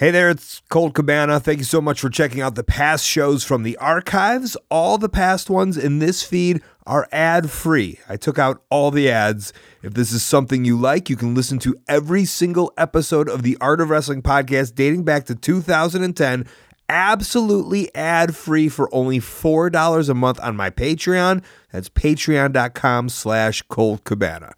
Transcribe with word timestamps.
Hey 0.00 0.10
there, 0.10 0.30
it's 0.30 0.62
Colt 0.70 0.94
Cabana. 0.94 1.38
Thank 1.38 1.58
you 1.58 1.64
so 1.64 1.82
much 1.82 2.00
for 2.00 2.08
checking 2.08 2.40
out 2.40 2.54
the 2.54 2.64
past 2.64 3.04
shows 3.04 3.44
from 3.44 3.64
the 3.64 3.76
archives. 3.76 4.56
All 4.70 4.96
the 4.96 5.10
past 5.10 5.50
ones 5.50 5.76
in 5.76 5.98
this 5.98 6.22
feed 6.22 6.62
are 6.86 7.06
ad 7.12 7.50
free. 7.50 7.98
I 8.08 8.16
took 8.16 8.38
out 8.38 8.62
all 8.70 8.90
the 8.90 9.10
ads. 9.10 9.52
If 9.82 9.92
this 9.92 10.10
is 10.10 10.22
something 10.22 10.64
you 10.64 10.78
like, 10.78 11.10
you 11.10 11.16
can 11.16 11.34
listen 11.34 11.58
to 11.58 11.76
every 11.86 12.24
single 12.24 12.72
episode 12.78 13.28
of 13.28 13.42
the 13.42 13.58
Art 13.60 13.82
of 13.82 13.90
Wrestling 13.90 14.22
podcast 14.22 14.74
dating 14.74 15.04
back 15.04 15.26
to 15.26 15.34
2010 15.34 16.46
absolutely 16.88 17.94
ad 17.94 18.34
free 18.34 18.70
for 18.70 18.88
only 18.94 19.20
$4 19.20 20.08
a 20.08 20.14
month 20.14 20.40
on 20.40 20.56
my 20.56 20.70
Patreon. 20.70 21.44
That's 21.72 21.90
patreon.com 21.90 23.10
slash 23.10 23.60
Colt 23.68 24.04
Cabana. 24.04 24.54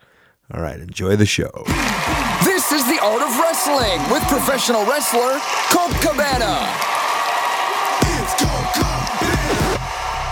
All 0.54 0.62
right, 0.62 0.78
enjoy 0.78 1.16
the 1.16 1.26
show. 1.26 1.64
This 2.44 2.72
is 2.72 2.84
the 2.86 2.98
art 3.00 3.22
of 3.22 3.38
wrestling 3.38 4.00
with 4.10 4.22
professional 4.28 4.84
wrestler 4.84 5.38
Colt 5.70 5.92
Cabana. 6.00 6.66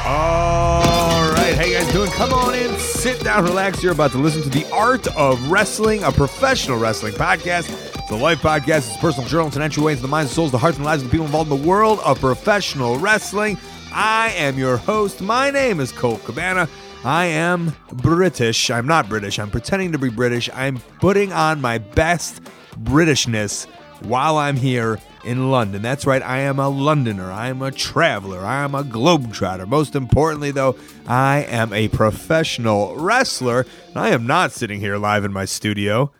All 0.07 1.31
right, 1.33 1.55
how 1.55 1.65
you 1.65 1.79
guys 1.79 1.93
doing? 1.93 2.11
Come 2.11 2.33
on 2.33 2.55
in, 2.55 2.77
sit 2.79 3.23
down, 3.23 3.45
relax. 3.45 3.83
You're 3.83 3.93
about 3.93 4.11
to 4.13 4.19
listen 4.19 4.43
to 4.43 4.49
the 4.49 4.69
Art 4.73 5.07
of 5.17 5.51
Wrestling, 5.51 6.03
a 6.03 6.11
professional 6.11 6.79
wrestling 6.79 7.13
podcast. 7.13 7.71
It's 7.99 8.11
a 8.11 8.17
life 8.17 8.41
podcast. 8.41 8.89
It's 8.89 8.97
a 8.97 8.99
personal 8.99 9.29
journal. 9.29 9.47
It's 9.47 9.57
an 9.57 9.63
entryway 9.63 9.93
into 9.93 10.03
the 10.03 10.09
minds, 10.09 10.33
souls, 10.33 10.51
the 10.51 10.59
hearts, 10.59 10.79
and 10.79 10.87
lives 10.87 11.03
of 11.03 11.11
the 11.11 11.13
people 11.13 11.27
involved 11.27 11.53
in 11.53 11.63
the 11.63 11.69
world 11.69 12.01
of 12.01 12.19
professional 12.19 12.99
wrestling. 12.99 13.57
I 13.93 14.31
am 14.37 14.59
your 14.59 14.79
host. 14.79 15.21
My 15.21 15.51
name 15.51 15.79
is 15.79 15.93
Colt 15.93 16.25
Cabana. 16.25 16.69
I 17.03 17.27
am 17.27 17.75
British. 17.93 18.71
I'm 18.71 18.87
not 18.87 19.09
British. 19.09 19.39
I'm 19.39 19.51
pretending 19.51 19.93
to 19.93 19.99
be 19.99 20.11
British. 20.11 20.51
I'm 20.53 20.79
putting 20.99 21.33
on 21.33 21.61
my 21.61 21.79
best 21.79 22.43
Britishness 22.83 23.67
while 24.03 24.37
I'm 24.37 24.57
here 24.57 24.99
in 25.25 25.51
London. 25.51 25.81
That's 25.81 26.05
right, 26.05 26.23
I 26.23 26.41
am 26.41 26.59
a 26.59 26.69
Londoner. 26.69 27.31
I 27.31 27.49
am 27.49 27.63
a 27.63 27.71
traveler. 27.71 28.41
I 28.41 28.65
am 28.65 28.75
a 28.75 28.85
globetrotter. 28.85 29.67
Most 29.67 29.95
importantly, 29.95 30.51
though, 30.51 30.77
I 31.07 31.47
am 31.49 31.73
a 31.73 31.89
professional 31.89 32.95
wrestler. 32.97 33.65
I 33.95 34.11
am 34.11 34.27
not 34.27 34.53
sitting 34.53 34.81
here 34.81 34.99
live 34.99 35.25
in 35.25 35.33
my 35.33 35.47
studio 35.47 36.13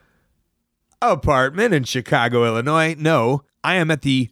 apartment 1.03 1.75
in 1.75 1.85
Chicago, 1.85 2.45
Illinois. 2.45 2.95
No, 2.99 3.43
I 3.63 3.77
am 3.77 3.91
at 3.91 4.03
the 4.03 4.31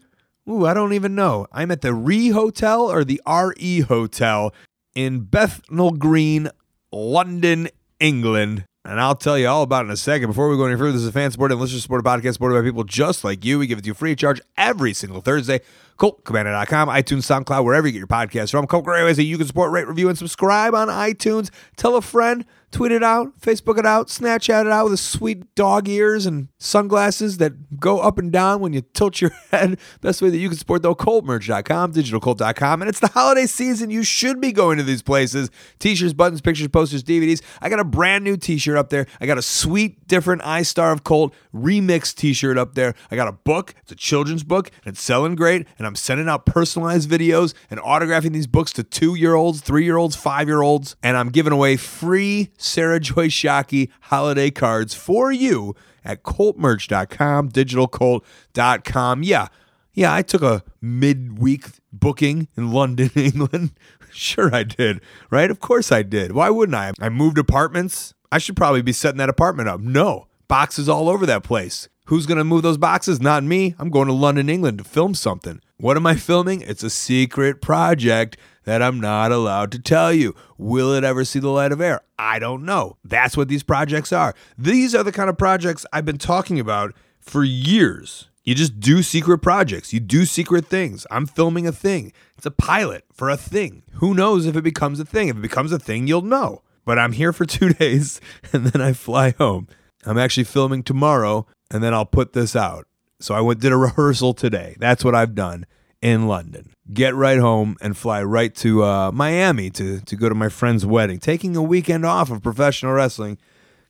Ooh, 0.49 0.65
I 0.65 0.73
don't 0.73 0.95
even 0.95 1.15
know. 1.15 1.47
I'm 1.53 1.71
at 1.71 1.83
the 1.83 1.93
Re 1.93 2.31
Hotel 2.31 2.91
or 2.91 3.05
the 3.05 3.21
RE 3.27 3.81
Hotel 3.81 4.55
in 4.99 5.21
Bethnal 5.21 5.93
Green, 5.93 6.51
London, 6.91 7.69
England. 8.01 8.65
And 8.85 9.01
I'll 9.01 9.15
tell 9.15 9.39
you 9.39 9.47
all 9.47 9.63
about 9.63 9.85
it 9.85 9.89
in 9.89 9.93
a 9.93 9.97
second. 9.97 10.31
Before 10.31 10.49
we 10.49 10.57
go 10.57 10.65
any 10.65 10.77
further, 10.77 10.91
this 10.91 11.03
is 11.03 11.07
a 11.07 11.13
fan 11.13 11.31
supported 11.31 11.55
and 11.55 11.61
listener 11.61 11.79
supported 11.79 12.05
podcast 12.05 12.33
supported 12.33 12.61
by 12.61 12.67
people 12.67 12.83
just 12.83 13.23
like 13.23 13.45
you. 13.45 13.61
We 13.61 13.69
give 13.69 13.79
it 13.79 13.83
to 13.83 13.87
you 13.87 13.95
free 13.95 14.11
of 14.11 14.19
charge 14.19 14.41
every 14.57 14.93
single 14.93 15.21
Thursday. 15.21 15.61
ColtCabana.com, 16.01 16.89
iTunes, 16.89 17.45
SoundCloud, 17.45 17.65
wherever 17.65 17.87
you 17.87 17.93
get 17.93 17.99
your 17.99 18.09
podcasts 18.09 18.51
from. 18.51 18.67
Colt 18.67 18.87
that 18.87 19.23
you 19.23 19.39
can 19.39 19.47
support, 19.47 19.71
rate, 19.71 19.87
review, 19.87 20.09
and 20.09 20.19
subscribe 20.19 20.75
on 20.75 20.89
iTunes. 20.89 21.51
Tell 21.77 21.95
a 21.95 22.03
friend, 22.03 22.45
tweet 22.71 22.93
it 22.93 23.03
out, 23.03 23.39
Facebook 23.41 23.79
it 23.79 23.87
out, 23.87 24.09
Snapchat 24.09 24.67
it 24.67 24.71
out 24.73 24.85
with 24.85 24.93
the 24.93 24.99
sweet 24.99 25.55
dog 25.55 25.89
ears 25.89 26.27
and 26.27 26.49
sunglasses 26.59 27.39
that 27.39 27.79
go 27.81 28.01
up 28.01 28.19
and 28.19 28.31
down 28.31 28.61
when 28.61 28.73
you 28.73 28.83
tilt 28.83 29.21
your 29.21 29.31
head. 29.51 29.79
Best 30.01 30.21
way 30.21 30.31
that 30.31 30.39
you 30.39 30.49
can 30.49 30.59
support 30.59 30.83
though, 30.83 30.95
ColtMerch.com, 30.95 31.93
DigitalColt.com. 31.93 32.83
And 32.83 32.89
it's 32.89 33.01
the 33.01 33.09
holiday 33.09 33.47
season. 33.47 33.91
You 33.91 34.03
should 34.03 34.41
be 34.41 34.53
going 34.53 34.79
to 34.79 34.85
these 34.85 35.03
places. 35.03 35.51
T-shirts, 35.79 36.13
buttons, 36.13 36.41
pictures, 36.41 36.69
posters, 36.69 37.03
DVDs. 37.03 37.43
I 37.61 37.69
got 37.69 37.81
a 37.81 37.85
brand 37.85 38.25
new 38.25 38.37
t-shirt 38.37 38.77
up 38.77 38.91
there. 38.91 39.07
I 39.21 39.27
got 39.27 39.39
a 39.39 39.43
sweet, 39.43 40.07
different 40.07 40.43
I 40.45 40.63
Star 40.63 40.93
of 40.93 41.05
Colt 41.05 41.35
remix 41.55 42.15
t-shirt 42.15 42.59
up 42.59 42.75
there. 42.75 42.95
I 43.11 43.17
got 43.17 43.29
a 43.29 43.33
book. 43.33 43.75
It's 43.83 43.93
a 43.93 43.97
children's 43.97 44.45
book 44.45 44.71
and 44.85 44.93
it's 44.95 45.03
selling 45.03 45.35
great. 45.35 45.67
And 45.79 45.87
I'm 45.87 45.95
sending 45.95 46.29
out 46.29 46.47
personalized 46.47 47.09
videos 47.09 47.55
and 47.71 47.81
autographing 47.81 48.33
these 48.33 48.47
books 48.47 48.73
to 48.75 48.83
two-year-olds, 48.83 49.61
three-year-olds, 49.63 50.17
five-year-olds. 50.17 50.97
And 51.03 51.17
I'm 51.17 51.31
giving 51.31 51.53
away 51.53 51.77
free 51.77 52.51
Sarah 52.59 53.01
Joy 53.01 53.29
Shockey 53.29 53.89
holiday 54.03 54.51
cards 54.51 54.93
for 54.93 55.33
you 55.33 55.75
at 56.05 56.23
coltmerch.com, 56.23 57.51
digitalcolt.com. 57.51 59.23
Yeah, 59.23 59.49
yeah, 59.95 60.15
I 60.15 60.23
took 60.23 60.43
a 60.43 60.63
midweek 60.81 61.65
booking 61.93 62.49
in 62.57 62.73
London, 62.73 63.11
England. 63.17 63.73
sure 64.13 64.55
I 64.55 64.65
did, 64.65 65.01
right? 65.31 65.51
Of 65.51 65.61
course 65.61 65.91
I 65.91 66.03
did. 66.03 66.33
Why 66.33 66.51
wouldn't 66.51 66.77
I? 66.77 66.93
I 67.01 67.09
moved 67.09 67.39
apartments. 67.39 68.13
I 68.31 68.39
should 68.39 68.57
probably 68.57 68.83
be 68.83 68.93
setting 68.93 69.19
that 69.19 69.29
apartment 69.29 69.69
up. 69.69 69.81
No, 69.81 70.27
boxes 70.49 70.89
all 70.89 71.09
over 71.09 71.25
that 71.27 71.43
place. 71.43 71.89
Who's 72.07 72.27
going 72.27 72.39
to 72.39 72.45
move 72.45 72.63
those 72.63 72.79
boxes? 72.79 73.21
Not 73.21 73.45
me. 73.45 73.75
I'm 73.79 73.91
going 73.91 74.07
to 74.07 74.15
London, 74.15 74.49
England 74.49 74.79
to 74.79 74.85
film 74.85 75.15
something. 75.15 75.61
What 75.77 75.97
am 75.97 76.07
I 76.07 76.15
filming? 76.17 76.63
It's 76.63 76.83
a 76.83 76.91
secret 76.91 77.61
project 77.61 78.37
that 78.69 78.83
I'm 78.83 79.01
not 79.01 79.33
allowed 79.33 79.73
to 79.73 79.79
tell 79.79 80.13
you. 80.13 80.35
Will 80.59 80.93
it 80.93 81.03
ever 81.03 81.25
see 81.25 81.39
the 81.39 81.49
light 81.49 81.73
of 81.73 81.81
air? 81.81 82.03
I 82.19 82.39
don't 82.39 82.67
know. 82.67 82.99
That's 83.03 83.35
what 83.35 83.49
these 83.49 83.63
projects 83.63 84.13
are. 84.13 84.35
These 84.59 84.95
are 84.95 85.03
the 85.03 85.11
kind 85.11 85.31
of 85.31 85.39
projects 85.39 85.87
I've 85.91 86.05
been 86.05 86.19
talking 86.19 86.61
about 86.61 86.95
for 87.19 87.43
years. 87.43 88.29
You 88.45 88.55
just 88.55 88.79
do 88.79 89.03
secret 89.03 89.39
projects. 89.39 89.95
You 89.95 90.01
do 90.01 90.27
secret 90.27 90.67
things. 90.67 91.07
I'm 91.11 91.25
filming 91.25 91.67
a 91.67 91.73
thing. 91.73 92.13
It's 92.37 92.45
a 92.45 92.51
pilot 92.51 93.07
for 93.11 93.31
a 93.31 93.39
thing. 93.39 93.85
Who 93.95 94.13
knows 94.13 94.45
if 94.45 94.55
it 94.55 94.65
becomes 94.65 95.01
a 95.01 95.05
thing? 95.07 95.29
If 95.29 95.39
it 95.39 95.43
becomes 95.43 95.73
a 95.73 95.79
thing, 95.79 96.07
you'll 96.07 96.21
know. 96.21 96.61
But 96.85 96.99
I'm 96.99 97.13
here 97.13 97.33
for 97.33 97.47
two 97.47 97.71
days 97.71 98.21
and 98.53 98.67
then 98.67 98.83
I 98.83 98.93
fly 98.93 99.31
home. 99.39 99.69
I'm 100.05 100.19
actually 100.19 100.45
filming 100.45 100.83
tomorrow 100.83 101.47
and 101.71 101.83
then 101.83 101.95
I'll 101.95 102.05
put 102.05 102.35
this 102.35 102.55
out. 102.55 102.87
So 103.19 103.35
I 103.35 103.41
went 103.41 103.61
did 103.61 103.73
a 103.73 103.79
rehearsal 103.79 104.35
today. 104.35 104.77
That's 104.79 105.07
what 105.07 105.15
I've 105.15 105.35
done 105.35 105.65
in 106.03 106.29
London. 106.29 106.75
Get 106.93 107.15
right 107.15 107.39
home 107.39 107.77
and 107.81 107.97
fly 107.97 108.23
right 108.23 108.55
to 108.57 108.83
uh, 108.83 109.13
Miami 109.13 109.71
to 109.71 110.01
to 110.01 110.17
go 110.17 110.29
to 110.29 110.35
my 110.35 110.49
friend's 110.49 110.87
wedding. 110.87 111.19
Taking 111.19 111.55
a 111.55 111.63
weekend 111.63 112.07
off 112.07 112.31
of 112.31 112.43
professional 112.43 112.93
wrestling 112.93 113.39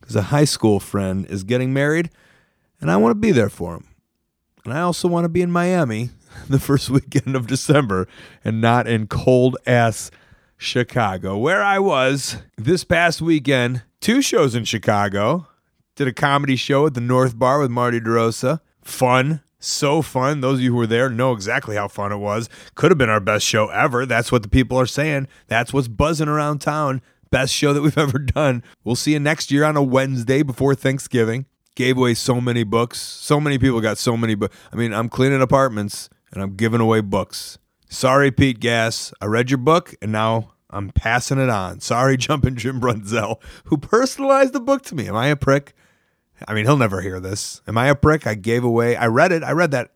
because 0.01 0.17
a 0.17 0.23
high 0.23 0.45
school 0.45 0.81
friend 0.81 1.27
is 1.27 1.45
getting 1.45 1.73
married, 1.73 2.11
and 2.81 2.91
I 2.91 2.97
want 2.97 3.13
to 3.13 3.21
be 3.21 3.31
there 3.31 3.49
for 3.49 3.75
him. 3.75 3.87
And 4.65 4.73
I 4.73 4.81
also 4.81 5.09
want 5.09 5.25
to 5.25 5.29
be 5.29 5.43
in 5.43 5.51
Miami 5.51 6.11
the 6.49 6.59
first 6.59 6.91
weekend 6.91 7.37
of 7.37 7.47
December 7.47 8.09
and 8.45 8.61
not 8.61 8.87
in 8.87 9.07
cold 9.07 9.57
ass 9.67 10.11
Chicago, 10.57 11.39
where 11.39 11.63
I 11.63 11.79
was 11.79 12.39
this 12.57 12.85
past 12.85 13.23
weekend. 13.23 13.83
Two 14.01 14.23
shows 14.23 14.55
in 14.55 14.65
Chicago. 14.65 15.47
Did 15.95 16.09
a 16.09 16.13
comedy 16.13 16.57
show 16.57 16.87
at 16.87 16.95
the 16.95 17.01
North 17.01 17.39
Bar 17.39 17.61
with 17.61 17.71
Marty 17.71 18.01
DeRosa. 18.01 18.61
Fun. 18.83 19.43
So 19.61 20.03
fun. 20.03 20.41
Those 20.41 20.59
of 20.59 20.61
you 20.63 20.73
who 20.73 20.79
were 20.79 20.87
there 20.87 21.11
know 21.11 21.33
exactly 21.33 21.77
how 21.77 21.89
fun 21.89 22.13
it 22.13 22.19
was. 22.19 22.49
Could 22.75 22.91
have 22.91 22.99
been 22.99 23.11
our 23.11 23.21
best 23.21 23.45
show 23.45 23.69
ever. 23.69 24.07
That's 24.07 24.31
what 24.31 24.43
the 24.43 24.49
people 24.49 24.79
are 24.79 24.87
saying. 24.87 25.27
That's 25.49 25.73
what's 25.73 25.89
buzzing 25.89 26.29
around 26.29 26.61
town. 26.61 27.03
Best 27.31 27.53
show 27.53 27.73
that 27.73 27.83
we've 27.83 27.99
ever 28.07 28.19
done. 28.19 28.63
We'll 28.85 28.97
see 28.97 29.13
you 29.13 29.21
next 29.21 29.51
year 29.51 29.65
on 29.65 29.77
a 29.77 29.83
Wednesday 29.83 30.43
before 30.43 30.75
Thanksgiving. 30.75 31.47
Gave 31.75 31.97
away 31.97 32.15
so 32.15 32.41
many 32.41 32.65
books. 32.65 33.01
So 33.01 33.41
many 33.41 33.59
people 33.59 33.81
got 33.81 33.99
so 33.99 34.17
many 34.17 34.35
books. 34.35 34.57
I 34.73 34.77
mean, 34.77 34.93
I'm 34.93 35.09
cleaning 35.09 35.43
apartments 35.43 36.09
and 36.33 36.43
I'm 36.43 36.55
giving 36.55 36.81
away 36.81 37.01
books. 37.01 37.59
Sorry, 37.89 38.31
Pete 38.31 38.61
Gas. 38.61 39.13
I 39.21 39.27
read 39.27 39.51
your 39.51 39.59
book 39.59 39.95
and 40.03 40.13
now 40.13 40.55
I'm 40.71 40.91
passing 40.91 41.39
it 41.39 41.49
on. 41.49 41.81
Sorry, 41.81 42.17
Jumpin' 42.19 42.57
Jim 42.57 42.81
Brunzell, 42.81 43.41
who 43.65 43.77
personalized 43.77 44.53
the 44.53 44.61
book 44.61 44.83
to 44.83 44.95
me. 44.95 45.09
Am 45.09 45.17
I 45.17 45.29
a 45.29 45.37
prick? 45.37 45.75
I 46.47 46.55
mean, 46.55 46.65
he'll 46.65 46.77
never 46.77 47.01
hear 47.01 47.21
this. 47.21 47.63
Am 47.67 47.77
I 47.77 47.89
a 47.89 47.95
prick? 47.95 48.27
I 48.27 48.35
gave 48.35 48.65
away. 48.65 48.97
I 48.97 49.07
read 49.07 49.33
it. 49.33 49.43
I 49.43 49.53
read 49.53 49.71
that 49.73 49.91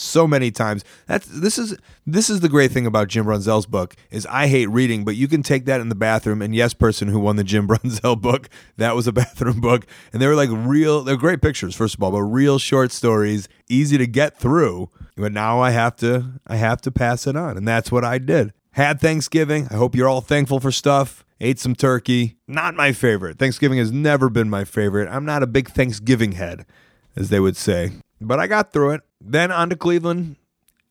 so 0.00 0.26
many 0.26 0.50
times. 0.50 0.84
That's 1.06 1.26
this 1.26 1.58
is 1.58 1.76
this 2.06 2.30
is 2.30 2.40
the 2.40 2.48
great 2.48 2.70
thing 2.70 2.86
about 2.86 3.08
Jim 3.08 3.26
Brunzell's 3.26 3.66
book 3.66 3.96
is 4.10 4.26
I 4.26 4.46
hate 4.46 4.68
reading, 4.68 5.04
but 5.04 5.16
you 5.16 5.28
can 5.28 5.42
take 5.42 5.66
that 5.66 5.80
in 5.80 5.88
the 5.88 5.94
bathroom. 5.94 6.40
And 6.40 6.54
yes, 6.54 6.74
person 6.74 7.08
who 7.08 7.18
won 7.18 7.36
the 7.36 7.44
Jim 7.44 7.66
Brunzell 7.68 8.20
book, 8.20 8.48
that 8.76 8.94
was 8.94 9.06
a 9.06 9.12
bathroom 9.18 9.60
book, 9.60 9.86
and 10.12 10.22
they 10.22 10.26
were 10.26 10.36
like 10.36 10.50
real. 10.52 11.02
They're 11.02 11.16
great 11.16 11.42
pictures, 11.42 11.74
first 11.74 11.94
of 11.94 12.02
all, 12.02 12.12
but 12.12 12.22
real 12.22 12.58
short 12.58 12.92
stories, 12.92 13.48
easy 13.68 13.98
to 13.98 14.06
get 14.06 14.38
through. 14.38 14.90
But 15.16 15.32
now 15.32 15.60
I 15.60 15.70
have 15.70 15.96
to 15.96 16.40
I 16.46 16.56
have 16.56 16.80
to 16.82 16.90
pass 16.90 17.26
it 17.26 17.36
on, 17.36 17.56
and 17.56 17.66
that's 17.66 17.92
what 17.92 18.04
I 18.04 18.18
did. 18.18 18.52
Had 18.72 19.00
Thanksgiving. 19.00 19.66
I 19.70 19.74
hope 19.74 19.94
you're 19.96 20.08
all 20.08 20.20
thankful 20.20 20.60
for 20.60 20.70
stuff. 20.70 21.24
Ate 21.40 21.58
some 21.58 21.74
turkey. 21.74 22.36
Not 22.46 22.74
my 22.74 22.92
favorite. 22.92 23.38
Thanksgiving 23.38 23.78
has 23.78 23.92
never 23.92 24.28
been 24.28 24.50
my 24.50 24.64
favorite. 24.64 25.08
I'm 25.08 25.24
not 25.24 25.42
a 25.42 25.46
big 25.46 25.70
Thanksgiving 25.70 26.32
head, 26.32 26.66
as 27.14 27.28
they 27.30 27.40
would 27.40 27.56
say. 27.56 27.92
But 28.20 28.40
I 28.40 28.46
got 28.46 28.72
through 28.72 28.90
it. 28.92 29.02
Then 29.20 29.50
on 29.52 29.70
to 29.70 29.76
Cleveland, 29.76 30.36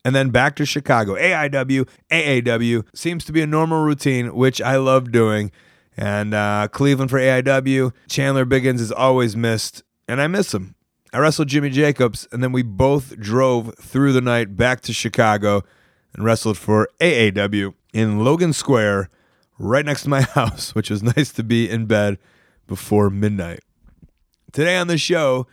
and 0.05 0.15
then 0.15 0.29
back 0.29 0.55
to 0.55 0.65
Chicago. 0.65 1.15
AIW, 1.15 1.87
AAW 2.09 2.85
seems 2.95 3.25
to 3.25 3.33
be 3.33 3.41
a 3.41 3.47
normal 3.47 3.83
routine, 3.83 4.33
which 4.33 4.61
I 4.61 4.77
love 4.77 5.11
doing. 5.11 5.51
And 5.97 6.33
uh, 6.33 6.67
Cleveland 6.71 7.09
for 7.09 7.19
AIW. 7.19 7.91
Chandler 8.07 8.45
Biggins 8.45 8.79
is 8.79 8.91
always 8.91 9.35
missed, 9.35 9.83
and 10.07 10.21
I 10.21 10.27
miss 10.27 10.53
him. 10.53 10.75
I 11.13 11.19
wrestled 11.19 11.47
Jimmy 11.47 11.69
Jacobs, 11.69 12.27
and 12.31 12.43
then 12.43 12.51
we 12.51 12.61
both 12.63 13.17
drove 13.19 13.75
through 13.75 14.13
the 14.13 14.21
night 14.21 14.55
back 14.55 14.81
to 14.81 14.93
Chicago 14.93 15.63
and 16.13 16.23
wrestled 16.23 16.57
for 16.57 16.89
AAW 16.99 17.73
in 17.93 18.23
Logan 18.23 18.53
Square, 18.53 19.09
right 19.59 19.85
next 19.85 20.03
to 20.03 20.09
my 20.09 20.21
house, 20.33 20.75
which 20.75 20.89
was 20.89 21.03
nice 21.03 21.31
to 21.33 21.43
be 21.43 21.69
in 21.69 21.85
bed 21.85 22.17
before 22.67 23.09
midnight. 23.09 23.61
Today 24.51 24.77
on 24.77 24.87
the 24.87 24.97
show 24.97 25.47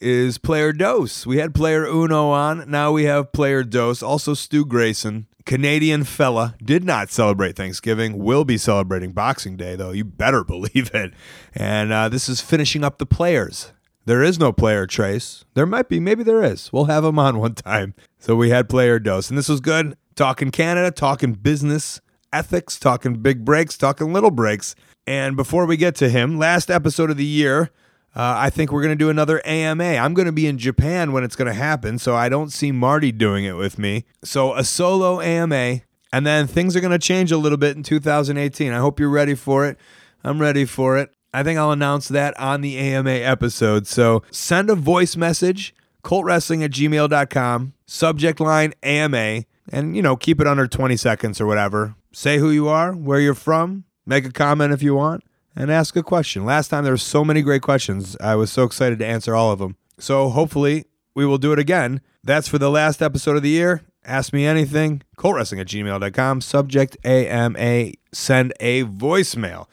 is 0.00 0.38
player 0.38 0.72
Dos. 0.72 1.26
We 1.26 1.38
had 1.38 1.54
player 1.54 1.84
Uno 1.84 2.30
on. 2.30 2.70
Now 2.70 2.92
we 2.92 3.04
have 3.04 3.32
player 3.32 3.64
Dos. 3.64 4.02
Also, 4.02 4.34
Stu 4.34 4.64
Grayson, 4.64 5.26
Canadian 5.44 6.04
fella, 6.04 6.54
did 6.62 6.84
not 6.84 7.10
celebrate 7.10 7.56
Thanksgiving. 7.56 8.18
Will 8.18 8.44
be 8.44 8.58
celebrating 8.58 9.12
Boxing 9.12 9.56
Day, 9.56 9.76
though. 9.76 9.90
You 9.90 10.04
better 10.04 10.44
believe 10.44 10.90
it. 10.94 11.12
And 11.54 11.92
uh, 11.92 12.08
this 12.08 12.28
is 12.28 12.40
finishing 12.40 12.84
up 12.84 12.98
the 12.98 13.06
players. 13.06 13.72
There 14.04 14.22
is 14.22 14.38
no 14.38 14.52
player 14.52 14.86
Tres. 14.86 15.44
There 15.52 15.66
might 15.66 15.88
be. 15.88 16.00
Maybe 16.00 16.22
there 16.22 16.42
is. 16.42 16.72
We'll 16.72 16.86
have 16.86 17.04
him 17.04 17.18
on 17.18 17.38
one 17.40 17.54
time. 17.54 17.94
So 18.18 18.34
we 18.36 18.50
had 18.50 18.68
player 18.68 18.98
Dos. 18.98 19.28
And 19.28 19.36
this 19.36 19.48
was 19.48 19.60
good. 19.60 19.96
Talking 20.16 20.50
Canada, 20.50 20.90
talking 20.90 21.34
business 21.34 22.00
ethics, 22.32 22.78
talking 22.78 23.14
big 23.14 23.44
breaks, 23.44 23.76
talking 23.76 24.12
little 24.12 24.30
breaks. 24.30 24.74
And 25.06 25.36
before 25.36 25.66
we 25.66 25.76
get 25.76 25.94
to 25.96 26.08
him, 26.08 26.38
last 26.38 26.70
episode 26.70 27.10
of 27.10 27.16
the 27.16 27.24
year, 27.24 27.70
uh, 28.14 28.34
I 28.36 28.50
think 28.50 28.72
we're 28.72 28.82
going 28.82 28.96
to 28.96 29.04
do 29.04 29.10
another 29.10 29.40
AMA. 29.46 29.84
I'm 29.84 30.14
going 30.14 30.26
to 30.26 30.32
be 30.32 30.46
in 30.46 30.58
Japan 30.58 31.12
when 31.12 31.24
it's 31.24 31.36
going 31.36 31.46
to 31.46 31.54
happen, 31.54 31.98
so 31.98 32.14
I 32.16 32.28
don't 32.28 32.50
see 32.50 32.72
Marty 32.72 33.12
doing 33.12 33.44
it 33.44 33.56
with 33.56 33.78
me. 33.78 34.04
So 34.24 34.54
a 34.54 34.64
solo 34.64 35.20
AMA, 35.20 35.80
and 36.12 36.26
then 36.26 36.46
things 36.46 36.74
are 36.74 36.80
going 36.80 36.90
to 36.90 36.98
change 36.98 37.30
a 37.30 37.38
little 37.38 37.58
bit 37.58 37.76
in 37.76 37.82
2018. 37.82 38.72
I 38.72 38.78
hope 38.78 38.98
you're 38.98 39.08
ready 39.08 39.34
for 39.34 39.66
it. 39.66 39.78
I'm 40.24 40.40
ready 40.40 40.64
for 40.64 40.98
it. 40.98 41.10
I 41.32 41.42
think 41.42 41.58
I'll 41.58 41.70
announce 41.70 42.08
that 42.08 42.38
on 42.40 42.60
the 42.60 42.78
AMA 42.78 43.10
episode. 43.10 43.86
So 43.86 44.22
send 44.30 44.70
a 44.70 44.74
voice 44.74 45.16
message, 45.16 45.74
coltwrestling 46.02 46.64
at 46.64 46.70
gmail.com, 46.70 47.74
subject 47.86 48.40
line 48.40 48.74
AMA, 48.82 49.44
and, 49.70 49.94
you 49.94 50.02
know, 50.02 50.16
keep 50.16 50.40
it 50.40 50.46
under 50.46 50.66
20 50.66 50.96
seconds 50.96 51.40
or 51.40 51.46
whatever. 51.46 51.94
Say 52.18 52.38
who 52.38 52.50
you 52.50 52.66
are, 52.66 52.90
where 52.94 53.20
you're 53.20 53.32
from, 53.32 53.84
make 54.04 54.24
a 54.24 54.32
comment 54.32 54.72
if 54.72 54.82
you 54.82 54.92
want, 54.92 55.22
and 55.54 55.70
ask 55.70 55.94
a 55.94 56.02
question. 56.02 56.44
Last 56.44 56.66
time 56.66 56.82
there 56.82 56.92
were 56.92 56.96
so 56.96 57.24
many 57.24 57.42
great 57.42 57.62
questions. 57.62 58.16
I 58.20 58.34
was 58.34 58.50
so 58.50 58.64
excited 58.64 58.98
to 58.98 59.06
answer 59.06 59.36
all 59.36 59.52
of 59.52 59.60
them. 59.60 59.76
So 60.00 60.28
hopefully 60.28 60.86
we 61.14 61.24
will 61.24 61.38
do 61.38 61.52
it 61.52 61.60
again. 61.60 62.00
That's 62.24 62.48
for 62.48 62.58
the 62.58 62.72
last 62.72 63.02
episode 63.02 63.36
of 63.36 63.44
the 63.44 63.50
year. 63.50 63.82
Ask 64.04 64.32
me 64.32 64.46
anything. 64.46 65.02
ColtWrestling 65.16 65.60
at 65.60 65.68
gmail.com. 65.68 66.40
Subject 66.40 66.96
AMA. 67.06 67.92
Send 68.12 68.52
a 68.58 68.82
voicemail. 68.82 69.66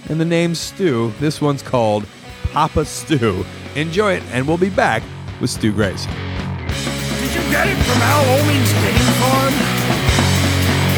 and 0.10 0.20
the 0.20 0.26
name 0.26 0.54
Stu. 0.54 1.14
This 1.22 1.40
one's 1.40 1.64
called 1.64 2.06
Papa 2.52 2.84
Stu. 2.84 3.46
Enjoy 3.76 4.16
it, 4.16 4.24
and 4.34 4.46
we'll 4.46 4.58
be 4.58 4.70
back 4.70 5.02
with 5.40 5.50
Stu 5.50 5.72
Grayson. 5.72 6.12
Did 6.12 7.32
you 7.32 7.40
get 7.48 7.72
it 7.72 7.80
from 7.88 8.04
Al 8.04 8.20
Oeming's 8.36 8.74
game 8.76 9.08
farm? 9.24 9.56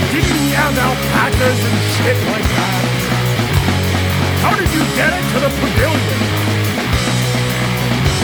Didn't 0.10 0.42
he 0.42 0.58
have 0.58 0.74
alpacas 0.74 1.60
and 1.70 1.78
shit 2.02 2.18
like 2.34 2.50
that? 2.50 2.82
How 4.42 4.58
did 4.58 4.74
you 4.74 4.82
get 4.98 5.14
it 5.14 5.22
to 5.22 5.38
the 5.38 5.54
pavilion? 5.54 6.18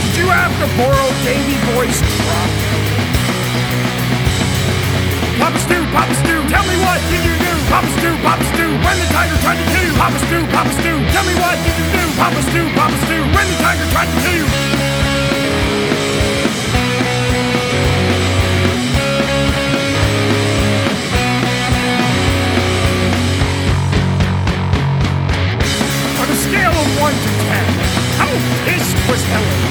Did 0.02 0.18
you 0.18 0.34
have 0.34 0.50
to 0.50 0.66
borrow 0.82 1.14
Davy 1.24 1.62
Boy's 1.74 1.81
tried 9.52 9.66
to 9.66 9.72
kill 9.72 9.84
you? 9.84 9.94
Papa 10.00 10.20
Stu, 10.20 10.40
Papa 10.48 10.72
Stu. 10.80 10.94
tell 11.12 11.26
me 11.26 11.36
what 11.36 11.58
did 11.64 11.76
you 11.76 11.88
do? 11.92 12.04
Papa 12.16 12.42
Stu, 12.48 12.62
Papa 12.76 12.98
Stu. 13.04 13.18
when 13.36 13.46
the 13.52 13.58
tiger 13.60 13.86
tried 13.92 14.08
to 14.08 14.18
kill 14.24 14.36
you? 14.40 14.48
On 26.22 26.28
a 26.30 26.38
scale 26.48 26.72
of 26.72 26.88
1 27.02 27.12
to 27.12 27.32
10, 27.52 27.66
how 28.22 28.32
pissed 28.64 28.98
was 29.10 29.22
Ellen? 29.36 29.62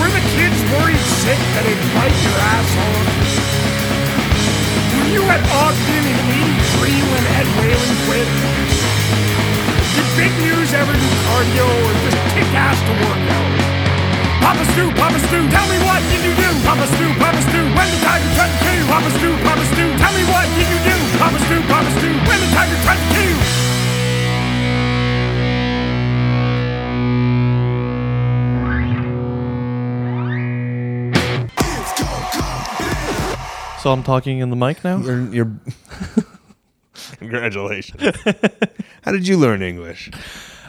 Were 0.00 0.12
the 0.16 0.24
kids 0.32 0.58
worried 0.72 1.04
sick 1.20 1.40
that 1.54 1.64
it'd 1.68 1.92
bite 1.92 2.18
your 2.24 2.38
asshole? 2.56 3.04
Were 4.96 5.08
you 5.12 5.22
at 5.28 5.42
Ogden 5.52 6.04
in 6.08 6.47
83 6.88 7.04
when 7.12 7.24
Ed 7.36 7.48
Whalen 7.60 7.92
quit? 8.08 8.28
Did 9.92 10.08
Big 10.16 10.32
News 10.40 10.72
ever 10.72 10.92
do 10.92 11.08
cardio 11.28 11.68
or 11.68 11.92
just 12.00 12.16
kick 12.32 12.48
ass 12.56 12.80
to 12.80 12.92
work 13.04 13.24
out? 13.28 13.48
Papa 14.40 14.64
Stu, 14.72 14.88
Papa 14.96 15.18
Stu, 15.28 15.38
tell 15.52 15.68
me 15.68 15.76
what 15.84 16.00
did 16.08 16.24
you 16.24 16.32
do? 16.32 16.48
Papa 16.64 16.86
Stu, 16.96 17.06
Papa 17.20 17.40
Stu, 17.44 17.60
when 17.76 17.88
the 17.92 17.98
tiger 18.00 18.30
tried 18.32 18.48
to 18.48 18.58
kill 18.64 18.76
you? 18.80 18.86
Papa 18.88 19.10
Stu, 19.20 19.28
Papa 19.44 19.64
Stu, 19.68 19.84
tell 20.00 20.14
me 20.16 20.24
what 20.32 20.46
did 20.56 20.68
you 20.72 20.80
do? 20.88 20.96
Papa 21.20 21.38
Stu, 21.44 21.56
Papa 21.68 21.90
Stu, 22.00 22.08
when 22.24 22.38
the 22.40 22.48
tiger 22.56 22.78
tried 22.80 22.96
to 22.96 23.08
kill 23.12 23.28
you? 23.28 23.36
So 33.82 33.92
I'm 33.92 34.02
talking 34.02 34.38
in 34.40 34.50
the 34.50 34.56
mic 34.56 34.82
now. 34.82 34.98
You're, 34.98 35.32
you're 35.32 35.52
Congratulations. 37.18 38.00
How 39.02 39.12
did 39.12 39.26
you 39.26 39.36
learn 39.36 39.62
English? 39.62 40.10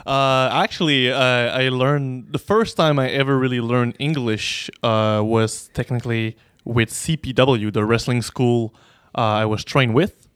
Uh, 0.06 0.48
actually, 0.52 1.12
uh, 1.12 1.18
I 1.62 1.68
learned 1.68 2.32
the 2.32 2.38
first 2.38 2.76
time 2.76 2.98
I 2.98 3.08
ever 3.10 3.38
really 3.38 3.60
learned 3.60 3.94
English 3.98 4.70
uh, 4.82 5.20
was 5.24 5.68
technically 5.74 6.36
with 6.64 6.90
CPW, 6.90 7.72
the 7.72 7.84
wrestling 7.84 8.22
school 8.22 8.74
uh, 9.16 9.20
I 9.42 9.44
was 9.46 9.64
trained 9.64 9.94
with. 9.94 10.26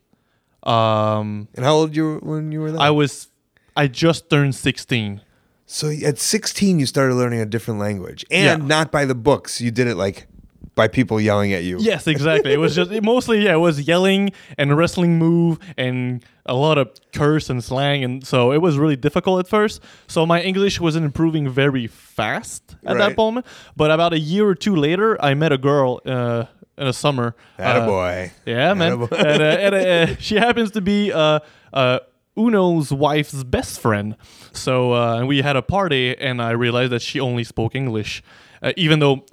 Um, 0.62 1.48
And 1.54 1.64
how 1.64 1.74
old 1.74 1.94
you 1.96 2.04
were 2.04 2.18
when 2.20 2.52
you 2.52 2.60
were 2.60 2.70
there? 2.72 2.80
I 2.80 2.90
was, 2.90 3.28
I 3.76 3.86
just 3.88 4.30
turned 4.30 4.54
16. 4.54 5.20
so 5.66 5.88
at 5.90 6.18
16 6.18 6.78
you 6.78 6.86
started 6.86 7.14
learning 7.14 7.40
a 7.40 7.46
different 7.46 7.80
language 7.80 8.24
and 8.30 8.44
Yeah. 8.44 8.56
not 8.76 8.90
by 8.92 9.04
the 9.06 9.14
books. 9.14 9.60
You 9.60 9.70
did 9.70 9.86
it 9.86 9.96
like 9.96 10.26
by 10.74 10.88
people 10.88 11.20
yelling 11.20 11.52
at 11.52 11.62
you. 11.64 11.78
Yes, 11.80 12.06
exactly. 12.14 12.52
It 12.52 12.58
was 12.58 12.74
just 12.74 12.90
it 12.90 13.02
mostly 13.04 13.44
yeah, 13.44 13.54
it 13.54 13.58
was 13.58 13.80
yelling 13.86 14.32
and 14.58 14.76
wrestling 14.76 15.18
move 15.18 15.58
and 15.76 16.24
a 16.46 16.54
lot 16.54 16.76
of 16.78 16.90
curse 17.12 17.48
and 17.48 17.62
slang 17.64 18.04
and 18.04 18.26
so 18.26 18.52
it 18.52 18.58
was 18.60 18.76
really 18.76 18.96
difficult 18.96 19.38
at 19.40 19.48
first. 19.48 19.80
So 20.06 20.26
my 20.26 20.42
English 20.42 20.80
wasn't 20.80 21.04
improving 21.04 21.48
very 21.48 21.86
fast 21.86 22.62
at 22.84 22.96
Right. 22.96 22.98
that 23.08 23.16
moment. 23.16 23.46
But 23.76 23.90
about 23.90 24.12
a 24.12 24.18
year 24.18 24.46
or 24.48 24.54
two 24.54 24.76
later, 24.76 25.16
I 25.24 25.34
met 25.34 25.52
a 25.52 25.58
girl 25.58 26.00
uh, 26.04 26.44
in 26.76 26.86
the 26.86 26.92
summer. 26.92 27.34
A 27.58 27.62
Uh, 27.62 27.86
boy. 27.86 28.32
yeah, 28.44 28.74
man. 28.74 28.92
Attaboy. 28.98 29.12
and, 29.18 29.42
uh, 29.42 29.46
and, 29.66 29.74
uh, 30.10 30.16
she 30.18 30.36
happens 30.36 30.70
to 30.72 30.80
be 30.80 31.12
uh, 31.12 31.38
uh, 31.72 32.00
Uno's 32.36 32.92
wife's 32.92 33.44
best 33.44 33.80
friend. 33.80 34.16
So 34.52 34.92
uh, 34.92 35.24
we 35.24 35.40
had 35.42 35.54
a 35.56 35.62
party, 35.62 36.16
and 36.18 36.42
I 36.42 36.50
realized 36.50 36.90
that 36.92 37.00
she 37.02 37.20
only 37.20 37.44
spoke 37.44 37.74
English, 37.76 38.22
uh, 38.60 38.72
even 38.76 38.98
though 38.98 39.24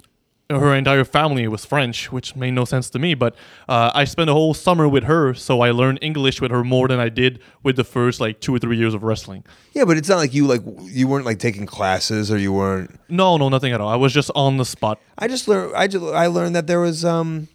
her 0.60 0.74
entire 0.74 1.04
family 1.04 1.46
was 1.48 1.64
French, 1.64 2.10
which 2.12 2.36
made 2.36 2.52
no 2.52 2.64
sense 2.64 2.90
to 2.90 2.98
me. 2.98 3.14
But 3.14 3.34
uh, 3.68 3.90
I 3.94 4.04
spent 4.04 4.30
a 4.30 4.32
whole 4.32 4.54
summer 4.54 4.88
with 4.88 5.04
her, 5.04 5.34
so 5.34 5.60
I 5.60 5.70
learned 5.70 5.98
English 6.02 6.40
with 6.40 6.50
her 6.50 6.64
more 6.64 6.88
than 6.88 6.98
I 7.00 7.08
did 7.08 7.40
with 7.62 7.76
the 7.76 7.84
first 7.84 8.20
like 8.20 8.40
two 8.40 8.54
or 8.54 8.58
three 8.58 8.76
years 8.76 8.94
of 8.94 9.02
wrestling. 9.02 9.44
Yeah, 9.72 9.84
but 9.84 9.96
it's 9.96 10.08
not 10.08 10.16
like 10.16 10.34
you 10.34 10.46
like 10.46 10.62
you 10.82 11.08
weren't 11.08 11.26
like 11.26 11.38
taking 11.38 11.66
classes 11.66 12.30
or 12.30 12.38
you 12.38 12.52
weren't. 12.52 12.98
No, 13.08 13.36
no, 13.36 13.48
nothing 13.48 13.72
at 13.72 13.80
all. 13.80 13.88
I 13.88 13.96
was 13.96 14.12
just 14.12 14.30
on 14.34 14.56
the 14.56 14.64
spot. 14.64 14.98
I 15.18 15.28
just 15.28 15.48
learned. 15.48 15.74
I 15.74 15.86
just 15.86 16.04
I 16.04 16.26
learned 16.26 16.56
that 16.56 16.66
there 16.66 16.80
was 16.80 17.04
um 17.04 17.48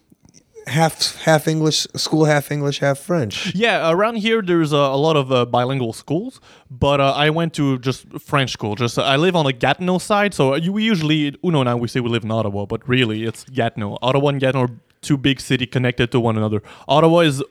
half 0.68 1.16
half 1.22 1.48
English 1.48 1.86
school, 1.96 2.24
half 2.24 2.50
English, 2.50 2.78
half 2.78 2.98
French. 2.98 3.54
Yeah, 3.54 3.90
around 3.90 4.16
here 4.16 4.42
there's 4.42 4.72
a, 4.72 4.76
a 4.76 4.96
lot 4.96 5.16
of 5.16 5.32
uh, 5.32 5.44
bilingual 5.46 5.92
schools, 5.92 6.40
but 6.70 7.00
uh, 7.00 7.12
I 7.12 7.30
went 7.30 7.54
to 7.54 7.78
just 7.78 8.06
French 8.20 8.52
school. 8.52 8.74
Just 8.76 8.98
uh, 8.98 9.02
I 9.02 9.16
live 9.16 9.34
on 9.34 9.44
the 9.46 9.52
Gatineau 9.52 9.98
side, 9.98 10.34
so 10.34 10.54
you, 10.54 10.72
we 10.72 10.84
usually 10.84 11.36
Uno 11.44 11.62
now 11.62 11.76
we 11.76 11.88
say 11.88 12.00
we 12.00 12.08
live 12.10 12.24
in 12.24 12.30
Ottawa, 12.30 12.66
but 12.66 12.86
really 12.88 13.24
it's 13.24 13.44
Gatineau. 13.44 13.98
Ottawa 14.02 14.28
and 14.28 14.40
Gatineau 14.40 14.64
are 14.64 14.70
two 15.00 15.16
big 15.16 15.40
city 15.40 15.66
connected 15.66 16.10
to 16.12 16.20
one 16.20 16.36
another. 16.36 16.62
Ottawa 16.86 17.20
is 17.20 17.42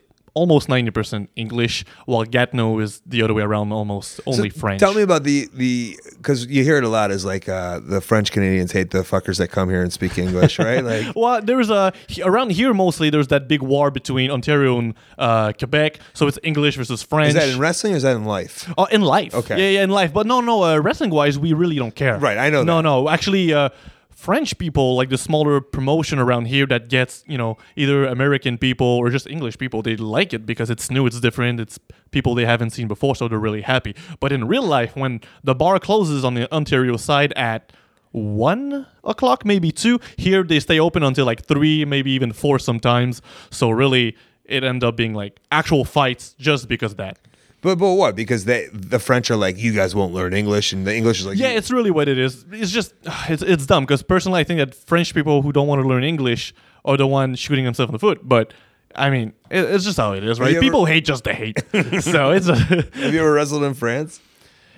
almost 0.41 0.67
90% 0.69 1.27
English, 1.35 1.83
while 2.05 2.23
Gatineau 2.35 2.79
is 2.85 3.01
the 3.05 3.19
other 3.23 3.33
way 3.37 3.43
around, 3.49 3.71
almost 3.71 4.19
only 4.25 4.49
So 4.51 4.59
French. 4.59 4.79
Tell 4.79 4.93
me 4.93 5.01
about 5.09 5.23
the 5.23 5.37
the 5.63 5.71
because 6.17 6.39
you 6.55 6.63
hear 6.63 6.77
it 6.77 6.83
a 6.83 6.89
lot 6.99 7.09
is 7.17 7.23
like 7.33 7.45
uh, 7.49 7.79
the 7.93 8.01
French 8.09 8.31
Canadians 8.31 8.71
hate 8.77 8.89
the 8.91 9.03
fuckers 9.11 9.37
that 9.39 9.49
come 9.57 9.67
here 9.73 9.83
and 9.85 9.91
speak 9.99 10.17
English, 10.17 10.53
right? 10.69 10.83
Like 10.91 11.05
Well, 11.15 11.41
there's 11.41 11.69
a 11.81 11.91
around 12.31 12.49
here 12.51 12.73
mostly. 12.73 13.09
There's 13.09 13.27
that 13.35 13.47
big 13.47 13.61
war 13.73 13.91
between 13.91 14.29
Ontario 14.31 14.77
and 14.81 14.93
uh, 15.17 15.51
Quebec, 15.59 15.99
so 16.13 16.27
it's 16.27 16.39
English 16.43 16.75
versus 16.77 17.01
French. 17.03 17.29
is 17.29 17.33
that 17.35 17.49
in 17.49 17.59
wrestling 17.59 17.93
or 17.93 17.97
is 17.97 18.03
that 18.03 18.15
in 18.15 18.25
life? 18.25 18.55
Oh, 18.77 18.85
in 18.85 19.01
life. 19.01 19.33
Okay. 19.41 19.57
Yeah, 19.61 19.69
yeah, 19.79 19.83
in 19.83 19.89
life. 20.01 20.11
But 20.13 20.25
no, 20.27 20.41
no, 20.41 20.63
uh, 20.63 20.77
wrestling 20.79 21.11
wise, 21.11 21.37
we 21.39 21.53
really 21.53 21.75
don't 21.77 21.95
care. 21.95 22.17
Right, 22.19 22.37
I 22.37 22.49
know 22.49 22.63
No, 22.63 22.77
that. 22.77 22.83
no. 22.83 23.09
Actually, 23.09 23.53
uh, 23.53 23.69
French 24.17 24.57
people, 24.57 24.95
like 24.95 25.09
the 25.09 25.17
smaller 25.17 25.61
promotion 25.61 26.17
around 26.17 26.45
here 26.45 26.65
that 26.65 26.89
gets, 26.89 27.23
you 27.27 27.37
know, 27.37 27.55
either 27.75 28.03
American 28.03 28.57
people 28.57 28.87
or 28.87 29.11
just 29.11 29.27
English 29.27 29.59
people, 29.59 29.83
they 29.83 29.95
like 29.95 30.33
it 30.33 30.43
because 30.43 30.71
it's 30.71 30.89
new, 30.89 31.05
it's 31.05 31.19
different, 31.19 31.59
it's 31.59 31.77
people 32.09 32.33
they 32.33 32.43
haven't 32.43 32.71
seen 32.71 32.87
before, 32.87 33.15
so 33.15 33.27
they're 33.27 33.37
really 33.37 33.61
happy. 33.61 33.95
But 34.19 34.31
in 34.31 34.47
real 34.47 34.63
life, 34.63 34.95
when 34.95 35.21
the 35.43 35.53
bar 35.53 35.77
closes 35.79 36.25
on 36.25 36.33
the 36.33 36.51
Ontario 36.51 36.97
side 36.97 37.31
at 37.33 37.71
one 38.11 38.87
o'clock, 39.03 39.45
maybe 39.45 39.71
two. 39.71 39.99
Here 40.17 40.41
they 40.41 40.61
stay 40.61 40.79
open 40.79 41.03
until 41.03 41.27
like 41.27 41.45
three, 41.45 41.85
maybe 41.85 42.09
even 42.09 42.33
four 42.33 42.57
sometimes. 42.57 43.21
So 43.51 43.69
really, 43.69 44.17
it 44.45 44.63
ended 44.63 44.83
up 44.83 44.97
being 44.97 45.13
like 45.13 45.39
actual 45.51 45.85
fights 45.85 46.33
just 46.39 46.67
because 46.67 46.93
of 46.93 46.97
that. 46.97 47.19
But 47.61 47.77
but 47.79 47.93
what? 47.93 48.15
Because 48.15 48.45
they 48.45 48.67
the 48.71 48.99
French 48.99 49.31
are 49.31 49.35
like, 49.35 49.57
you 49.57 49.73
guys 49.73 49.95
won't 49.95 50.13
learn 50.13 50.33
English, 50.33 50.73
and 50.73 50.85
the 50.85 50.95
English 50.95 51.19
is 51.21 51.25
like, 51.25 51.37
Yeah, 51.37 51.49
it's 51.49 51.71
really 51.71 51.91
what 51.91 52.07
it 52.07 52.17
is. 52.17 52.45
It's 52.51 52.71
just 52.71 52.93
it's 53.29 53.41
it's 53.41 53.65
dumb 53.65 53.83
because 53.83 54.03
personally, 54.03 54.39
I 54.39 54.43
think 54.43 54.59
that 54.59 54.75
French 54.75 55.13
people 55.13 55.41
who 55.41 55.51
don't 55.51 55.67
want 55.67 55.81
to 55.81 55.87
learn 55.87 56.03
English 56.03 56.53
are 56.85 56.97
the 56.97 57.07
one 57.07 57.35
shooting 57.35 57.65
themselves 57.65 57.89
in 57.89 57.93
the 57.93 57.99
foot. 57.99 58.19
But 58.27 58.53
I 58.95 59.09
mean, 59.09 59.33
it, 59.49 59.63
it's 59.65 59.83
just 59.85 59.97
how 59.97 60.13
it 60.13 60.23
is, 60.23 60.39
right? 60.39 60.51
you 60.51 60.57
ever- 60.57 60.63
People 60.63 60.85
hate 60.85 61.05
just 61.05 61.23
to 61.25 61.33
hate. 61.33 61.59
so 62.01 62.31
it's 62.31 62.47
a 62.47 62.55
Have 62.55 63.13
you 63.13 63.19
ever 63.19 63.33
wrestled 63.33 63.63
in 63.63 63.73
France? 63.73 64.21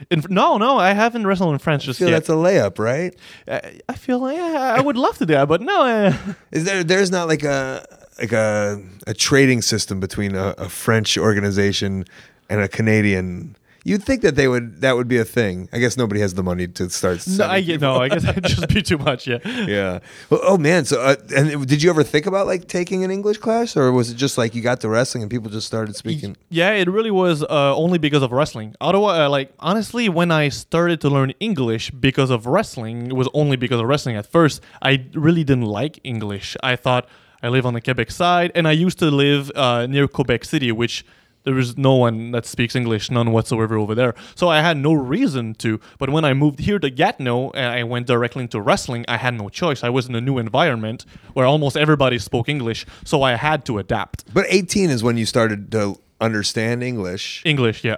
in, 0.10 0.24
no, 0.30 0.58
no. 0.58 0.78
I 0.78 0.94
haven't 0.94 1.28
wrestled 1.28 1.52
in 1.54 1.60
French 1.60 1.84
I 1.84 1.86
just 1.88 2.00
feel 2.00 2.10
yet. 2.10 2.16
that's 2.16 2.30
a 2.30 2.34
layup, 2.34 2.80
right? 2.80 3.14
I, 3.48 3.80
I 3.90 3.94
feel 3.94 4.20
like 4.20 4.38
yeah, 4.38 4.76
I 4.78 4.82
would 4.82 4.96
love 4.98 5.18
to 5.18 5.26
do 5.26 5.34
that, 5.34 5.48
but 5.50 5.62
no. 5.62 5.82
Uh, 5.84 6.14
Is 6.52 6.64
there? 6.64 6.84
There's 6.84 7.12
not 7.12 7.28
like 7.28 7.44
a 7.44 7.86
like 8.18 8.32
a 8.32 8.82
a 9.08 9.14
trading 9.14 9.62
system 9.62 10.00
between 10.00 10.36
a, 10.36 10.56
a 10.58 10.70
French 10.70 11.18
organization 11.18 12.06
and 12.50 12.62
a 12.62 12.68
Canadian. 12.68 13.56
You'd 13.86 14.03
think 14.03 14.24
that 14.24 14.36
they 14.36 14.48
would 14.50 14.82
that 14.82 14.98
would 14.98 15.08
be 15.08 15.18
a 15.18 15.25
thing. 15.25 15.70
I 15.72 15.79
guess 15.79 15.96
nobody 15.96 16.20
has 16.20 16.34
the 16.34 16.44
money 16.44 16.68
to 16.68 16.89
start. 16.89 17.25
no, 17.25 17.46
I 17.48 17.62
get 17.62 17.79
no. 17.79 17.96
I 17.96 18.10
guess 18.10 18.25
it'd 18.25 18.44
just 18.44 18.68
be 18.68 18.82
too 18.82 18.98
much. 18.98 19.25
Yeah. 19.25 19.38
Yeah. 19.46 20.00
Well, 20.29 20.41
oh 20.44 20.58
man. 20.58 20.84
So, 20.84 21.00
uh, 21.00 21.15
and 21.36 21.65
did 21.65 21.82
you 21.82 21.89
ever 21.89 22.03
think 22.03 22.25
about 22.25 22.46
like 22.46 22.68
taking 22.68 23.03
an 23.06 23.10
English 23.10 23.38
class, 23.38 23.77
or 23.77 23.91
was 23.94 24.12
it 24.12 24.15
just 24.15 24.38
like 24.38 24.53
you 24.53 24.62
got 24.62 24.82
to 24.82 24.89
wrestling 24.89 25.24
and 25.24 25.32
people 25.32 25.50
just 25.50 25.65
started 25.65 25.96
speaking? 25.96 26.36
Yeah, 26.50 26.72
it 26.72 26.89
really 26.89 27.10
was 27.10 27.41
uh, 27.41 27.74
only 27.75 27.98
because 28.00 28.22
of 28.22 28.32
wrestling. 28.34 28.75
Otherwise, 28.82 29.18
uh, 29.18 29.29
like 29.29 29.53
honestly, 29.60 30.10
when 30.10 30.29
I 30.29 30.50
started 30.50 31.00
to 31.01 31.10
learn 31.10 31.32
English 31.39 31.91
because 31.91 32.29
of 32.29 32.46
wrestling, 32.46 33.08
it 33.08 33.15
was 33.15 33.29
only 33.34 33.56
because 33.56 33.79
of 33.79 33.88
wrestling. 33.88 34.18
At 34.18 34.25
first, 34.25 34.62
I 34.82 35.06
really 35.13 35.46
didn't 35.46 35.65
like 35.65 36.00
English. 36.03 36.58
I 36.62 36.75
thought 36.75 37.08
I 37.41 37.48
live 37.48 37.65
on 37.65 37.74
the 37.75 37.82
Quebec 37.82 38.12
side, 38.12 38.51
and 38.56 38.68
I 38.68 38.74
used 38.74 39.00
to 39.00 39.10
live 39.10 39.50
uh, 39.56 39.88
near 39.88 40.08
Quebec 40.10 40.44
City, 40.44 40.72
which 40.74 41.06
there 41.50 41.58
is 41.58 41.79
no 41.79 41.96
one 41.96 42.29
that 42.29 42.46
speaks 42.46 42.75
English, 42.75 43.10
none 43.10 43.32
whatsoever 43.32 43.75
over 43.75 43.96
there. 43.96 44.13
So 44.36 44.50
I 44.50 44.62
had 44.62 44.77
no 44.77 44.94
reason 44.94 45.56
to. 45.56 45.79
But 45.98 46.12
when 46.12 46.24
I 46.24 46.36
moved 46.36 46.60
here 46.60 46.77
to 46.77 46.91
Gatineau 46.91 47.50
and 47.56 47.65
I 47.65 47.82
went 47.84 48.06
directly 48.06 48.44
into 48.44 48.62
wrestling, 48.62 49.03
I 49.08 49.18
had 49.18 49.34
no 49.34 49.50
choice. 49.50 49.84
I 49.84 49.89
was 49.89 50.08
in 50.08 50.13
a 50.13 50.22
new 50.22 50.38
environment 50.38 51.08
where 51.34 51.48
almost 51.48 51.75
everybody 51.75 52.20
spoke 52.20 52.50
English, 52.50 52.86
so 53.03 53.24
I 53.24 53.34
had 53.34 53.65
to 53.65 53.79
adapt. 53.79 54.32
But 54.32 54.46
18 54.48 54.91
is 54.91 55.01
when 55.01 55.18
you 55.18 55.25
started 55.25 55.72
to 55.72 56.00
understand 56.22 56.84
English. 56.84 57.41
English, 57.46 57.84
yeah. 57.84 57.98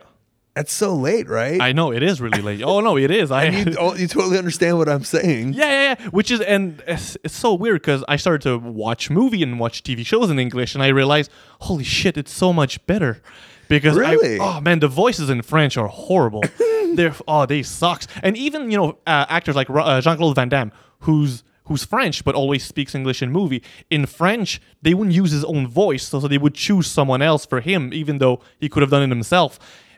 That's 0.55 0.74
so 0.74 0.93
late, 0.96 1.29
right? 1.29 1.62
I 1.62 1.72
know 1.72 1.93
it 1.93 2.03
is 2.03 2.20
really 2.20 2.41
late. 2.41 2.62
Oh 2.62 2.81
no, 2.81 2.98
it 2.98 3.10
is. 3.10 3.31
I 3.39 3.46
you, 3.46 3.75
oh, 3.79 3.96
you 3.96 4.08
totally 4.08 4.38
understand 4.38 4.77
what 4.77 4.89
I'm 4.89 5.03
saying. 5.05 5.53
yeah, 5.53 5.65
yeah, 5.65 5.96
yeah. 6.00 6.10
Which 6.10 6.29
is 6.29 6.41
and 6.41 6.84
it's, 6.88 7.17
it's 7.24 7.34
so 7.36 7.53
weird 7.53 7.81
because 7.81 8.03
I 8.10 8.17
started 8.17 8.41
to 8.43 8.58
watch 8.58 9.10
movie 9.10 9.43
and 9.43 9.60
watch 9.60 9.81
TV 9.84 10.05
shows 10.05 10.29
in 10.29 10.39
English, 10.39 10.74
and 10.75 10.84
I 10.84 10.88
realized, 10.88 11.31
holy 11.62 11.86
shit, 11.86 12.17
it's 12.17 12.34
so 12.34 12.51
much 12.51 12.86
better. 12.86 13.22
Because 13.70 13.98
I- 13.98 14.12
Really? 14.12 14.39
oh 14.39 14.60
man, 14.60 14.79
the 14.79 14.89
voices 14.89 15.29
in 15.29 15.41
French 15.41 15.77
are 15.77 15.88
horrible. 15.88 16.43
They're 16.96 17.15
oh 17.29 17.46
they 17.46 17.63
sucks. 17.63 18.05
And 18.22 18.36
even 18.36 18.70
you 18.70 18.77
know 18.77 18.89
uh, 19.08 19.25
actors 19.29 19.55
like 19.55 19.70
uh, 19.70 20.01
Jean 20.01 20.17
Claude 20.17 20.36
Van 20.36 20.50
Damme, 20.50 20.74
who's 21.01 21.43
who's 21.65 21.86
French 21.86 22.25
but 22.25 22.36
always 22.36 22.65
speaks 22.65 22.93
English 22.93 23.22
in 23.22 23.31
movie. 23.31 23.63
In 23.89 24.05
French, 24.05 24.60
they 24.81 24.93
wouldn't 24.93 25.15
use 25.15 25.31
his 25.31 25.46
own 25.46 25.65
voice, 25.67 26.10
so, 26.10 26.20
so 26.20 26.27
they 26.27 26.38
would 26.38 26.55
choose 26.55 26.88
someone 26.88 27.22
else 27.22 27.46
for 27.46 27.62
him, 27.62 27.93
even 27.93 28.17
though 28.17 28.41
he 28.60 28.67
could 28.67 28.81
have 28.81 28.89
done 28.91 29.03
it 29.03 29.10
himself. 29.10 29.58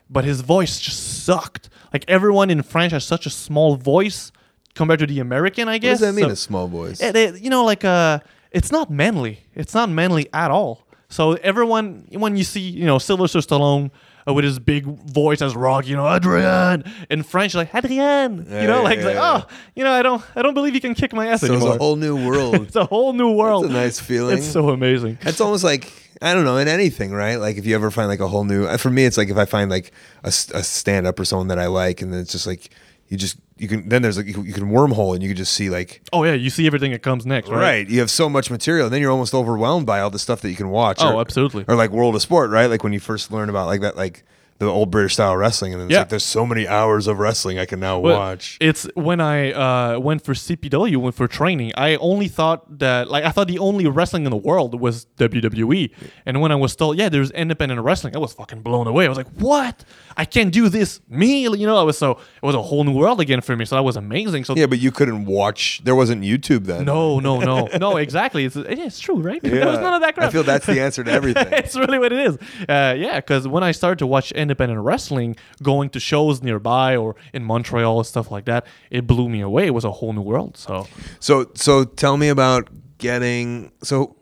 But 0.10 0.25
his 0.25 0.41
voice 0.41 0.79
just 0.79 1.24
sucked. 1.25 1.69
Like 1.91 2.05
everyone 2.07 2.50
in 2.50 2.62
French 2.63 2.91
has 2.91 3.03
such 3.05 3.25
a 3.25 3.29
small 3.29 3.75
voice 3.75 4.31
compared 4.75 5.00
to 5.00 5.07
the 5.07 5.19
American, 5.19 5.67
I 5.67 5.77
guess. 5.77 6.00
What 6.01 6.07
does 6.07 6.15
that 6.15 6.22
mean, 6.22 6.29
So- 6.29 6.33
a 6.33 6.36
small 6.36 6.67
voice? 6.67 7.01
it, 7.01 7.15
it- 7.15 7.41
you 7.41 7.50
know, 7.50 7.63
like 7.65 7.83
uh, 7.86 8.19
it's 8.51 8.72
not 8.72 8.89
manly. 8.91 9.39
It's 9.55 9.74
not 9.74 9.89
manly 9.89 10.27
at 10.33 10.51
all. 10.51 10.86
So 11.10 11.33
everyone, 11.43 12.07
when 12.12 12.36
you 12.38 12.43
see, 12.43 12.62
you 12.62 12.86
know, 12.86 12.98
Sylvester 12.98 13.39
Stallone 13.39 13.91
uh, 14.27 14.34
with 14.34 14.46
his 14.46 14.60
big 14.60 14.86
voice 14.86 15.42
as 15.42 15.56
Rock, 15.56 15.88
you 15.88 15.96
know, 15.96 16.13
Adrian 16.13 16.84
in 17.10 17.24
French, 17.24 17.56
like 17.56 17.74
Adrian, 17.74 18.46
you 18.50 18.68
know, 18.68 18.84
like, 18.84 18.98
it's 18.98 19.06
like, 19.06 19.18
oh, 19.18 19.46
you 19.75 19.84
know, 19.84 19.92
I 19.92 20.01
don't, 20.01 20.24
I 20.36 20.42
don't 20.42 20.53
believe 20.53 20.75
you 20.75 20.82
can 20.82 20.96
kick 20.96 21.13
my 21.13 21.27
ass 21.27 21.42
so 21.42 21.53
it's 21.56 21.65
a 21.65 21.77
whole 21.77 21.96
new 21.96 22.27
world. 22.27 22.56
it's 22.63 22.75
a 22.75 22.86
whole 22.86 23.13
new 23.13 23.32
world. 23.32 23.65
a 23.65 23.70
nice 23.70 24.00
feeling. 24.00 24.38
It's 24.38 24.48
so 24.48 24.70
amazing. 24.70 25.18
It's 25.22 25.42
almost 25.42 25.63
like 25.63 25.92
I 26.22 26.34
don't 26.34 26.46
know 26.46 26.58
in 26.58 26.68
anything, 26.68 27.12
right? 27.12 27.36
Like 27.36 27.58
if 27.58 27.65
you 27.65 27.75
ever 27.75 27.92
find 27.92 28.08
like 28.08 28.22
a 28.22 28.27
whole 28.27 28.46
new. 28.46 28.65
For 28.77 28.89
me, 28.89 29.06
it's 29.06 29.18
like 29.18 29.30
if 29.30 29.38
I 29.38 29.46
find 29.46 29.70
like 29.70 29.92
a, 30.24 30.30
a, 30.30 30.63
stand 30.63 31.06
up 31.06 31.20
or 31.20 31.25
someone 31.25 31.50
that 31.50 31.60
I 31.60 31.68
like, 31.68 32.01
and 32.01 32.13
then 32.13 32.22
it's 32.22 32.32
just 32.32 32.48
like 32.48 32.70
you 33.10 33.18
just 33.18 33.38
you 33.63 33.70
can 33.70 33.88
then 33.88 34.01
there's 34.01 34.17
like 34.17 34.27
you, 34.27 34.43
you 34.43 34.51
can 34.51 34.70
wormhole 34.70 35.13
and 35.13 35.24
you 35.24 35.29
can 35.29 35.38
just 35.38 35.53
see 35.53 35.70
like 35.70 36.01
Oh 36.12 36.25
yeah, 36.25 36.34
you 36.34 36.50
see 36.50 36.67
everything 36.67 36.91
that 36.91 37.01
comes 37.01 37.25
next, 37.25 37.48
right? 37.48 37.58
right. 37.58 37.89
You 37.89 38.01
have 38.01 38.12
so 38.12 38.29
much 38.29 38.51
material, 38.51 38.88
and 38.88 38.93
then 38.93 39.01
you're 39.01 39.10
almost 39.10 39.34
overwhelmed 39.34 39.86
by 39.86 40.01
all 40.01 40.10
the 40.10 40.20
stuff 40.20 40.41
that 40.41 40.50
you 40.50 40.58
can 40.58 40.67
watch. 40.67 40.98
Oh, 41.00 41.15
or, 41.15 41.22
absolutely. 41.22 41.63
Or 41.70 41.75
like 41.75 41.89
World 41.91 42.13
of 42.13 42.22
Sport, 42.22 42.50
right? 42.50 42.65
Like 42.65 42.84
when 42.84 42.91
you 42.91 43.00
first 43.00 43.32
learn 43.32 43.48
about 43.48 43.67
like 43.67 43.79
that, 43.79 43.96
like 43.96 44.25
the 44.65 44.72
old 44.72 44.91
British 44.91 45.13
style 45.13 45.36
wrestling, 45.38 45.74
and 45.74 45.84
it's 45.84 45.91
Yeah. 45.91 46.00
like 46.00 46.10
there's 46.10 46.24
so 46.24 46.46
many 46.46 46.67
hours 46.67 47.08
of 47.08 47.20
wrestling 47.20 47.60
I 47.60 47.65
can 47.65 47.79
now 47.79 48.00
Well, 48.00 48.17
watch. 48.17 48.58
It's 48.60 48.88
when 48.96 49.20
I 49.22 49.51
uh, 49.51 50.00
went 50.00 50.24
for 50.24 50.34
CPW, 50.34 50.98
went 50.98 51.15
for 51.15 51.27
training. 51.27 51.72
I 51.77 51.96
only 51.98 52.27
thought 52.27 52.79
that, 52.79 53.10
like, 53.10 53.24
I 53.24 53.29
thought 53.29 53.48
the 53.48 53.60
only 53.60 53.88
wrestling 53.88 54.25
in 54.25 54.32
the 54.32 54.38
world 54.38 54.79
was 54.79 55.05
WWE. 55.17 55.91
And 56.25 56.41
when 56.41 56.51
I 56.51 56.55
was 56.55 56.75
told, 56.75 56.98
yeah, 56.98 57.10
there's 57.10 57.32
independent 57.32 57.82
wrestling, 57.82 58.15
I 58.15 58.20
was 58.20 58.34
fucking 58.34 58.62
blown 58.62 58.88
away. 58.88 59.05
I 59.05 59.10
was 59.10 59.17
like, 59.17 59.32
what? 59.38 59.84
I 60.17 60.25
can't 60.25 60.51
do 60.53 60.70
this. 60.70 61.01
Me, 61.10 61.41
you 61.43 61.65
know, 61.67 61.77
I 61.77 61.84
was 61.84 61.98
so 61.98 62.12
it 62.12 62.46
was 62.46 62.55
a 62.55 62.62
whole 62.62 62.84
new 62.84 62.93
world 62.93 63.20
again 63.20 63.41
for 63.41 63.55
me. 63.55 63.65
So 63.65 63.75
that 63.75 63.84
was 63.84 63.96
amazing. 63.96 64.43
So 64.46 64.55
yeah, 64.55 64.67
but 64.67 64.79
you 64.79 64.91
couldn't 64.91 65.25
watch. 65.25 65.82
There 65.84 65.96
wasn't 65.96 66.22
YouTube 66.24 66.65
then. 66.65 66.86
no, 66.86 67.20
no, 67.20 67.39
no, 67.51 67.67
no, 67.79 67.98
exactly. 67.98 68.46
It's 68.46 68.55
it's 68.55 69.00
true, 69.00 69.15
right? 69.22 69.41
There 69.53 69.65
was 69.67 69.79
none 69.79 69.93
of 69.93 70.01
that 70.01 70.13
crap. 70.15 70.27
I 70.29 70.32
feel 70.32 70.43
that's 70.43 70.65
the 70.65 70.79
answer 70.82 71.03
to 71.03 71.12
everything. 71.20 71.48
it's 71.51 71.75
really 71.75 71.98
what 72.00 72.12
it 72.13 72.20
is. 72.20 72.38
Uh, 72.70 72.93
yeah, 72.98 73.15
because 73.20 73.48
when 73.48 73.63
I 73.63 73.72
started 73.72 74.00
to 74.00 74.08
watch 74.08 74.32
independent 74.32 74.52
wrestling, 74.60 75.36
going 75.62 75.89
to 75.91 76.00
shows 76.00 76.41
nearby 76.41 76.95
or 76.95 77.15
in 77.33 77.43
Montreal 77.43 77.98
and 78.00 78.05
stuff 78.07 78.31
like 78.31 78.45
that, 78.45 78.65
it 78.89 79.05
blew 79.07 79.29
me 79.29 79.41
away. 79.41 79.67
It 79.67 79.74
was 79.74 79.83
a 79.86 79.91
whole 79.91 80.13
new 80.13 80.22
world. 80.22 80.57
So 80.57 80.88
So 81.19 81.51
so 81.55 81.83
tell 81.83 82.17
me 82.17 82.29
about 82.29 82.69
getting 82.98 83.72
so 83.83 84.15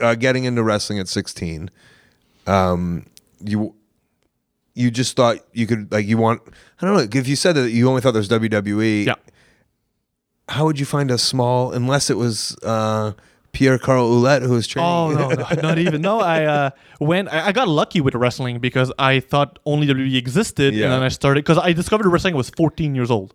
uh, 0.00 0.14
getting 0.14 0.44
into 0.44 0.62
wrestling 0.62 0.98
at 0.98 1.08
16. 1.08 1.70
Um 2.46 3.06
you 3.40 3.74
you 4.74 4.90
just 4.90 5.16
thought 5.16 5.38
you 5.52 5.66
could 5.66 5.90
like 5.92 6.06
you 6.06 6.18
want 6.18 6.42
I 6.80 6.86
don't 6.86 6.96
know 6.96 7.18
if 7.20 7.28
you 7.28 7.36
said 7.36 7.54
that 7.54 7.70
you 7.70 7.88
only 7.88 8.00
thought 8.00 8.12
there 8.12 8.20
was 8.20 8.28
WWE. 8.28 9.06
yeah, 9.06 9.14
How 10.48 10.64
would 10.66 10.78
you 10.78 10.86
find 10.86 11.10
a 11.10 11.18
small 11.18 11.72
unless 11.72 12.10
it 12.10 12.16
was 12.16 12.56
uh 12.62 13.12
Pierre 13.54 13.78
Carl 13.78 14.10
Ouellet 14.10 14.42
who 14.42 14.52
was 14.52 14.66
training? 14.66 14.90
Oh 14.90 15.10
no, 15.12 15.28
no, 15.30 15.60
not 15.62 15.78
even. 15.78 16.02
No, 16.02 16.20
I 16.20 16.44
uh, 16.44 16.70
when 16.98 17.28
I, 17.28 17.48
I 17.48 17.52
got 17.52 17.68
lucky 17.68 18.00
with 18.00 18.14
wrestling 18.14 18.58
because 18.58 18.92
I 18.98 19.20
thought 19.20 19.58
only 19.64 19.86
WWE 19.86 20.16
existed, 20.16 20.74
Yeah. 20.74 20.84
and 20.84 20.92
then 20.94 21.02
I 21.02 21.08
started 21.08 21.44
because 21.44 21.58
I 21.58 21.72
discovered 21.72 22.06
wrestling. 22.08 22.34
I 22.34 22.36
was 22.36 22.50
14 22.50 22.94
years 22.94 23.10
old. 23.10 23.32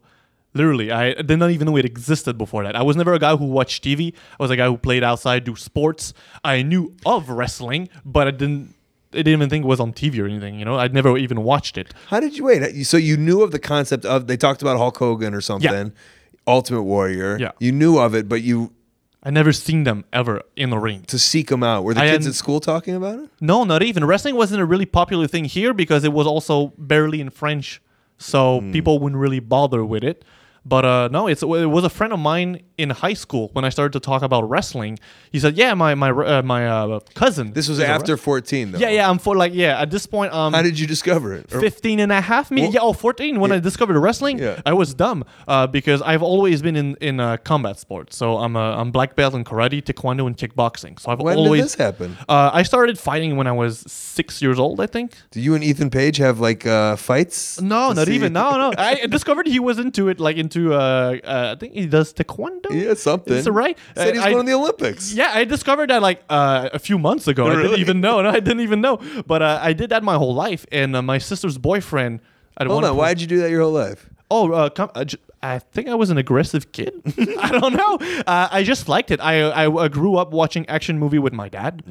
Literally, 0.55 0.91
I 0.91 1.13
did 1.13 1.37
not 1.37 1.51
even 1.51 1.67
know 1.67 1.77
it 1.77 1.85
existed 1.85 2.37
before 2.37 2.63
that. 2.63 2.75
I 2.75 2.81
was 2.81 2.95
never 2.95 3.13
a 3.13 3.19
guy 3.19 3.35
who 3.35 3.45
watched 3.45 3.83
TV. 3.83 4.13
I 4.39 4.43
was 4.43 4.49
a 4.51 4.55
guy 4.55 4.65
who 4.65 4.77
played 4.77 5.03
outside, 5.03 5.43
do 5.43 5.55
sports. 5.55 6.13
I 6.43 6.63
knew 6.63 6.95
of 7.05 7.29
wrestling, 7.29 7.87
but 8.03 8.27
I 8.27 8.31
didn't. 8.31 8.73
I 9.11 9.17
didn't 9.17 9.33
even 9.33 9.49
think 9.49 9.65
it 9.65 9.67
was 9.67 9.79
on 9.79 9.91
TV 9.93 10.19
or 10.19 10.25
anything. 10.27 10.59
You 10.59 10.65
know, 10.65 10.75
I'd 10.77 10.93
never 10.93 11.17
even 11.17 11.41
watched 11.43 11.77
it. 11.79 11.93
How 12.07 12.19
did 12.19 12.37
you 12.37 12.43
wait? 12.43 12.83
So 12.85 12.95
you 12.97 13.17
knew 13.17 13.41
of 13.41 13.49
the 13.51 13.57
concept 13.57 14.05
of 14.05 14.27
they 14.27 14.37
talked 14.37 14.61
about 14.61 14.77
Hulk 14.77 14.97
Hogan 14.97 15.33
or 15.33 15.41
something, 15.41 15.91
Ultimate 16.45 16.83
Warrior. 16.83 17.37
Yeah. 17.39 17.51
You 17.59 17.71
knew 17.71 17.97
of 17.97 18.13
it, 18.13 18.29
but 18.29 18.41
you 18.43 18.71
I 19.21 19.31
never 19.31 19.51
seen 19.51 19.83
them 19.83 20.05
ever 20.13 20.41
in 20.55 20.69
the 20.69 20.77
ring. 20.77 21.03
to 21.07 21.19
seek 21.19 21.49
them 21.49 21.63
out. 21.63 21.83
Were 21.83 21.93
the 21.93 21.99
I 21.99 22.03
kids 22.05 22.25
hadn't- 22.25 22.27
at 22.29 22.35
school 22.35 22.59
talking 22.59 22.95
about 22.95 23.19
it? 23.19 23.29
No, 23.41 23.63
not 23.63 23.83
even. 23.83 24.05
Wrestling 24.05 24.35
wasn't 24.35 24.61
a 24.61 24.65
really 24.65 24.85
popular 24.85 25.27
thing 25.27 25.45
here 25.45 25.73
because 25.73 26.03
it 26.03 26.13
was 26.13 26.25
also 26.25 26.73
barely 26.77 27.19
in 27.19 27.29
French, 27.29 27.81
so 28.17 28.61
hmm. 28.61 28.71
people 28.71 28.99
wouldn't 28.99 29.19
really 29.19 29.39
bother 29.39 29.83
with 29.83 30.03
it. 30.03 30.23
But 30.73 30.83
uh, 30.85 31.09
no, 31.17 31.21
it's, 31.31 31.41
it 31.43 31.47
was 31.77 31.83
a 31.83 31.89
friend 31.97 32.11
of 32.13 32.19
mine 32.19 32.51
in 32.77 32.89
high 33.03 33.15
school 33.23 33.45
when 33.53 33.63
I 33.65 33.69
started 33.69 33.93
to 33.97 34.01
talk 34.09 34.21
about 34.29 34.43
wrestling. 34.53 34.93
He 35.33 35.39
said, 35.43 35.53
"Yeah, 35.61 35.73
my 35.83 35.91
my 36.03 36.09
uh, 36.11 36.41
my 36.53 36.61
uh, 36.67 36.99
cousin." 37.21 37.45
This 37.53 37.67
was 37.71 37.79
after 37.79 38.13
wrest- 38.13 38.23
14 38.23 38.71
though. 38.71 38.79
Yeah, 38.83 38.89
yeah. 38.97 39.09
I'm 39.09 39.19
for 39.25 39.33
like 39.43 39.53
yeah. 39.63 39.81
At 39.83 39.89
this 39.95 40.05
point, 40.15 40.31
um, 40.39 40.53
How 40.53 40.61
did 40.69 40.77
you 40.81 40.87
discover 40.95 41.33
it? 41.39 41.45
Or- 41.53 41.59
15 41.59 41.99
and 42.05 42.11
a 42.11 42.21
half 42.21 42.51
maybe 42.51 42.67
Well- 42.67 42.73
yeah 42.73 42.89
oh 42.89 42.93
14 42.93 43.39
when 43.41 43.51
i 43.51 43.59
discovered 43.69 43.97
wrestling 43.99 44.37
Yeah. 44.39 44.61
i 44.71 44.73
was 44.81 44.89
dumb 45.03 45.19
uh, 45.47 45.65
because 45.77 45.99
i've 46.11 46.21
always 46.31 46.61
been 46.67 46.75
in 46.83 46.89
in 47.09 47.15
uh, 47.19 47.37
combat 47.51 47.75
sports 47.85 48.11
so 48.21 48.25
i'm 48.43 48.55
a 48.55 48.67
i'm 48.79 48.89
black 48.97 49.11
belt 49.19 49.33
in 49.39 49.43
karate 49.43 49.79
taekwondo 49.87 50.23
and 50.29 50.35
kickboxing 50.41 50.93
so 50.99 51.05
i've 51.11 51.19
When 51.19 51.37
always 51.37 51.59
did 51.61 51.65
this 51.65 51.75
happen? 51.85 52.09
uh, 52.33 52.59
i 52.59 52.63
started 52.71 52.95
fighting 53.09 53.31
when 53.39 53.47
i 53.47 53.55
was 53.63 53.73
six 54.19 54.41
years 54.43 54.57
old 54.65 54.77
i 54.79 54.87
think 54.95 55.07
Do 55.31 55.39
you 55.45 55.51
and 55.55 55.63
Ethan 55.63 55.89
Page 55.99 56.17
have 56.27 56.37
like 56.49 56.61
uh, 56.65 56.95
fights? 57.09 57.59
no 57.61 57.81
not 57.93 58.07
see- 58.07 58.15
even 58.17 58.31
no 58.41 58.47
no 58.63 58.67
i 58.91 58.91
discovered 59.17 59.45
he 59.55 59.59
was 59.69 59.77
into 59.85 60.01
it 60.11 60.17
like 60.27 60.37
into 60.43 60.58
uh, 60.73 60.77
uh 60.77 61.53
i 61.53 61.59
think 61.59 61.73
he 61.73 61.85
does 61.87 62.13
taekwondo 62.13 62.69
Yeah, 62.71 62.93
something. 62.95 63.33
is 63.39 63.47
it 63.47 63.55
right 63.63 63.77
Said 63.95 64.15
he's 64.15 64.23
I- 64.25 64.31
going 64.33 64.45
to 64.45 64.51
the 64.51 64.57
Olympics. 64.57 65.13
yeah, 65.13 65.31
I 65.33 65.43
discovered 65.55 65.89
that 65.89 66.01
like 66.09 66.19
uh, 66.29 66.69
a 66.73 66.79
few 66.87 66.97
months 66.99 67.25
ago. 67.27 67.43
I 67.47 67.55
didn't 67.63 67.79
even 67.85 67.97
know. 68.05 68.15
No, 68.25 68.29
I 68.29 68.39
didn't 68.47 68.63
even 68.69 68.81
know. 68.81 68.95
But 69.31 69.41
uh, 69.41 69.59
I 69.69 69.71
did 69.73 69.89
that 69.93 70.03
my 70.11 70.15
whole 70.21 70.35
life. 70.47 70.63
And 70.71 70.95
uh, 70.95 71.01
my 71.13 71.17
sister's 71.29 71.57
boyfriend. 71.57 72.19
At 72.57 72.67
Hold 72.67 72.83
on. 72.83 72.89
point- 72.91 72.97
why 72.99 73.09
did 73.13 73.21
you 73.23 73.27
do 73.35 73.39
that 73.41 73.49
your 73.51 73.63
whole 73.63 73.77
life? 73.85 74.09
Oh, 74.31 74.51
uh, 74.51 74.69
com- 74.69 74.91
uh, 74.93 75.05
j- 75.05 75.17
I 75.41 75.59
think 75.59 75.87
I 75.87 75.95
was 75.95 76.09
an 76.11 76.17
aggressive 76.17 76.63
kid. 76.77 76.93
I 77.39 77.49
don't 77.59 77.73
know. 77.81 77.93
Uh, 78.27 78.47
I 78.51 78.61
just 78.63 78.89
liked 78.89 79.09
it. 79.15 79.19
I, 79.21 79.33
I 79.63 79.65
I 79.85 79.87
grew 79.87 80.17
up 80.21 80.29
watching 80.41 80.67
action 80.67 80.99
movie 80.99 81.17
with 81.25 81.33
my 81.33 81.47
dad 81.49 81.81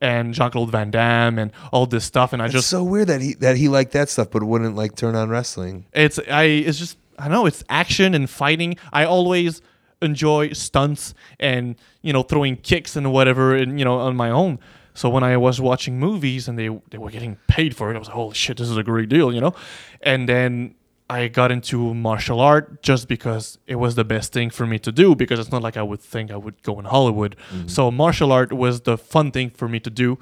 and 0.00 0.32
Jean 0.36 0.50
Claude 0.52 0.70
Van 0.70 0.90
Damme 0.90 1.38
and 1.42 1.50
all 1.72 1.86
this 1.86 2.04
stuff, 2.04 2.32
and 2.32 2.40
I 2.40 2.46
It's 2.46 2.54
just 2.54 2.68
so 2.70 2.82
weird 2.84 3.08
that 3.08 3.20
he 3.20 3.34
that 3.44 3.56
he 3.56 3.66
liked 3.68 3.92
that 3.98 4.08
stuff, 4.08 4.30
but 4.30 4.42
wouldn't 4.44 4.76
like 4.76 4.94
turn 4.94 5.14
on 5.16 5.28
wrestling. 5.30 5.84
it's 5.92 6.18
I 6.30 6.44
it's 6.68 6.78
just 6.78 6.96
I 7.18 7.28
know 7.28 7.46
it's 7.46 7.64
action 7.68 8.14
and 8.14 8.28
fighting. 8.28 8.76
I 8.92 9.04
always 9.04 9.62
enjoy 10.00 10.52
stunts 10.52 11.14
and 11.38 11.76
you 12.02 12.12
know 12.12 12.22
throwing 12.22 12.56
kicks 12.56 12.96
and 12.96 13.12
whatever 13.12 13.54
and 13.54 13.78
you 13.78 13.84
know 13.84 13.98
on 13.98 14.16
my 14.16 14.30
own. 14.30 14.58
So 14.94 15.08
when 15.08 15.22
I 15.22 15.36
was 15.36 15.60
watching 15.60 15.98
movies 15.98 16.48
and 16.48 16.58
they 16.58 16.68
they 16.90 16.98
were 16.98 17.10
getting 17.10 17.36
paid 17.46 17.74
for 17.74 17.90
it, 17.90 17.96
I 17.96 17.98
was 17.98 18.08
like, 18.08 18.16
holy 18.16 18.34
shit, 18.34 18.58
this 18.58 18.68
is 18.68 18.76
a 18.76 18.82
great 18.82 19.08
deal, 19.08 19.32
you 19.32 19.40
know. 19.40 19.54
And 20.02 20.28
then 20.28 20.74
I 21.08 21.28
got 21.28 21.50
into 21.52 21.94
martial 21.94 22.40
art 22.40 22.82
just 22.82 23.08
because 23.08 23.58
it 23.66 23.76
was 23.76 23.94
the 23.94 24.04
best 24.04 24.32
thing 24.32 24.50
for 24.50 24.66
me 24.66 24.78
to 24.80 24.92
do 24.92 25.14
because 25.14 25.38
it's 25.38 25.52
not 25.52 25.62
like 25.62 25.76
I 25.76 25.82
would 25.82 26.00
think 26.00 26.30
I 26.30 26.36
would 26.36 26.62
go 26.62 26.78
in 26.78 26.86
Hollywood. 26.86 27.36
Mm-hmm. 27.50 27.68
So 27.68 27.90
martial 27.90 28.32
art 28.32 28.52
was 28.52 28.82
the 28.82 28.96
fun 28.96 29.30
thing 29.30 29.50
for 29.50 29.68
me 29.68 29.80
to 29.80 29.90
do. 29.90 30.18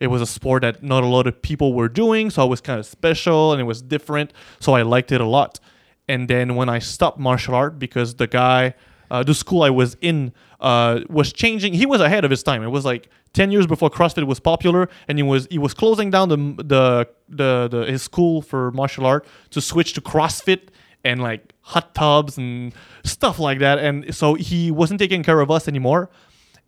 It 0.00 0.08
was 0.08 0.20
a 0.20 0.26
sport 0.26 0.62
that 0.62 0.82
not 0.82 1.02
a 1.02 1.06
lot 1.06 1.26
of 1.26 1.40
people 1.40 1.72
were 1.72 1.88
doing, 1.88 2.28
so 2.28 2.42
I 2.42 2.44
was 2.44 2.60
kind 2.60 2.78
of 2.78 2.84
special 2.84 3.52
and 3.52 3.60
it 3.60 3.64
was 3.64 3.80
different. 3.80 4.32
So 4.60 4.74
I 4.74 4.82
liked 4.82 5.12
it 5.12 5.20
a 5.20 5.26
lot. 5.26 5.60
And 6.08 6.28
then 6.28 6.54
when 6.54 6.68
I 6.68 6.78
stopped 6.80 7.18
martial 7.18 7.54
art 7.54 7.78
because 7.78 8.16
the 8.16 8.26
guy, 8.26 8.74
uh, 9.10 9.22
the 9.22 9.34
school 9.34 9.62
I 9.62 9.70
was 9.70 9.96
in, 10.00 10.32
uh, 10.60 11.00
was 11.08 11.32
changing. 11.32 11.74
He 11.74 11.86
was 11.86 12.00
ahead 12.00 12.24
of 12.24 12.30
his 12.30 12.42
time. 12.42 12.62
It 12.62 12.68
was 12.68 12.84
like 12.84 13.08
ten 13.32 13.50
years 13.50 13.66
before 13.66 13.90
CrossFit 13.90 14.24
was 14.26 14.40
popular, 14.40 14.88
and 15.08 15.18
he 15.18 15.22
was 15.22 15.46
he 15.50 15.58
was 15.58 15.74
closing 15.74 16.10
down 16.10 16.28
the 16.28 16.36
the 16.62 17.08
the, 17.28 17.68
the 17.68 17.86
his 17.86 18.02
school 18.02 18.42
for 18.42 18.70
martial 18.72 19.06
art 19.06 19.26
to 19.50 19.60
switch 19.60 19.92
to 19.94 20.00
CrossFit 20.00 20.68
and 21.04 21.22
like 21.22 21.52
hot 21.60 21.94
tubs 21.94 22.38
and 22.38 22.72
stuff 23.04 23.38
like 23.38 23.58
that. 23.58 23.78
And 23.78 24.14
so 24.14 24.34
he 24.34 24.70
wasn't 24.70 25.00
taking 25.00 25.22
care 25.22 25.40
of 25.40 25.50
us 25.50 25.68
anymore. 25.68 26.10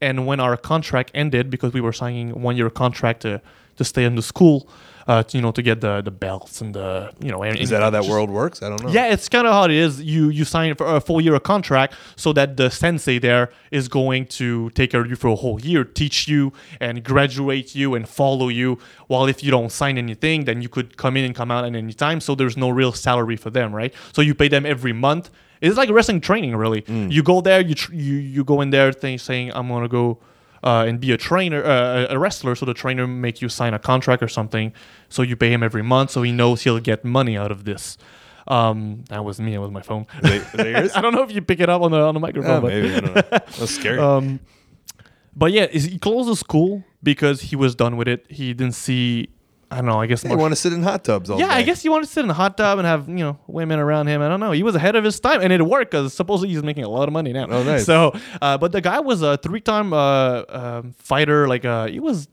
And 0.00 0.26
when 0.26 0.40
our 0.40 0.57
contract 0.57 1.11
ended, 1.14 1.49
because 1.49 1.73
we 1.73 1.81
were 1.81 1.93
signing 1.93 2.43
one 2.43 2.57
year 2.57 2.69
contract 2.69 3.23
to, 3.23 3.40
to 3.76 3.85
stay 3.85 4.05
in 4.05 4.14
the 4.14 4.23
school, 4.23 4.69
uh, 5.09 5.23
to, 5.23 5.37
you 5.37 5.43
know, 5.43 5.53
to 5.53 5.63
get 5.63 5.81
the, 5.81 6.01
the 6.03 6.11
belts 6.11 6.61
and 6.61 6.75
the 6.75 7.13
you 7.21 7.31
know, 7.31 7.43
and, 7.43 7.57
Is 7.59 7.71
that 7.71 7.83
how 7.83 7.91
that 7.91 8.01
just- 8.01 8.11
world 8.11 8.29
works? 8.31 8.63
I 8.63 8.69
don't 8.69 8.83
know. 8.83 8.91
yeah, 8.91 9.13
it's 9.13 9.29
kind 9.29 9.47
of 9.47 9.53
how 9.53 9.65
it 9.65 9.71
is. 9.71 10.03
You 10.03 10.29
you 10.31 10.45
sign 10.45 10.75
for 10.75 10.87
a 10.97 11.01
full 11.01 11.21
year 11.21 11.35
of 11.35 11.43
contract 11.45 11.95
so 12.17 12.33
that 12.33 12.57
the 12.57 12.71
sensei 12.71 13.19
there 13.19 13.51
is 13.71 13.89
going 13.89 14.27
to 14.27 14.71
take 14.71 14.91
care 14.91 15.01
of 15.03 15.09
you 15.09 15.17
for 15.17 15.29
a 15.29 15.37
whole 15.37 15.61
year, 15.61 15.85
teach 15.85 16.27
you 16.29 16.53
and 16.81 17.05
graduate 17.05 17.75
you 17.75 17.95
and 17.95 18.09
follow 18.09 18.49
you. 18.49 18.79
While 19.07 19.27
if 19.27 19.45
you 19.45 19.51
don't 19.51 19.71
sign 19.71 19.97
anything, 19.99 20.45
then 20.45 20.61
you 20.63 20.69
could 20.69 20.97
come 20.97 21.17
in 21.17 21.25
and 21.25 21.35
come 21.35 21.51
out 21.51 21.65
at 21.65 21.75
any 21.75 21.93
time. 21.93 22.21
So 22.21 22.35
there's 22.35 22.57
no 22.57 22.71
real 22.71 22.93
salary 22.93 23.37
for 23.37 23.51
them, 23.51 23.75
right? 23.75 23.95
So 24.13 24.23
you 24.23 24.35
pay 24.35 24.49
them 24.49 24.67
every 24.67 24.93
month. 24.93 25.31
It's 25.61 25.77
like 25.77 25.89
wrestling 25.91 26.21
training, 26.21 26.55
really. 26.57 26.85
You 26.87 27.23
go 27.23 27.41
there, 27.41 27.61
you 27.63 27.75
tr- 27.75 27.95
you 27.95 28.15
you 28.17 28.45
go 28.45 28.61
in 28.61 28.71
there, 28.71 28.93
think, 28.93 29.21
saying 29.21 29.53
I'm 29.55 29.69
gonna 29.69 29.89
go 29.89 30.19
uh, 30.63 30.85
and 30.87 31.01
be 31.01 31.13
a 31.13 31.17
trainer, 31.17 31.63
uh, 31.65 32.07
a 32.09 32.19
wrestler. 32.19 32.55
So 32.55 32.67
the 32.67 32.75
trainer 32.75 33.07
make 33.07 33.41
you 33.43 33.49
sign 33.49 33.75
a 33.75 33.79
contract 33.79 34.23
or 34.23 34.29
something. 34.29 34.73
So 35.09 35.23
you 35.23 35.37
pay 35.37 35.53
him 35.53 35.63
every 35.63 35.83
month, 35.83 36.11
so 36.11 36.23
he 36.23 36.33
knows 36.33 36.63
he'll 36.63 36.81
get 36.81 37.05
money 37.05 37.37
out 37.37 37.51
of 37.51 37.65
this. 37.65 37.99
Um, 38.49 39.05
that 39.09 39.25
was 39.25 39.41
me. 39.41 39.53
That 39.53 39.61
was 39.61 39.71
my 39.71 39.83
phone. 39.83 40.07
They-? 40.23 40.91
I 40.95 41.01
don't 41.01 41.15
know 41.15 41.23
if 41.23 41.33
you 41.33 41.43
pick 41.43 41.61
it 41.61 41.69
up 41.69 41.83
on 41.83 41.91
the 41.91 42.01
on 42.01 42.15
the 42.15 42.21
microphone. 42.21 42.59
Oh, 42.59 42.61
but, 42.61 42.69
maybe 42.69 42.95
I 42.95 43.01
don't 43.01 43.15
know. 43.15 43.23
That's 43.31 43.71
scary. 43.71 43.99
um, 44.11 44.41
but 45.35 45.53
yeah, 45.53 45.65
is- 45.71 45.85
he 45.85 45.99
closed 45.99 46.29
the 46.29 46.37
school 46.37 46.85
because 47.03 47.41
he 47.41 47.57
was 47.57 47.75
done 47.75 47.97
with 47.97 48.09
it. 48.09 48.25
He 48.29 48.55
didn't 48.55 48.75
see. 48.75 49.31
I 49.70 49.76
don't 49.76 49.87
know. 49.87 50.00
I 50.00 50.06
guess. 50.06 50.23
they 50.23 50.28
mar- 50.28 50.38
want 50.38 50.52
to 50.52 50.56
sit 50.56 50.73
in 50.73 50.82
hot 50.82 51.02
tubs 51.04 51.28
all 51.28 51.38
yeah, 51.38 51.49
day. 51.49 51.54
I 51.54 51.62
guess 51.62 51.85
you 51.85 51.90
want 51.90 52.04
to 52.04 52.11
sit 52.11 52.25
in 52.25 52.30
a 52.30 52.35
hot 52.35 52.56
tub 52.56 52.78
and 52.78 52.87
have 52.87 53.08
you 53.08 53.16
know 53.16 53.38
women 53.46 53.78
around 53.78 54.06
him. 54.06 54.23
I 54.23 54.28
don't 54.28 54.40
know. 54.40 54.52
He 54.52 54.62
was 54.62 54.75
ahead 54.75 54.94
of 54.94 55.04
his 55.04 55.18
time, 55.18 55.40
and 55.40 55.52
it 55.52 55.61
worked 55.62 55.90
because 55.90 56.14
supposedly 56.14 56.54
he's 56.54 56.62
making 56.62 56.85
a 56.85 56.88
lot 56.88 57.08
of 57.08 57.12
money 57.12 57.32
now. 57.32 57.46
Oh, 57.49 57.62
nice. 57.62 57.87
So, 57.96 58.12
uh, 58.42 58.58
but 58.58 58.73
the 58.73 58.80
guy 58.80 59.00
was 59.00 59.23
a 59.23 59.37
three-time 59.37 59.92
uh, 59.92 60.42
um 60.49 60.94
fighter. 60.99 61.46
Like, 61.46 61.64
uh, 61.64 61.87
he 61.87 62.00
was 62.00 62.28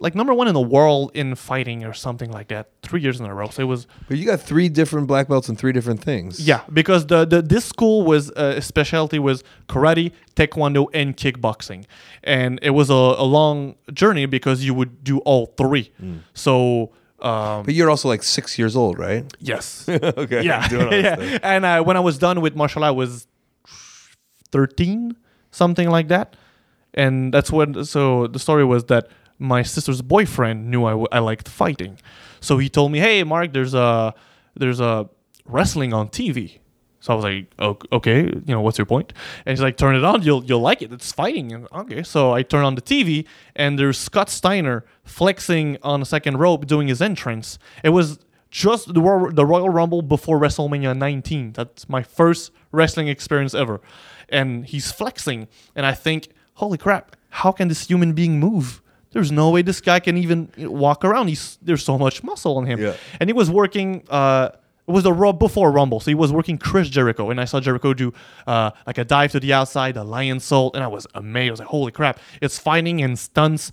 like 0.00 0.14
number 0.14 0.32
one 0.32 0.46
in 0.46 0.54
the 0.54 0.60
world 0.60 1.10
in 1.14 1.34
fighting 1.34 1.84
or 1.84 1.92
something 1.92 2.30
like 2.30 2.48
that, 2.48 2.70
three 2.82 3.00
years 3.00 3.18
in 3.18 3.26
a 3.26 3.34
row. 3.34 3.48
So 3.48 3.62
it 3.62 3.66
was 3.66 3.86
But 4.08 4.16
you 4.18 4.26
got 4.26 4.40
three 4.40 4.68
different 4.68 5.06
black 5.08 5.26
belts 5.28 5.48
and 5.48 5.58
three 5.58 5.72
different 5.72 6.00
things. 6.02 6.40
yeah, 6.46 6.60
because 6.72 7.06
the, 7.06 7.24
the 7.24 7.42
this 7.42 7.64
school 7.64 8.04
was 8.04 8.30
uh, 8.32 8.60
specialty 8.60 9.18
was 9.18 9.42
karate, 9.68 10.12
taekwondo, 10.36 10.86
and 10.94 11.16
kickboxing, 11.16 11.84
and 12.22 12.58
it 12.62 12.70
was 12.70 12.90
a, 12.90 12.94
a 12.94 13.24
long 13.24 13.74
journey 13.92 14.26
because 14.26 14.64
you 14.64 14.72
would 14.74 15.02
do 15.02 15.18
all 15.20 15.46
three. 15.56 15.90
So. 16.34 16.92
Um, 17.20 17.64
But 17.64 17.74
you're 17.74 17.90
also 17.90 18.08
like 18.08 18.22
six 18.22 18.56
years 18.60 18.76
old, 18.76 18.96
right? 18.96 19.24
yes. 19.40 19.88
okay. 20.22 20.42
yeah, 20.44 20.68
Doing 20.68 20.84
all 20.84 20.90
this 20.90 21.02
yeah. 21.04 21.38
And 21.42 21.64
uh, 21.64 21.82
when 21.82 21.96
I 21.96 22.00
was 22.00 22.16
done 22.16 22.40
with 22.40 22.54
martial 22.54 22.84
art, 22.84 22.90
I 22.90 22.96
was 22.96 23.26
thirteen, 24.52 25.16
something 25.50 25.90
like 25.90 26.08
that. 26.08 26.36
And 26.94 27.32
that's 27.34 27.50
when. 27.52 27.84
So 27.84 28.26
the 28.28 28.38
story 28.38 28.64
was 28.64 28.84
that 28.84 29.08
my 29.38 29.62
sister's 29.62 30.02
boyfriend 30.02 30.68
knew 30.70 30.84
I, 30.84 30.90
w- 30.90 31.08
I 31.12 31.18
liked 31.20 31.48
fighting, 31.48 31.98
so 32.40 32.58
he 32.58 32.68
told 32.68 32.92
me, 32.92 32.98
"Hey, 32.98 33.22
Mark, 33.24 33.52
there's 33.52 33.74
a 33.74 34.14
there's 34.54 34.80
a 34.80 35.08
wrestling 35.46 35.92
on 35.92 36.08
TV." 36.08 36.58
So 37.00 37.12
I 37.12 37.16
was 37.16 37.24
like, 37.24 37.46
"O- 37.60 37.78
"Okay, 37.92 38.22
you 38.24 38.42
know, 38.54 38.60
what's 38.60 38.78
your 38.78 38.86
point?" 38.86 39.12
And 39.46 39.52
he's 39.52 39.62
like, 39.62 39.76
"Turn 39.76 39.94
it 39.94 40.04
on, 40.04 40.22
you'll 40.22 40.44
you'll 40.44 40.60
like 40.60 40.82
it. 40.82 40.92
It's 40.92 41.12
fighting." 41.12 41.52
And, 41.52 41.68
okay, 41.72 42.02
so 42.02 42.32
I 42.32 42.42
turn 42.42 42.64
on 42.64 42.74
the 42.74 42.82
TV, 42.82 43.24
and 43.54 43.78
there's 43.78 43.98
Scott 43.98 44.28
Steiner 44.30 44.84
flexing 45.04 45.78
on 45.82 46.00
the 46.00 46.06
second 46.06 46.38
rope 46.38 46.66
doing 46.66 46.88
his 46.88 47.00
entrance. 47.00 47.58
It 47.84 47.90
was 47.90 48.18
just 48.50 48.92
the 48.94 49.00
Royal, 49.00 49.30
the 49.30 49.46
Royal 49.46 49.68
Rumble 49.68 50.02
before 50.02 50.40
WrestleMania 50.40 50.96
19. 50.96 51.52
That's 51.52 51.88
my 51.88 52.02
first 52.02 52.50
wrestling 52.72 53.06
experience 53.08 53.54
ever. 53.54 53.80
And 54.28 54.64
he's 54.66 54.90
flexing, 54.90 55.48
and 55.76 55.86
I 55.86 55.92
think, 55.92 56.28
holy 56.54 56.78
crap, 56.78 57.14
how 57.30 57.52
can 57.52 57.68
this 57.68 57.86
human 57.86 58.12
being 58.12 58.40
move? 58.40 58.82
There's 59.12 59.32
no 59.32 59.50
way 59.50 59.62
this 59.62 59.80
guy 59.80 60.00
can 60.00 60.16
even 60.18 60.50
walk 60.58 61.04
around. 61.04 61.28
He's 61.28 61.58
there's 61.62 61.84
so 61.84 61.96
much 61.98 62.22
muscle 62.22 62.56
on 62.58 62.66
him. 62.66 62.78
Yeah. 62.80 62.94
And 63.20 63.28
he 63.28 63.32
was 63.34 63.50
working. 63.50 64.04
Uh, 64.08 64.50
it 64.86 64.90
was 64.92 65.04
the 65.04 65.12
Raw 65.12 65.32
before 65.32 65.70
Rumble, 65.70 66.00
so 66.00 66.10
he 66.10 66.14
was 66.14 66.32
working 66.32 66.56
Chris 66.56 66.88
Jericho, 66.88 67.28
and 67.30 67.38
I 67.40 67.44
saw 67.44 67.60
Jericho 67.60 67.92
do 67.92 68.12
uh, 68.46 68.70
like 68.86 68.96
a 68.98 69.04
dive 69.04 69.32
to 69.32 69.40
the 69.40 69.52
outside, 69.52 69.96
a 69.98 70.00
Lionsault, 70.00 70.70
and 70.74 70.82
I 70.82 70.86
was 70.86 71.06
amazed. 71.14 71.48
I 71.48 71.52
was 71.52 71.58
like, 71.60 71.68
"Holy 71.68 71.92
crap! 71.92 72.18
It's 72.40 72.58
fighting 72.58 73.02
and 73.02 73.18
stunts 73.18 73.70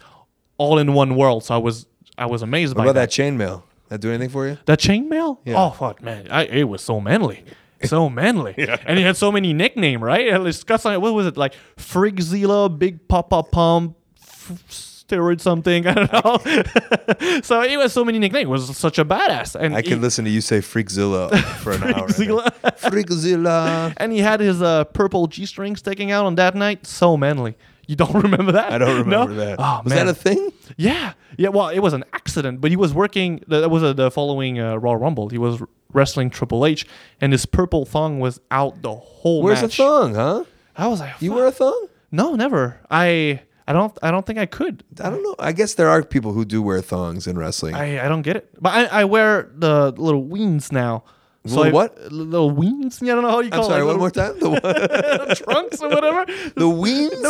all 0.58 0.78
in 0.78 0.94
one 0.94 1.16
world." 1.16 1.44
So 1.46 1.56
I 1.56 1.58
was 1.58 1.86
I 2.18 2.26
was 2.26 2.42
amazed 2.42 2.76
What 2.76 2.84
by 2.84 2.92
about 2.92 2.94
that. 3.00 3.12
that 3.12 3.22
chainmail? 3.24 3.64
That 3.90 4.02
do 4.02 4.10
anything 4.10 4.30
for 4.30 4.48
you? 4.48 4.58
That 4.66 4.80
chainmail? 4.80 5.38
Yeah. 5.46 5.56
Oh 5.64 5.70
fuck, 5.70 6.02
man! 6.02 6.28
I, 6.30 6.46
it 6.48 6.64
was 6.64 6.82
so 6.82 7.00
manly, 7.00 7.46
so 7.84 8.10
manly, 8.22 8.56
yeah. 8.58 8.78
and 8.86 8.98
he 8.98 9.04
had 9.06 9.16
so 9.16 9.32
many 9.32 9.54
nickname, 9.54 10.04
right? 10.04 10.28
It's 10.48 10.64
got 10.66 10.82
something. 10.82 11.00
What 11.02 11.14
was 11.14 11.28
it 11.28 11.38
like? 11.38 11.54
Freakzilla, 11.78 12.78
Big 12.78 13.08
Papa 13.08 13.44
Pump, 13.44 13.96
f- 14.22 14.95
steroid 15.08 15.42
something. 15.42 15.86
I 15.92 15.94
don't 15.94 16.12
know. 16.14 17.42
so 17.42 17.62
it 17.62 17.78
was 17.78 17.94
so 17.94 18.04
many 18.06 18.20
nicknames. 18.20 18.50
Was 18.50 18.78
such 18.78 18.98
a 19.00 19.06
badass, 19.06 19.56
and 19.56 19.76
I 19.76 19.82
he, 19.82 19.90
can 19.90 20.02
listen 20.02 20.26
to 20.26 20.32
you 20.32 20.42
say 20.42 20.60
Freakzilla 20.60 21.38
for 21.60 21.72
an 21.74 21.84
hour. 21.84 22.08
Freakzilla. 22.08 22.52
Freakzilla. 22.80 23.94
and 23.98 24.12
he 24.12 24.20
had 24.20 24.40
his 24.40 24.62
uh, 24.62 24.84
purple 24.86 25.28
G 25.28 25.46
string 25.46 25.76
sticking 25.76 26.12
out 26.12 26.26
on 26.26 26.36
that 26.36 26.56
night. 26.56 26.86
So 26.86 27.18
manly. 27.18 27.56
You 27.88 27.96
don't 27.96 28.16
remember 28.16 28.52
that? 28.54 28.72
I 28.72 28.78
don't 28.80 29.08
No? 29.08 29.26
remember 29.28 29.46
that. 29.46 29.58
Oh 29.60 29.82
Was 29.84 29.94
man. 29.94 30.08
that 30.08 30.12
a 30.12 30.16
thing? 30.16 30.52
Yeah, 30.76 31.14
yeah. 31.38 31.50
Well, 31.50 31.70
it 31.70 31.80
was 31.80 31.94
an 31.94 32.04
accident, 32.14 32.60
but 32.60 32.72
he 32.72 32.78
was 32.78 32.94
working. 32.96 33.44
That 33.48 33.70
was 33.70 33.84
uh, 33.84 33.94
the 33.94 34.10
following 34.10 34.60
uh, 34.60 34.78
Raw 34.78 34.94
Rumble. 34.94 35.30
He 35.30 35.38
was 35.38 35.62
wrestling 35.94 36.32
Triple 36.32 36.66
H, 36.66 36.88
and 37.22 37.32
his 37.32 37.46
purple 37.46 37.86
thong 37.86 38.20
was 38.20 38.40
out 38.50 38.82
the 38.82 38.96
whole 38.96 39.44
Where's 39.44 39.62
match. 39.62 39.78
the 39.78 39.84
thong, 39.84 40.16
huh? 40.16 40.46
I 40.76 40.88
was 40.88 41.00
like, 41.00 41.14
You 41.22 41.34
wear 41.34 41.46
a 41.46 41.52
thong? 41.52 41.88
No, 42.12 42.34
never. 42.36 42.80
I, 42.90 43.42
I 43.68 43.74
don't, 43.74 43.98
I 44.04 44.12
don't 44.12 44.26
think 44.26 44.38
I 44.40 44.46
could. 44.46 44.84
I 45.04 45.10
don't 45.10 45.24
know. 45.24 45.36
I 45.40 45.52
guess 45.52 45.74
there 45.74 45.90
are 45.90 46.04
people 46.04 46.34
who 46.34 46.46
do 46.46 46.62
wear 46.62 46.82
thongs 46.82 47.26
in 47.28 47.38
wrestling. 47.38 47.74
I, 47.76 48.06
I 48.06 48.08
don't 48.08 48.22
get 48.22 48.36
it. 48.36 48.50
But 48.62 48.74
I, 48.74 49.02
I 49.02 49.04
wear 49.06 49.50
the 49.56 49.92
little 49.98 50.24
weens 50.24 50.72
now. 50.72 51.04
Little 51.44 51.64
I- 51.66 51.72
what? 51.72 52.12
Little 52.12 52.52
weens. 52.52 53.02
I 53.04 53.08
don't 53.08 53.22
know 53.24 53.30
how 53.30 53.40
you 53.40 53.50
I'm 53.52 53.60
call 53.60 53.70
sorry. 53.70 53.82
it. 53.82 53.86
One 53.86 53.98
more 54.00 54.10
time. 54.12 54.40
The 54.40 54.50
what? 54.50 55.38
trunks 55.44 55.80
or 55.82 55.90
whatever. 55.90 56.26
The 56.56 56.68
weens. 56.70 57.10
The 57.22 57.30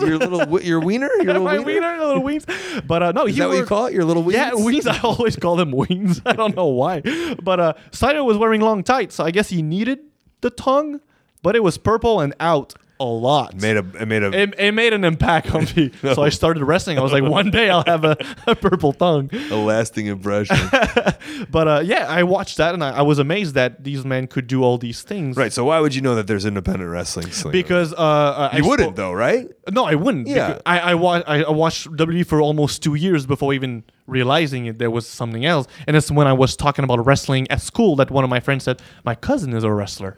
weens. 0.00 0.08
Your 0.08 0.18
little 0.18 0.38
wi- 0.40 0.64
your 0.64 0.78
wiener. 0.80 1.10
Your 1.16 1.24
little 1.26 1.42
my 1.44 1.58
wiener. 1.58 1.64
wiener, 1.66 1.98
the 1.98 2.06
little 2.06 2.22
wings. 2.22 2.46
But 2.86 3.02
uh, 3.02 3.12
no, 3.12 3.26
Is 3.26 3.34
he 3.34 3.40
that 3.40 3.48
what 3.48 3.54
you 3.54 3.58
wore- 3.60 3.66
call 3.66 3.86
it? 3.86 3.94
Your 3.94 4.04
little 4.04 4.22
weens. 4.22 4.32
Yeah, 4.34 4.54
wings. 4.54 4.86
I 4.86 4.98
always 5.00 5.34
call 5.36 5.56
them 5.56 5.72
wings. 5.72 6.20
I 6.24 6.34
don't 6.34 6.54
know 6.56 6.66
why. 6.66 7.02
But 7.42 7.58
uh 7.60 7.72
Steiner 7.92 8.22
was 8.24 8.36
wearing 8.36 8.60
long 8.60 8.82
tights, 8.84 9.14
so 9.16 9.24
I 9.24 9.30
guess 9.32 9.48
he 9.48 9.62
needed 9.62 10.00
the 10.40 10.50
tongue, 10.50 11.00
but 11.42 11.56
it 11.56 11.62
was 11.64 11.78
purple 11.78 12.20
and 12.20 12.34
out 12.38 12.74
a 13.00 13.04
lot. 13.04 13.54
Made 13.60 13.76
a. 13.76 13.84
It 14.00 14.06
made 14.06 14.22
a. 14.22 14.32
it, 14.32 14.54
it 14.58 14.72
made 14.72 14.92
an 14.92 15.04
impact 15.04 15.54
on 15.54 15.66
me. 15.76 15.92
So 16.14 16.22
I 16.22 16.30
started 16.30 16.64
wrestling. 16.64 16.98
I 16.98 17.02
was 17.02 17.12
like, 17.12 17.22
one 17.40 17.50
day 17.50 17.70
I'll 17.70 17.84
have 17.84 18.04
a, 18.04 18.16
a 18.46 18.54
purple 18.56 18.92
tongue. 18.92 19.30
a 19.50 19.56
lasting 19.56 20.06
impression. 20.06 20.56
But 21.50 21.68
uh, 21.68 21.82
yeah, 21.84 22.06
I 22.08 22.22
watched 22.24 22.56
that 22.56 22.74
and 22.74 22.82
I, 22.82 22.90
I 22.98 23.02
was 23.02 23.18
amazed 23.18 23.54
that 23.54 23.84
these 23.84 24.04
men 24.04 24.26
could 24.26 24.46
do 24.46 24.62
all 24.64 24.78
these 24.78 25.02
things. 25.02 25.36
right. 25.36 25.52
So 25.52 25.64
why 25.66 25.78
would 25.80 25.94
you 25.94 26.00
know 26.00 26.14
that 26.16 26.26
there's 26.26 26.44
independent 26.44 26.90
wrestling? 26.90 27.28
Because 27.52 27.92
uh, 27.92 27.96
uh, 27.96 28.50
you 28.54 28.64
I 28.64 28.66
wouldn't 28.68 28.92
spo- 28.92 28.96
though, 28.96 29.12
right? 29.12 29.48
No, 29.70 29.84
I 29.84 29.94
wouldn't. 29.94 30.26
Yeah. 30.26 30.58
I 30.66 30.78
I, 30.80 30.94
wa- 30.94 31.22
I 31.26 31.42
I 31.44 31.50
watched 31.50 31.90
WWE 31.92 32.26
for 32.26 32.40
almost 32.40 32.82
two 32.82 32.94
years 32.94 33.26
before 33.26 33.52
even 33.54 33.84
realizing 34.06 34.66
it 34.66 34.78
there 34.78 34.90
was 34.90 35.06
something 35.06 35.44
else. 35.44 35.66
And 35.86 35.96
it's 35.96 36.10
when 36.10 36.26
I 36.26 36.32
was 36.32 36.56
talking 36.56 36.84
about 36.84 37.04
wrestling 37.04 37.48
at 37.50 37.60
school 37.60 37.94
that 37.96 38.10
one 38.10 38.24
of 38.24 38.30
my 38.30 38.40
friends 38.40 38.64
said 38.64 38.80
my 39.04 39.14
cousin 39.14 39.52
is 39.54 39.64
a 39.64 39.72
wrestler, 39.72 40.16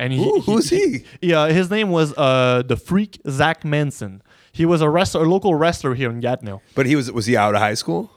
And 0.00 0.12
he, 0.14 0.18
Ooh, 0.26 0.40
who's 0.46 0.70
he? 0.70 1.04
Yeah, 1.20 1.48
his 1.48 1.70
name 1.70 1.90
was 1.90 2.14
uh, 2.16 2.62
the 2.66 2.76
Freak 2.76 3.20
Zach 3.28 3.64
Manson. 3.64 4.22
He 4.50 4.64
was 4.64 4.80
a 4.80 4.88
wrestler, 4.88 5.22
a 5.24 5.28
local 5.28 5.54
wrestler 5.54 5.94
here 5.94 6.10
in 6.10 6.20
Gatineau. 6.20 6.60
But 6.74 6.86
he 6.86 6.96
was 6.96 7.12
was 7.12 7.26
he 7.26 7.36
out 7.36 7.54
of 7.54 7.60
high 7.60 7.74
school? 7.74 8.10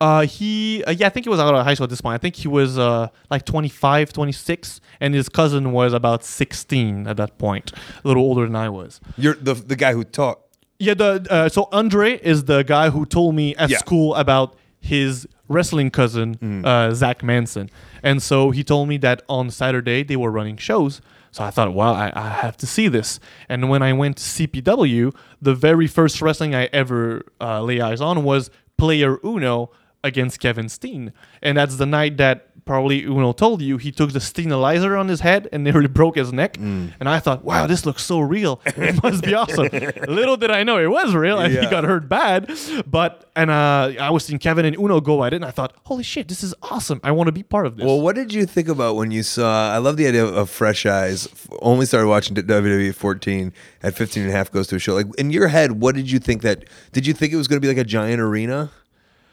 Uh, 0.00 0.24
he, 0.24 0.84
uh, 0.84 0.92
yeah, 0.92 1.08
I 1.08 1.10
think 1.10 1.26
he 1.26 1.30
was 1.30 1.40
out 1.40 1.52
of 1.52 1.64
high 1.64 1.74
school 1.74 1.84
at 1.84 1.90
this 1.90 2.00
point. 2.00 2.14
I 2.14 2.18
think 2.18 2.36
he 2.36 2.46
was 2.46 2.78
uh, 2.78 3.08
like 3.28 3.44
25, 3.44 4.12
26, 4.12 4.80
and 5.00 5.12
his 5.14 5.28
cousin 5.28 5.72
was 5.72 5.92
about 5.92 6.22
16 6.24 7.08
at 7.08 7.16
that 7.16 7.36
point, 7.38 7.72
a 8.04 8.06
little 8.08 8.22
older 8.22 8.46
than 8.46 8.54
I 8.54 8.68
was. 8.68 9.00
You're 9.18 9.34
the 9.34 9.54
the 9.54 9.74
guy 9.76 9.92
who 9.92 10.04
taught. 10.04 10.38
Yeah, 10.78 10.94
the 10.94 11.26
uh, 11.28 11.48
so 11.48 11.68
Andre 11.72 12.18
is 12.20 12.44
the 12.44 12.62
guy 12.62 12.90
who 12.90 13.04
told 13.04 13.34
me 13.34 13.56
at 13.56 13.70
Yeah. 13.70 13.78
school 13.78 14.14
about 14.14 14.54
his 14.80 15.26
wrestling 15.48 15.90
cousin 15.90 16.64
uh, 16.64 16.94
Zach 16.94 17.22
Manson, 17.24 17.68
and 18.02 18.22
so 18.22 18.52
he 18.52 18.62
told 18.62 18.88
me 18.88 18.96
that 18.98 19.22
on 19.28 19.50
Saturday 19.50 20.04
they 20.04 20.16
were 20.16 20.30
running 20.30 20.56
shows. 20.56 21.00
So 21.34 21.42
I 21.42 21.50
thought, 21.50 21.74
well, 21.74 21.92
I, 21.94 22.12
I 22.14 22.28
have 22.28 22.56
to 22.58 22.66
see 22.66 22.86
this. 22.86 23.18
And 23.48 23.68
when 23.68 23.82
I 23.82 23.92
went 23.92 24.18
to 24.18 24.22
CPW, 24.22 25.12
the 25.42 25.52
very 25.52 25.88
first 25.88 26.22
wrestling 26.22 26.54
I 26.54 26.66
ever 26.66 27.22
uh, 27.40 27.60
lay 27.60 27.80
eyes 27.80 28.00
on 28.00 28.22
was 28.22 28.52
Player 28.78 29.18
Uno 29.24 29.72
against 30.04 30.38
Kevin 30.38 30.68
Steen, 30.68 31.12
and 31.42 31.58
that's 31.58 31.74
the 31.74 31.86
night 31.86 32.18
that 32.18 32.53
probably 32.64 33.04
Uno 33.04 33.32
told 33.32 33.62
you 33.62 33.76
he 33.76 33.92
took 33.92 34.12
the 34.12 34.18
Steenalizer 34.18 34.98
on 34.98 35.08
his 35.08 35.20
head 35.20 35.48
and 35.52 35.64
nearly 35.64 35.86
broke 35.86 36.16
his 36.16 36.32
neck. 36.32 36.54
Mm. 36.54 36.92
And 37.00 37.08
I 37.08 37.18
thought, 37.18 37.44
wow, 37.44 37.66
this 37.66 37.86
looks 37.86 38.02
so 38.02 38.20
real. 38.20 38.60
It 38.84 39.02
must 39.02 39.24
be 39.24 39.34
awesome. 39.34 39.68
Little 40.08 40.36
did 40.36 40.50
I 40.50 40.62
know 40.62 40.78
it 40.78 40.88
was 40.90 41.14
real, 41.14 41.38
and 41.38 41.52
he 41.52 41.60
got 41.70 41.84
hurt 41.84 42.06
bad. 42.08 42.50
But 42.86 43.30
and 43.34 43.50
uh, 43.50 43.92
I 43.98 44.10
was 44.10 44.24
seeing 44.24 44.38
Kevin 44.38 44.66
and 44.66 44.76
Uno 44.76 45.00
go 45.00 45.24
at 45.24 45.32
it, 45.32 45.36
and 45.36 45.44
I 45.44 45.50
thought, 45.50 45.74
holy 45.84 46.02
shit, 46.02 46.28
this 46.28 46.42
is 46.42 46.54
awesome. 46.62 47.00
I 47.02 47.12
want 47.12 47.28
to 47.28 47.32
be 47.32 47.42
part 47.42 47.66
of 47.66 47.76
this. 47.76 47.86
Well, 47.86 48.00
what 48.00 48.14
did 48.14 48.34
you 48.34 48.44
think 48.44 48.68
about 48.68 48.96
when 48.96 49.10
you 49.10 49.22
saw? 49.22 49.72
I 49.72 49.78
love 49.78 49.96
the 49.96 50.06
idea 50.06 50.24
of 50.24 50.50
fresh 50.50 50.84
eyes. 50.84 51.28
Only 51.62 51.86
started 51.86 52.08
watching 52.08 52.36
WWE 52.36 52.94
14 52.94 53.52
At 53.82 53.96
15 53.96 54.24
and 54.24 54.32
a 54.32 54.36
half, 54.36 54.50
goes 54.50 54.66
to 54.68 54.76
a 54.76 54.78
show. 54.78 54.94
Like 54.94 55.06
in 55.16 55.30
your 55.30 55.48
head, 55.48 55.80
what 55.80 55.94
did 55.94 56.10
you 56.10 56.18
think 56.18 56.42
that? 56.42 56.64
Did 56.92 57.06
you 57.06 57.14
think 57.14 57.32
it 57.32 57.36
was 57.36 57.48
going 57.48 57.60
to 57.60 57.66
be 57.66 57.68
like 57.68 57.78
a 57.78 57.84
giant 57.84 58.20
arena? 58.20 58.70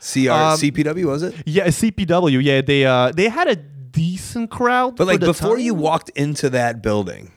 CR 0.01 0.31
Um, 0.31 0.57
CPW 0.59 1.05
was 1.05 1.23
it? 1.23 1.35
yeah, 1.45 1.67
CPW. 1.67 2.41
Yeah, 2.43 2.61
they 2.61 2.85
uh, 2.85 3.11
they 3.11 3.29
had 3.29 3.47
a 3.47 3.55
decent 3.55 4.49
crowd. 4.49 4.95
But 4.97 5.07
like 5.07 5.19
before 5.19 5.57
you 5.59 5.73
walked 5.75 6.09
into 6.15 6.49
that 6.49 6.81
building, 6.81 7.31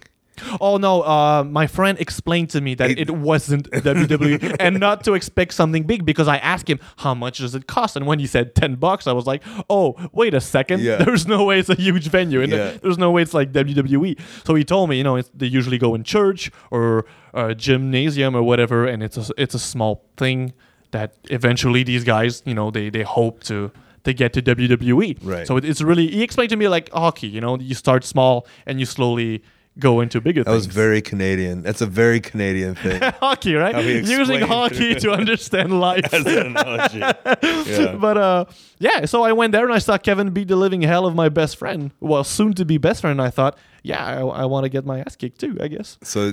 Oh 0.60 0.78
no! 0.78 1.02
Uh, 1.02 1.44
my 1.44 1.66
friend 1.68 1.96
explained 2.00 2.50
to 2.50 2.60
me 2.60 2.74
that 2.74 2.90
It- 2.90 2.98
it, 2.98 3.10
wasn't 3.10 3.70
WWE 3.70 4.56
and 4.58 4.80
not 4.80 5.04
to 5.04 5.14
expect 5.14 5.54
something 5.54 5.84
big 5.84 6.04
because 6.04 6.26
I 6.26 6.38
asked 6.38 6.68
him 6.68 6.80
how 6.96 7.14
much 7.14 7.38
does 7.38 7.54
it 7.54 7.68
cost, 7.68 7.94
and 7.96 8.04
when 8.06 8.18
he 8.18 8.26
said 8.26 8.54
ten 8.56 8.74
bucks, 8.74 9.06
I 9.06 9.12
was 9.12 9.26
like, 9.26 9.42
"Oh, 9.70 9.94
wait 10.12 10.34
a 10.34 10.40
second! 10.40 10.80
Yeah. 10.80 10.96
There's 11.04 11.26
no 11.28 11.44
way 11.44 11.60
it's 11.60 11.68
a 11.68 11.76
huge 11.76 12.08
venue, 12.08 12.40
and 12.42 12.50
Yeah. 12.50 12.72
there's 12.82 12.98
no 12.98 13.10
way 13.12 13.22
it's 13.22 13.32
like 13.34 13.52
WWE." 13.52 14.18
So 14.44 14.54
he 14.56 14.64
told 14.64 14.90
me, 14.90 14.96
you 14.96 15.04
know, 15.04 15.16
it's, 15.16 15.30
they 15.34 15.46
usually 15.46 15.78
go 15.78 15.94
in 15.94 16.02
church 16.02 16.50
or 16.72 17.04
a 17.32 17.54
gymnasium 17.54 18.34
or 18.34 18.42
whatever, 18.42 18.86
and 18.86 19.02
it's 19.04 19.16
a 19.16 19.24
it's 19.38 19.54
a 19.54 19.60
small 19.60 20.04
thing 20.16 20.52
that 20.94 21.10
eventually 21.38 21.82
these 21.84 22.04
guys, 22.04 22.42
you 22.46 22.54
know, 22.54 22.70
they 22.70 22.88
they 22.90 23.02
hope 23.02 23.42
to. 23.50 23.70
To 24.08 24.12
get 24.12 24.34
to 24.34 24.42
WWE, 24.42 25.16
Right. 25.22 25.46
So 25.46 25.56
it, 25.56 25.64
it's 25.64 25.80
really. 25.80 26.06
He 26.16 26.22
explained 26.22 26.50
to 26.50 26.56
me 26.56 26.68
like 26.68 26.90
hockey. 26.92 27.26
You 27.26 27.40
know, 27.40 27.56
you 27.58 27.74
start 27.74 28.04
small 28.04 28.46
and 28.66 28.78
you 28.78 28.84
slowly 28.84 29.42
go 29.78 30.02
into 30.02 30.20
bigger 30.20 30.44
that 30.44 30.50
things. 30.50 30.64
That 30.64 30.68
was 30.68 30.76
very 30.84 31.00
Canadian. 31.00 31.62
That's 31.62 31.80
a 31.80 31.86
very 31.86 32.20
Canadian 32.20 32.74
thing. 32.84 33.00
hockey, 33.18 33.54
right? 33.54 33.74
Using 34.04 34.42
hockey 34.42 34.94
to 34.96 35.10
understand 35.10 35.80
life. 35.88 36.12
As 36.12 36.26
an 36.26 36.48
analogy. 36.54 37.00
Yeah. 37.70 37.96
but 37.96 38.18
uh, 38.18 38.44
yeah. 38.78 39.06
So 39.06 39.22
I 39.24 39.32
went 39.32 39.52
there 39.52 39.64
and 39.64 39.72
I 39.72 39.78
saw 39.78 39.96
Kevin 39.96 40.28
beat 40.36 40.48
the 40.48 40.56
living 40.56 40.82
hell 40.82 41.06
of 41.06 41.14
my 41.14 41.30
best 41.30 41.56
friend, 41.56 41.90
well, 42.00 42.24
soon 42.24 42.52
to 42.60 42.64
be 42.66 42.76
best 42.76 43.00
friend. 43.00 43.18
And 43.18 43.26
I 43.26 43.30
thought, 43.30 43.56
yeah, 43.82 44.04
I, 44.04 44.20
I 44.20 44.44
want 44.44 44.64
to 44.64 44.68
get 44.68 44.84
my 44.84 45.00
ass 45.00 45.16
kicked 45.16 45.40
too. 45.40 45.56
I 45.64 45.68
guess. 45.68 45.96
So, 46.02 46.30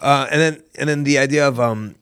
uh, 0.00 0.26
and 0.32 0.40
then 0.40 0.62
and 0.80 0.88
then 0.88 1.04
the 1.04 1.18
idea 1.18 1.46
of 1.46 1.60
um, 1.60 1.94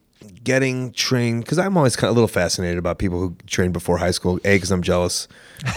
getting 0.43 0.91
trained 0.91 1.43
because 1.43 1.57
I'm 1.59 1.77
always 1.77 1.95
kind 1.95 2.09
of 2.09 2.11
a 2.11 2.19
little 2.19 2.27
fascinated 2.27 2.77
about 2.77 2.99
people 2.99 3.19
who 3.19 3.35
trained 3.47 3.73
before 3.73 3.97
high 3.97 4.11
school. 4.11 4.37
A, 4.45 4.55
because 4.55 4.71
I'm 4.71 4.81
jealous, 4.81 5.27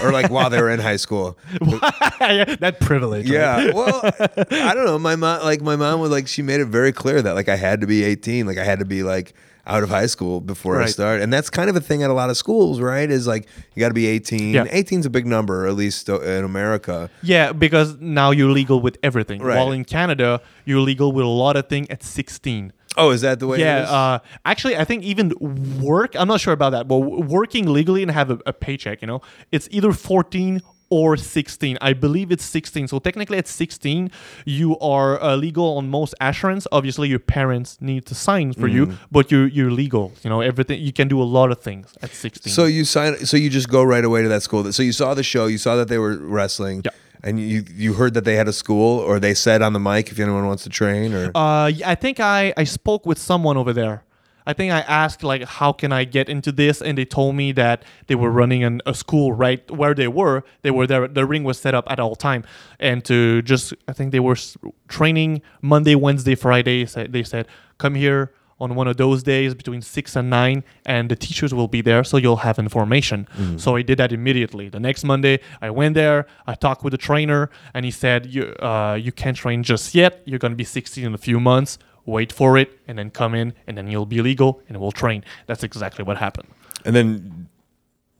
or 0.02 0.12
like 0.12 0.30
while 0.30 0.50
they 0.50 0.61
were 0.61 0.70
in 0.70 0.80
high 0.80 0.96
school. 0.96 1.38
That 2.18 2.78
privilege. 2.80 3.28
right? 3.30 3.35
Yeah. 3.35 3.72
Well, 3.72 4.00
I 4.04 4.74
don't 4.74 4.87
know. 4.87 4.98
My 4.98 5.16
mom, 5.16 5.42
like 5.42 5.61
my 5.61 5.76
mom, 5.76 6.00
was 6.00 6.11
like 6.11 6.26
she 6.28 6.42
made 6.42 6.61
it 6.61 6.66
very 6.66 6.92
clear 6.92 7.22
that 7.22 7.35
like 7.35 7.48
I 7.48 7.56
had 7.56 7.80
to 7.82 7.87
be 7.87 8.04
18, 8.04 8.46
like 8.46 8.59
I 8.59 8.64
had 8.64 8.78
to 8.80 8.85
be 8.85 9.02
like 9.02 9.35
out 9.66 9.82
of 9.82 9.88
high 9.88 10.06
school 10.06 10.40
before 10.40 10.80
I 10.80 10.87
start. 10.87 11.20
and 11.20 11.32
that's 11.32 11.50
kind 11.50 11.68
of 11.68 11.74
a 11.74 11.80
thing 11.80 12.02
at 12.04 12.09
a 12.11 12.12
lot 12.12 12.30
of 12.30 12.37
schools, 12.37 12.80
right? 12.80 13.11
Is 13.11 13.26
like 13.26 13.48
you 13.74 13.80
got 13.80 13.88
to 13.88 13.94
be 13.94 14.06
18. 14.06 14.54
Yeah. 14.54 14.64
18 14.70 15.00
is 15.00 15.06
a 15.06 15.11
big 15.11 15.26
number, 15.26 15.66
at 15.66 15.74
least 15.74 16.09
uh, 16.09 16.20
in 16.20 16.44
America. 16.44 17.11
Yeah, 17.22 17.52
because 17.52 17.96
now 18.00 18.30
you're 18.30 18.50
legal 18.50 18.80
with 18.80 18.96
everything. 19.02 19.42
Right. 19.42 19.56
While 19.56 19.72
in 19.72 19.85
Canada, 19.85 20.40
you're 20.64 20.80
legal 20.80 21.11
with 21.12 21.24
a 21.24 21.28
lot 21.28 21.56
of 21.56 21.68
things 21.68 21.88
at 21.90 22.02
16. 22.04 22.72
Oh, 22.96 23.11
is 23.11 23.20
that 23.22 23.40
the 23.40 23.46
way? 23.46 23.59
Yeah, 23.61 23.82
is? 23.85 23.88
uh, 23.90 24.18
actually, 24.44 24.76
I 24.76 24.85
think 24.85 25.02
even 25.04 25.32
work. 25.80 26.14
I'm 26.14 26.28
not 26.28 26.40
sure 26.40 26.52
about 26.54 26.70
that, 26.70 26.88
but 26.88 26.98
working 26.98 27.66
legally 27.72 28.02
and 28.02 28.11
have 28.11 28.30
a, 28.30 28.38
a 28.46 28.52
paycheck, 28.52 29.02
you 29.02 29.06
know, 29.06 29.20
it's 29.52 29.68
either 29.70 29.92
14 29.92 30.62
or 30.88 31.16
16. 31.16 31.78
I 31.80 31.92
believe 31.94 32.30
it's 32.30 32.44
16. 32.44 32.87
So 32.88 33.00
technically, 33.00 33.38
at 33.38 33.48
16, 33.48 34.09
you 34.44 34.78
are 34.78 35.20
uh, 35.20 35.35
legal 35.35 35.76
on 35.78 35.88
most 35.90 36.14
assurance. 36.20 36.66
Obviously, 36.70 37.09
your 37.09 37.18
parents 37.18 37.76
need 37.80 38.06
to 38.06 38.14
sign 38.14 38.52
for 38.52 38.68
Mm-hmm. 38.68 38.92
you, 38.92 38.98
but 39.11 39.32
you're 39.32 39.48
you're 39.48 39.70
legal. 39.72 40.12
You 40.22 40.30
know, 40.30 40.40
everything. 40.42 40.80
You 40.80 40.92
can 40.92 41.09
do 41.09 41.20
a 41.20 41.24
lot 41.24 41.50
of 41.50 41.61
things 41.61 41.92
at 42.02 42.11
16. 42.12 42.52
So 42.52 42.66
you 42.66 42.85
sign. 42.85 43.26
So 43.26 43.37
you 43.37 43.50
just 43.50 43.68
go 43.68 43.82
right 43.82 44.04
away 44.04 44.22
to 44.22 44.28
that 44.28 44.42
school. 44.44 44.70
So 44.72 44.82
you 44.85 44.92
saw 44.92 45.12
the 45.14 45.24
show. 45.24 45.46
You 45.46 45.59
saw 45.59 45.74
that 45.74 45.88
they 45.88 45.98
were 45.98 46.16
wrestling. 46.18 46.82
Yeah. 46.85 46.92
And 47.26 47.40
you 47.40 47.64
you 47.74 47.94
heard 47.94 48.14
that 48.14 48.24
they 48.24 48.36
had 48.36 48.46
a 48.46 48.52
school, 48.52 49.00
or 49.00 49.18
they 49.18 49.34
said 49.34 49.60
on 49.60 49.72
the 49.72 49.80
mic 49.80 50.12
if 50.12 50.18
anyone 50.20 50.46
wants 50.46 50.62
to 50.62 50.70
train, 50.70 51.12
or 51.12 51.32
Uh, 51.34 51.70
I 51.84 51.96
think 51.96 52.20
I, 52.20 52.54
I 52.56 52.64
spoke 52.64 53.04
with 53.04 53.18
someone 53.18 53.56
over 53.56 53.72
there. 53.72 54.04
I 54.48 54.52
think 54.52 54.72
I 54.72 54.82
asked 55.02 55.24
like, 55.24 55.42
how 55.42 55.72
can 55.72 55.90
I 55.90 56.04
get 56.04 56.28
into 56.28 56.52
this, 56.52 56.80
and 56.80 56.96
they 56.96 57.04
told 57.04 57.34
me 57.34 57.50
that 57.52 57.82
they 58.06 58.14
were 58.14 58.30
running 58.30 58.62
an, 58.62 58.80
a 58.86 58.94
school 58.94 59.32
right 59.32 59.68
where 59.70 59.92
they 59.92 60.06
were. 60.06 60.44
They 60.62 60.70
were 60.70 60.86
there. 60.86 61.08
The 61.08 61.26
ring 61.26 61.42
was 61.42 61.58
set 61.58 61.74
up 61.74 61.90
at 61.90 61.98
all 61.98 62.14
time, 62.14 62.44
and 62.78 63.04
to 63.06 63.42
just 63.42 63.74
I 63.88 63.92
think 63.92 64.12
they 64.12 64.20
were 64.20 64.36
training 64.86 65.42
Monday, 65.60 65.96
Wednesday, 65.96 66.36
Friday. 66.36 66.84
They 66.84 67.24
said 67.24 67.48
come 67.78 67.96
here 67.96 68.30
on 68.59 68.75
one 68.75 68.88
of 68.88 68.97
those 68.97 69.23
days 69.23 69.55
between 69.55 69.83
six 69.83 70.16
and 70.16 70.31
nine, 70.31 70.64
and 70.87 71.11
the 71.11 71.16
teachers 71.16 71.53
will 71.53 71.69
be 71.69 71.83
there, 71.83 72.03
so 72.05 72.16
you'll 72.16 72.42
have 72.49 72.59
information. 72.59 73.27
So 73.59 73.77
I 73.77 73.83
did 73.83 73.99
that 73.99 74.12
immediately. 74.12 74.69
The 74.71 74.81
next 74.81 75.05
Monday, 75.05 75.40
I 75.61 75.69
went 75.71 75.95
there. 75.95 76.27
I 76.47 76.55
talked 76.55 76.83
with 76.85 76.92
the 76.92 76.99
trainer, 76.99 77.51
and 77.75 77.85
he 77.85 77.90
said, 77.90 78.27
"You 78.35 78.45
uh, 78.71 78.95
you 79.01 79.12
can't 79.12 79.37
train 79.37 79.62
just 79.62 79.95
yet. 79.95 80.23
You're 80.25 80.38
gonna 80.38 80.55
be 80.55 80.64
16 80.64 81.05
in 81.05 81.14
a 81.14 81.19
few 81.19 81.38
months. 81.38 81.79
Wait 82.07 82.33
for 82.33 82.57
it, 82.57 82.69
and 82.88 82.97
then 82.99 83.11
come 83.11 83.35
in, 83.35 83.53
and 83.66 83.77
then 83.77 83.87
you'll 83.90 84.07
be 84.16 84.23
legal, 84.23 84.61
and 84.69 84.79
we'll 84.81 84.92
train." 85.05 85.23
That's 85.47 85.62
exactly 85.62 86.05
what 86.05 86.16
happened. 86.16 86.49
and 86.87 86.95
then 86.95 87.49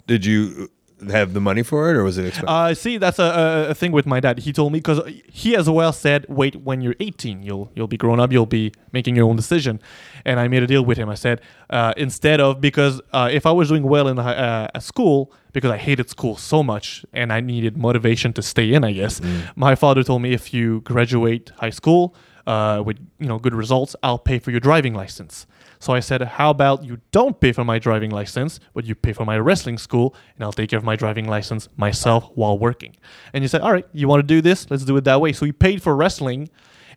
did 0.07 0.25
you 0.25 0.70
have 1.11 1.35
the 1.35 1.40
money 1.40 1.62
for 1.62 1.90
it, 1.90 1.96
or 1.96 2.04
was 2.04 2.18
it 2.18 2.26
expensive? 2.26 2.48
Uh, 2.48 2.74
see, 2.74 2.96
that's 2.96 3.18
a, 3.18 3.66
a, 3.70 3.74
thing 3.74 3.92
with 3.92 4.06
my 4.06 4.20
dad. 4.20 4.38
He 4.38 4.52
told 4.52 4.72
me 4.72 4.78
because 4.78 5.00
he 5.30 5.54
as 5.54 5.68
well 5.68 5.92
said, 5.92 6.26
"Wait, 6.28 6.56
when 6.56 6.80
you're 6.80 6.96
18, 7.00 7.42
you'll 7.42 7.70
you'll 7.74 7.87
be 7.87 7.96
grown 7.96 8.18
up. 8.18 8.32
You'll 8.32 8.46
be 8.46 8.72
making 8.92 9.16
your 9.16 9.28
own 9.28 9.37
decision." 9.37 9.80
And 10.24 10.40
I 10.40 10.48
made 10.48 10.62
a 10.62 10.66
deal 10.66 10.85
with 10.85 10.98
him. 10.98 11.09
I 11.09 11.14
said, 11.14 11.40
uh, 11.70 11.92
instead 11.96 12.40
of 12.40 12.61
because 12.61 13.00
uh, 13.12 13.28
if 13.30 13.46
I 13.46 13.52
was 13.52 13.68
doing 13.68 13.85
well 13.85 14.09
in 14.09 14.18
uh, 14.18 14.80
school 14.80 15.32
because 15.52 15.70
I 15.70 15.76
hated 15.76 16.11
school 16.11 16.37
so 16.37 16.62
much 16.62 17.04
and 17.12 17.32
I 17.32 17.40
needed 17.40 17.76
motivation 17.76 18.32
to 18.35 18.42
stay 18.42 18.72
in, 18.72 18.85
I 18.85 18.92
guess 18.92 19.20
my 19.54 19.74
father 19.74 20.02
told 20.02 20.22
me 20.22 20.32
if 20.32 20.52
you 20.52 20.80
graduate 20.80 21.52
high 21.59 21.70
school 21.70 22.14
uh, 22.46 22.82
with 22.85 22.98
you 23.18 23.26
know 23.26 23.38
good 23.38 23.54
results, 23.54 23.96
I'll 24.02 24.18
pay 24.18 24.38
for 24.38 24.50
your 24.50 24.61
driving 24.61 24.94
license. 24.94 25.46
So 25.78 25.92
I 25.92 26.00
said, 26.00 26.22
how 26.22 26.50
about 26.50 26.84
you 26.84 26.98
don't 27.12 27.40
pay 27.40 27.52
for 27.52 27.64
my 27.64 27.78
driving 27.78 28.10
license, 28.10 28.60
but 28.74 28.84
you 28.84 28.94
pay 28.94 29.12
for 29.12 29.24
my 29.24 29.38
wrestling 29.38 29.78
school, 29.78 30.14
and 30.34 30.44
I'll 30.44 30.52
take 30.52 30.70
care 30.70 30.78
of 30.78 30.84
my 30.84 30.96
driving 30.96 31.28
license 31.28 31.68
myself 31.76 32.30
while 32.34 32.58
working. 32.58 32.96
And 33.32 33.42
he 33.44 33.48
said, 33.48 33.60
all 33.60 33.72
right, 33.72 33.86
you 33.92 34.08
want 34.08 34.20
to 34.20 34.26
do 34.26 34.40
this? 34.40 34.70
Let's 34.70 34.84
do 34.84 34.96
it 34.96 35.04
that 35.04 35.20
way. 35.20 35.32
So 35.32 35.46
he 35.46 35.52
paid 35.52 35.82
for 35.82 35.94
wrestling. 35.96 36.48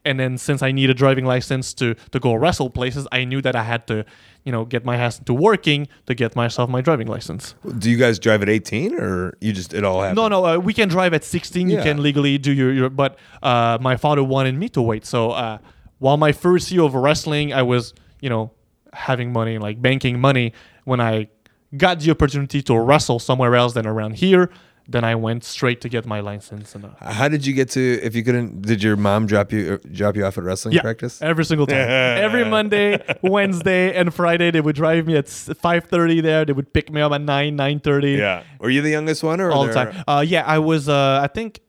And 0.05 0.17
then 0.17 0.37
since 0.37 0.61
I 0.61 0.71
need 0.71 0.89
a 0.89 0.93
driving 0.93 1.25
license 1.25 1.73
to, 1.75 1.93
to 2.11 2.19
go 2.19 2.33
wrestle 2.33 2.69
places, 2.69 3.05
I 3.11 3.25
knew 3.25 3.41
that 3.41 3.55
I 3.55 3.63
had 3.63 3.85
to, 3.87 4.05
you 4.45 4.51
know, 4.51 4.63
get 4.63 4.85
my 4.85 4.95
ass 4.95 5.19
into 5.19 5.33
working 5.33 5.89
to 6.05 6.15
get 6.15 6.37
myself 6.37 6.69
my 6.69 6.79
driving 6.79 7.07
license. 7.07 7.53
Do 7.77 7.91
you 7.91 7.97
guys 7.97 8.17
drive 8.17 8.41
at 8.41 8.47
18, 8.47 8.95
or 8.95 9.37
you 9.41 9.51
just 9.51 9.73
it 9.73 9.83
all 9.83 10.01
happened? 10.01 10.15
No, 10.15 10.29
no, 10.29 10.45
uh, 10.45 10.57
we 10.57 10.73
can 10.73 10.87
drive 10.87 11.13
at 11.13 11.25
16. 11.25 11.69
Yeah. 11.69 11.77
You 11.77 11.83
can 11.83 12.01
legally 12.01 12.37
do 12.37 12.53
your, 12.53 12.71
your 12.71 12.89
but 12.89 13.19
uh, 13.43 13.77
my 13.81 13.97
father 13.97 14.23
wanted 14.23 14.55
me 14.55 14.69
to 14.69 14.81
wait. 14.81 15.05
So 15.05 15.31
uh, 15.31 15.57
while 15.97 16.15
my 16.15 16.31
first 16.31 16.71
year 16.71 16.83
of 16.83 16.95
wrestling, 16.95 17.51
I 17.51 17.63
was, 17.63 17.93
you 18.21 18.29
know, 18.29 18.51
having 18.93 19.31
money, 19.31 19.57
like 19.57 19.81
banking 19.81 20.19
money. 20.19 20.53
When 20.85 20.99
I 20.99 21.29
got 21.77 21.99
the 21.99 22.11
opportunity 22.11 22.61
to 22.63 22.79
wrestle 22.79 23.19
somewhere 23.19 23.55
else 23.55 23.73
than 23.73 23.85
around 23.85 24.15
here, 24.15 24.49
then 24.87 25.03
I 25.03 25.13
went 25.13 25.43
straight 25.43 25.81
to 25.81 25.89
get 25.89 26.07
my 26.07 26.19
license. 26.19 26.73
And 26.73 26.85
uh, 26.85 26.89
How 26.99 27.27
did 27.27 27.45
you 27.45 27.53
get 27.53 27.69
to? 27.71 27.99
If 28.01 28.15
you 28.15 28.23
couldn't, 28.23 28.63
did 28.63 28.81
your 28.81 28.97
mom 28.97 29.27
drop 29.27 29.51
you 29.51 29.73
uh, 29.73 29.87
drop 29.91 30.15
you 30.15 30.25
off 30.25 30.37
at 30.37 30.43
wrestling 30.43 30.73
yeah, 30.73 30.81
practice? 30.81 31.21
every 31.21 31.45
single 31.45 31.67
time. 31.67 31.77
every 31.87 32.43
Monday, 32.43 32.99
Wednesday, 33.21 33.95
and 33.95 34.11
Friday, 34.13 34.49
they 34.49 34.61
would 34.61 34.75
drive 34.75 35.05
me 35.05 35.15
at 35.15 35.25
5:30 35.25 36.23
there. 36.23 36.43
They 36.45 36.53
would 36.53 36.73
pick 36.73 36.91
me 36.91 37.01
up 37.01 37.11
at 37.11 37.21
9, 37.21 37.57
9:30. 37.57 38.17
Yeah, 38.17 38.43
Were 38.59 38.71
you 38.71 38.81
the 38.81 38.89
youngest 38.89 39.23
one, 39.23 39.39
or 39.39 39.51
all 39.51 39.65
the 39.65 39.73
time. 39.73 40.03
Uh, 40.07 40.25
yeah, 40.27 40.43
I 40.45 40.57
was. 40.57 40.89
Uh, 40.89 41.19
I 41.21 41.27
think 41.27 41.61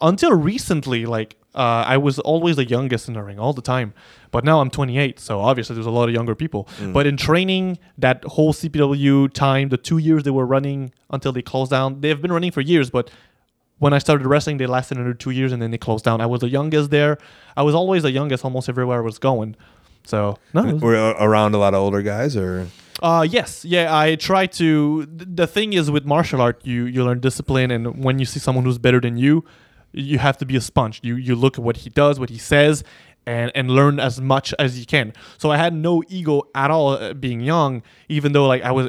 until 0.00 0.32
recently, 0.32 1.04
like 1.04 1.36
uh, 1.54 1.84
I 1.86 1.98
was 1.98 2.18
always 2.18 2.56
the 2.56 2.64
youngest 2.64 3.08
in 3.08 3.14
the 3.14 3.22
ring 3.22 3.38
all 3.38 3.52
the 3.52 3.62
time. 3.62 3.92
But 4.30 4.44
now 4.44 4.60
I'm 4.60 4.70
28, 4.70 5.18
so 5.20 5.40
obviously 5.40 5.74
there's 5.74 5.86
a 5.86 5.90
lot 5.90 6.08
of 6.08 6.14
younger 6.14 6.34
people. 6.34 6.68
But 6.92 7.06
in 7.06 7.16
training, 7.16 7.78
that 7.96 8.24
whole 8.24 8.52
CPW 8.52 9.32
time, 9.32 9.68
the 9.70 9.76
two 9.78 9.98
years 9.98 10.22
they 10.24 10.30
were 10.30 10.46
running 10.46 10.92
until 11.10 11.32
they 11.32 11.42
closed 11.42 11.70
down, 11.70 12.00
they've 12.00 12.20
been 12.20 12.32
running 12.32 12.50
for 12.52 12.60
years, 12.60 12.90
but 12.90 13.10
when 13.78 13.92
I 13.92 13.98
started 13.98 14.26
wrestling, 14.26 14.56
they 14.58 14.66
lasted 14.66 14.98
another 14.98 15.14
two 15.14 15.30
years 15.30 15.52
and 15.52 15.62
then 15.62 15.70
they 15.70 15.78
closed 15.78 16.04
down. 16.04 16.20
I 16.20 16.26
was 16.26 16.40
the 16.40 16.48
youngest 16.48 16.90
there. 16.90 17.16
I 17.56 17.62
was 17.62 17.74
always 17.74 18.02
the 18.02 18.10
youngest 18.10 18.44
almost 18.44 18.68
everywhere 18.68 18.98
I 18.98 19.02
was 19.04 19.18
going. 19.18 19.54
So, 20.04 20.36
no. 20.52 20.74
We're 20.74 21.10
around 21.12 21.54
a 21.54 21.58
lot 21.58 21.74
of 21.74 21.80
older 21.80 22.02
guys, 22.02 22.36
or 22.36 22.66
uh, 23.02 23.26
yes, 23.28 23.64
yeah. 23.64 23.96
I 23.96 24.16
try 24.16 24.46
to. 24.46 25.06
th- 25.06 25.28
The 25.34 25.46
thing 25.46 25.74
is, 25.74 25.90
with 25.90 26.04
martial 26.04 26.40
art, 26.40 26.60
you 26.64 26.86
you 26.86 27.04
learn 27.04 27.20
discipline, 27.20 27.70
and 27.70 28.02
when 28.02 28.18
you 28.18 28.24
see 28.24 28.40
someone 28.40 28.64
who's 28.64 28.78
better 28.78 29.00
than 29.00 29.16
you, 29.18 29.44
you 29.92 30.18
have 30.18 30.36
to 30.38 30.46
be 30.46 30.56
a 30.56 30.60
sponge. 30.60 30.98
You 31.04 31.14
you 31.16 31.34
look 31.36 31.58
at 31.58 31.62
what 31.64 31.76
he 31.78 31.90
does, 31.90 32.18
what 32.18 32.30
he 32.30 32.38
says, 32.38 32.82
and 33.28 33.52
and 33.54 33.70
learn 33.70 34.00
as 34.00 34.20
much 34.20 34.54
as 34.58 34.78
you 34.80 34.86
can. 34.86 35.12
So 35.36 35.50
I 35.50 35.58
had 35.58 35.74
no 35.74 36.02
ego 36.08 36.34
at 36.54 36.70
all 36.70 36.88
uh, 36.92 37.12
being 37.12 37.40
young, 37.40 37.82
even 38.08 38.32
though 38.32 38.46
like 38.46 38.62
I 38.62 38.72
was, 38.72 38.86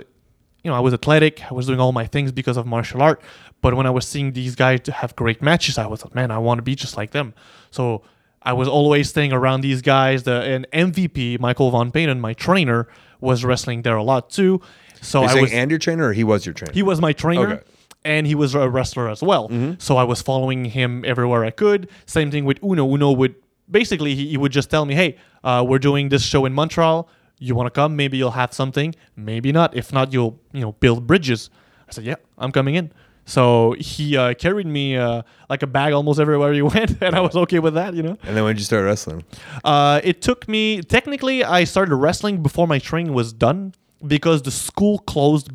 you 0.63 0.71
know, 0.71 0.77
I 0.77 0.79
was 0.79 0.93
athletic. 0.93 1.33
I 1.51 1.53
was 1.53 1.67
doing 1.67 1.79
all 1.79 1.91
my 1.91 2.07
things 2.07 2.31
because 2.31 2.57
of 2.57 2.65
martial 2.65 3.01
art. 3.01 3.21
But 3.61 3.73
when 3.73 3.85
I 3.85 3.89
was 3.89 4.07
seeing 4.07 4.31
these 4.31 4.55
guys 4.55 4.79
to 4.87 4.91
have 4.93 5.13
great 5.17 5.41
matches, 5.41 5.77
I 5.77 5.87
was 5.87 6.05
like, 6.05 6.15
man, 6.15 6.31
I 6.31 6.37
want 6.37 6.57
to 6.59 6.61
be 6.61 6.75
just 6.75 6.95
like 6.95 7.11
them. 7.11 7.33
So 7.71 8.03
I 8.41 8.53
was 8.53 8.69
always 8.69 9.09
staying 9.09 9.33
around 9.33 9.61
these 9.61 9.81
guys. 9.81 10.23
The 10.23 10.41
and 10.41 10.67
MVP 10.71 11.39
Michael 11.41 11.69
Von 11.71 11.91
Payton, 11.91 12.21
my 12.21 12.33
trainer, 12.33 12.87
was 13.19 13.43
wrestling 13.43 13.81
there 13.81 13.97
a 13.97 14.03
lot 14.03 14.29
too. 14.29 14.61
So 15.01 15.21
you're 15.21 15.29
I 15.37 15.41
was 15.41 15.51
and 15.51 15.69
your 15.69 15.79
trainer, 15.79 16.07
or 16.07 16.13
he 16.13 16.23
was 16.23 16.45
your 16.45 16.53
trainer? 16.53 16.73
he 16.73 16.83
was 16.83 17.01
my 17.01 17.11
trainer. 17.13 17.53
Okay. 17.55 17.63
And 18.05 18.25
he 18.25 18.33
was 18.33 18.55
a 18.55 18.69
wrestler 18.69 19.09
as 19.09 19.21
well. 19.21 19.49
So 19.79 19.97
I 19.97 20.05
was 20.05 20.21
following 20.21 20.63
him 20.63 21.03
everywhere 21.05 21.43
I 21.43 21.51
could. 21.51 21.89
Same 22.05 22.31
thing 22.31 22.45
with 22.45 22.57
Uno. 22.63 22.85
Uno 22.95 23.11
would 23.11 23.35
basically 23.69 24.15
he, 24.15 24.27
he 24.29 24.37
would 24.37 24.51
just 24.51 24.69
tell 24.69 24.85
me, 24.85 24.95
"Hey, 24.95 25.17
uh, 25.43 25.63
we're 25.67 25.79
doing 25.79 26.09
this 26.09 26.23
show 26.23 26.45
in 26.45 26.53
Montreal. 26.53 27.07
You 27.39 27.55
want 27.55 27.67
to 27.67 27.71
come? 27.71 27.95
Maybe 27.95 28.17
you'll 28.17 28.31
have 28.31 28.53
something. 28.53 28.95
Maybe 29.15 29.51
not. 29.51 29.75
If 29.75 29.93
not, 29.93 30.11
you'll 30.13 30.39
you 30.53 30.61
know 30.61 30.73
build 30.73 31.07
bridges." 31.07 31.49
I 31.87 31.91
said, 31.91 32.03
"Yeah, 32.05 32.15
I'm 32.37 32.51
coming 32.51 32.75
in." 32.75 32.91
So 33.25 33.75
he 33.79 34.17
uh, 34.17 34.33
carried 34.33 34.65
me 34.65 34.97
uh, 34.97 35.21
like 35.51 35.61
a 35.61 35.67
bag 35.67 35.93
almost 35.93 36.19
everywhere 36.19 36.51
he 36.51 36.61
went, 36.75 36.97
and 36.99 37.15
I 37.15 37.19
was 37.19 37.35
okay 37.35 37.59
with 37.59 37.75
that, 37.75 37.93
you 37.93 38.01
know. 38.01 38.17
and 38.23 38.35
then 38.35 38.43
when 38.43 38.55
did 38.55 38.59
you 38.59 38.65
start 38.65 38.83
wrestling? 38.85 39.23
Uh, 39.63 40.01
it 40.03 40.21
took 40.23 40.47
me 40.47 40.81
technically 40.81 41.43
I 41.43 41.63
started 41.63 41.95
wrestling 41.95 42.41
before 42.41 42.67
my 42.67 42.79
training 42.79 43.13
was 43.13 43.31
done 43.31 43.73
because 44.05 44.41
the 44.41 44.51
school 44.51 44.99
closed. 44.99 45.51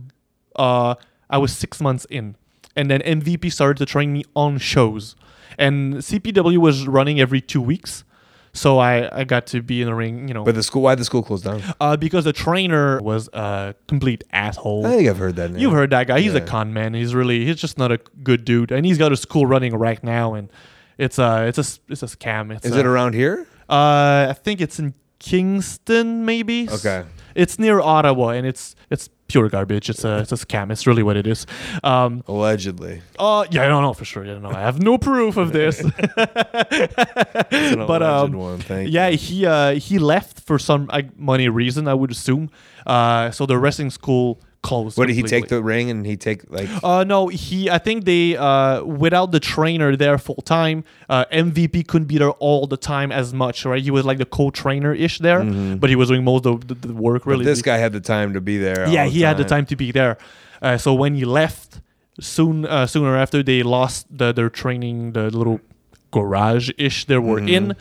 Uh, 0.55 0.95
I 1.29 1.39
was 1.39 1.53
six 1.57 1.81
months 1.81 2.07
in, 2.11 2.37
and 2.77 2.89
then 2.89 3.01
MVP 3.01 3.51
started 3.53 3.77
to 3.79 3.87
train 3.87 4.13
me 4.13 4.23
on 4.37 4.59
shows, 4.59 5.17
and 5.59 5.95
CPW 5.97 6.59
was 6.59 6.87
running 6.87 7.21
every 7.21 7.41
two 7.41 7.61
weeks, 7.61 8.05
so 8.53 8.79
I 8.79 9.21
I 9.21 9.25
got 9.25 9.47
to 9.49 9.63
be 9.63 9.81
in 9.83 9.87
the 9.89 9.95
ring, 9.95 10.29
you 10.29 10.35
know, 10.35 10.45
But 10.45 10.55
the 10.55 10.63
school, 10.63 10.83
why 10.83 10.95
the 10.95 11.05
school 11.05 11.23
closed 11.23 11.45
down? 11.45 11.63
uh, 11.81 11.97
because 11.97 12.25
the 12.25 12.33
trainer 12.33 13.01
was 13.03 13.29
a 13.33 13.75
complete 13.89 14.25
asshole. 14.33 14.87
I 14.87 14.91
think 14.97 15.09
I've 15.09 15.19
heard 15.19 15.37
that. 15.37 15.51
Name. 15.53 15.61
You've 15.61 15.73
heard 15.73 15.91
that 15.91 16.07
guy. 16.07 16.21
He's 16.21 16.35
a 16.35 16.41
con 16.41 16.73
man. 16.73 16.95
He's 16.95 17.15
really 17.15 17.45
he's 17.45 17.57
just 17.57 17.79
not 17.79 17.91
a 17.93 17.99
good 18.23 18.45
dude, 18.45 18.71
and 18.73 18.85
he's 18.87 18.99
got 18.99 19.13
a 19.13 19.17
school 19.17 19.47
running 19.47 19.75
right 19.75 20.03
now, 20.05 20.35
and 20.35 20.49
it's 20.99 21.19
a 21.19 21.47
it's 21.47 21.59
a 21.59 21.65
it's 21.93 22.03
a 22.03 22.07
scam. 22.07 22.55
It's 22.55 22.67
Is 22.67 22.77
a- 22.77 22.81
it 22.81 22.87
around 22.87 23.15
here? 23.15 23.47
uh, 23.69 24.27
I 24.31 24.35
think 24.35 24.61
it's 24.61 24.79
in 24.79 24.95
Kingston, 25.19 26.25
maybe. 26.25 26.69
Okay. 26.71 27.05
It's 27.35 27.59
near 27.59 27.81
Ottawa, 27.81 28.29
and 28.31 28.47
it's 28.47 28.77
it's 28.91 29.09
pure 29.29 29.49
garbage. 29.49 29.91
It's 29.91 30.05
a 30.05 30.19
it's 30.19 30.33
a 30.33 30.37
scam. 30.37 30.71
It's 30.71 30.87
really 30.87 31.03
what 31.03 31.17
it 31.17 31.27
is. 31.27 31.47
Um. 31.83 32.23
Allegedly. 32.29 33.03
Uh. 33.19 33.45
Yeah. 33.51 33.65
I 33.65 33.69
don't 33.69 33.83
know 33.83 33.93
for 33.93 34.05
sure. 34.05 34.23
I 34.25 34.27
don't 34.29 34.43
know. 34.43 34.51
I 34.51 34.61
have 34.61 34.81
no 34.81 34.99
proof 34.99 35.37
of 35.37 35.53
this. 35.53 35.83
But 37.87 38.03
um. 38.03 38.61
yeah. 38.71 39.09
you. 39.09 39.17
He 39.19 39.47
uh 39.47 39.75
he 39.75 39.99
left 39.99 40.41
for 40.41 40.59
some 40.59 40.87
like 40.87 41.19
money 41.19 41.49
reason. 41.49 41.89
I 41.89 41.95
would 41.95 42.11
assume. 42.11 42.51
Uh. 42.87 43.31
So 43.31 43.47
the 43.47 43.59
wrestling 43.59 43.91
school 43.91 44.41
closed. 44.69 44.97
What 44.99 45.07
did 45.09 45.17
he 45.21 45.23
take 45.35 45.47
the 45.55 45.63
ring 45.73 45.87
and 45.93 46.01
he 46.13 46.17
take 46.29 46.41
like? 46.59 46.69
Uh, 46.83 47.05
no, 47.15 47.29
he. 47.29 47.59
I 47.77 47.79
think 47.87 48.05
they 48.11 48.25
uh, 48.49 48.83
without 49.05 49.29
the 49.37 49.41
trainer 49.55 49.91
there 50.05 50.19
full 50.19 50.43
time, 50.59 50.79
uh, 51.15 51.25
MVP 51.45 51.77
couldn't 51.91 52.09
be 52.15 52.19
there 52.23 52.35
all 52.49 52.67
the 52.75 52.81
time 52.93 53.11
as 53.21 53.29
much, 53.43 53.57
right? 53.71 53.83
He 53.89 53.93
was 53.99 54.05
like 54.11 54.19
the 54.25 54.31
co-trainer 54.39 54.93
ish 55.07 55.17
there, 55.29 55.43
but 55.81 55.89
he 55.93 55.97
was 55.97 56.09
doing 56.09 56.25
most 56.25 56.45
of 56.47 56.67
the, 56.69 56.75
the 56.75 56.93
work. 57.09 57.23
Really, 57.27 57.45
Mm-hmm. 57.45 57.53
this 57.55 57.63
guy 57.71 57.79
had 57.87 57.93
the 57.93 58.01
time 58.15 58.29
to 58.33 58.41
be 58.41 58.57
there. 58.59 58.83
yeah, 58.89 59.05
all 59.05 59.11
he 59.15 59.21
had 59.29 59.37
the 59.43 59.45
time 59.55 59.67
to 59.73 59.77
be 59.77 59.89
there. 59.93 60.15
Uh, 60.63 60.79
so 60.85 60.95
when 61.03 61.13
he 61.15 61.25
left, 61.25 61.81
soon 62.21 62.65
uh, 62.65 62.87
sooner 62.87 63.15
after 63.25 63.43
they 63.43 63.63
lost 63.63 64.07
the, 64.21 64.33
their 64.33 64.51
training, 64.63 65.13
the 65.13 65.25
little 65.41 65.61
garage 66.11 66.71
ish 66.79 67.05
they 67.07 67.19
were 67.19 67.39
in, 67.57 67.75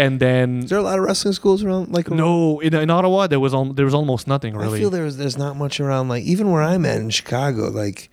and 0.00 0.18
then 0.18 0.60
Is 0.64 0.70
there 0.70 0.78
a 0.78 0.82
lot 0.82 0.98
of 0.98 1.04
wrestling 1.04 1.34
schools 1.34 1.62
around? 1.62 1.92
Like 1.92 2.08
no, 2.10 2.60
in, 2.60 2.74
in 2.74 2.90
Ottawa 2.90 3.26
there 3.26 3.40
was 3.40 3.52
al- 3.52 3.72
there 3.74 3.84
was 3.84 3.94
almost 3.94 4.26
nothing 4.26 4.56
really. 4.56 4.78
I 4.78 4.80
feel 4.80 4.90
there's 4.90 5.16
there's 5.16 5.36
not 5.36 5.56
much 5.56 5.78
around. 5.80 6.08
Like 6.08 6.24
even 6.24 6.50
where 6.50 6.62
I'm 6.62 6.86
at 6.86 7.00
in 7.00 7.10
Chicago, 7.10 7.68
like 7.68 8.10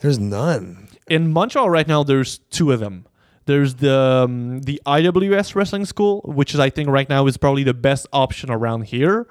there's 0.00 0.18
none. 0.18 0.88
in 1.08 1.32
Montreal 1.32 1.70
right 1.70 1.86
now, 1.86 2.02
there's 2.02 2.38
two 2.50 2.72
of 2.72 2.80
them. 2.80 3.06
There's 3.46 3.76
the 3.76 3.96
um, 4.24 4.60
the 4.62 4.80
IWS 4.86 5.54
Wrestling 5.54 5.84
School, 5.84 6.20
which 6.24 6.52
is 6.54 6.60
I 6.60 6.70
think 6.70 6.88
right 6.88 7.08
now 7.08 7.26
is 7.26 7.36
probably 7.36 7.62
the 7.62 7.74
best 7.74 8.06
option 8.12 8.50
around 8.50 8.86
here. 8.86 9.26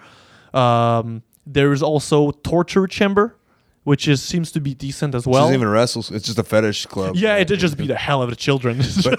Um, 0.53 1.23
there's 1.45 1.81
also 1.81 2.31
Torture 2.31 2.87
Chamber, 2.87 3.35
which 3.83 4.07
is 4.07 4.21
seems 4.21 4.51
to 4.51 4.59
be 4.61 4.73
decent 4.73 5.13
as 5.15 5.25
Well, 5.27 5.43
doesn't 5.43 5.55
even 5.55 5.67
wrestle. 5.69 6.03
It's 6.15 6.25
just 6.25 6.39
a 6.39 6.43
fetish 6.43 6.85
club. 6.87 7.15
yeah, 7.15 7.37
it'd 7.37 7.59
just 7.59 7.77
be 7.77 7.87
the 7.87 7.95
hell 7.95 8.21
of 8.21 8.29
the 8.29 8.35
children. 8.35 8.79
Also, 8.79 9.11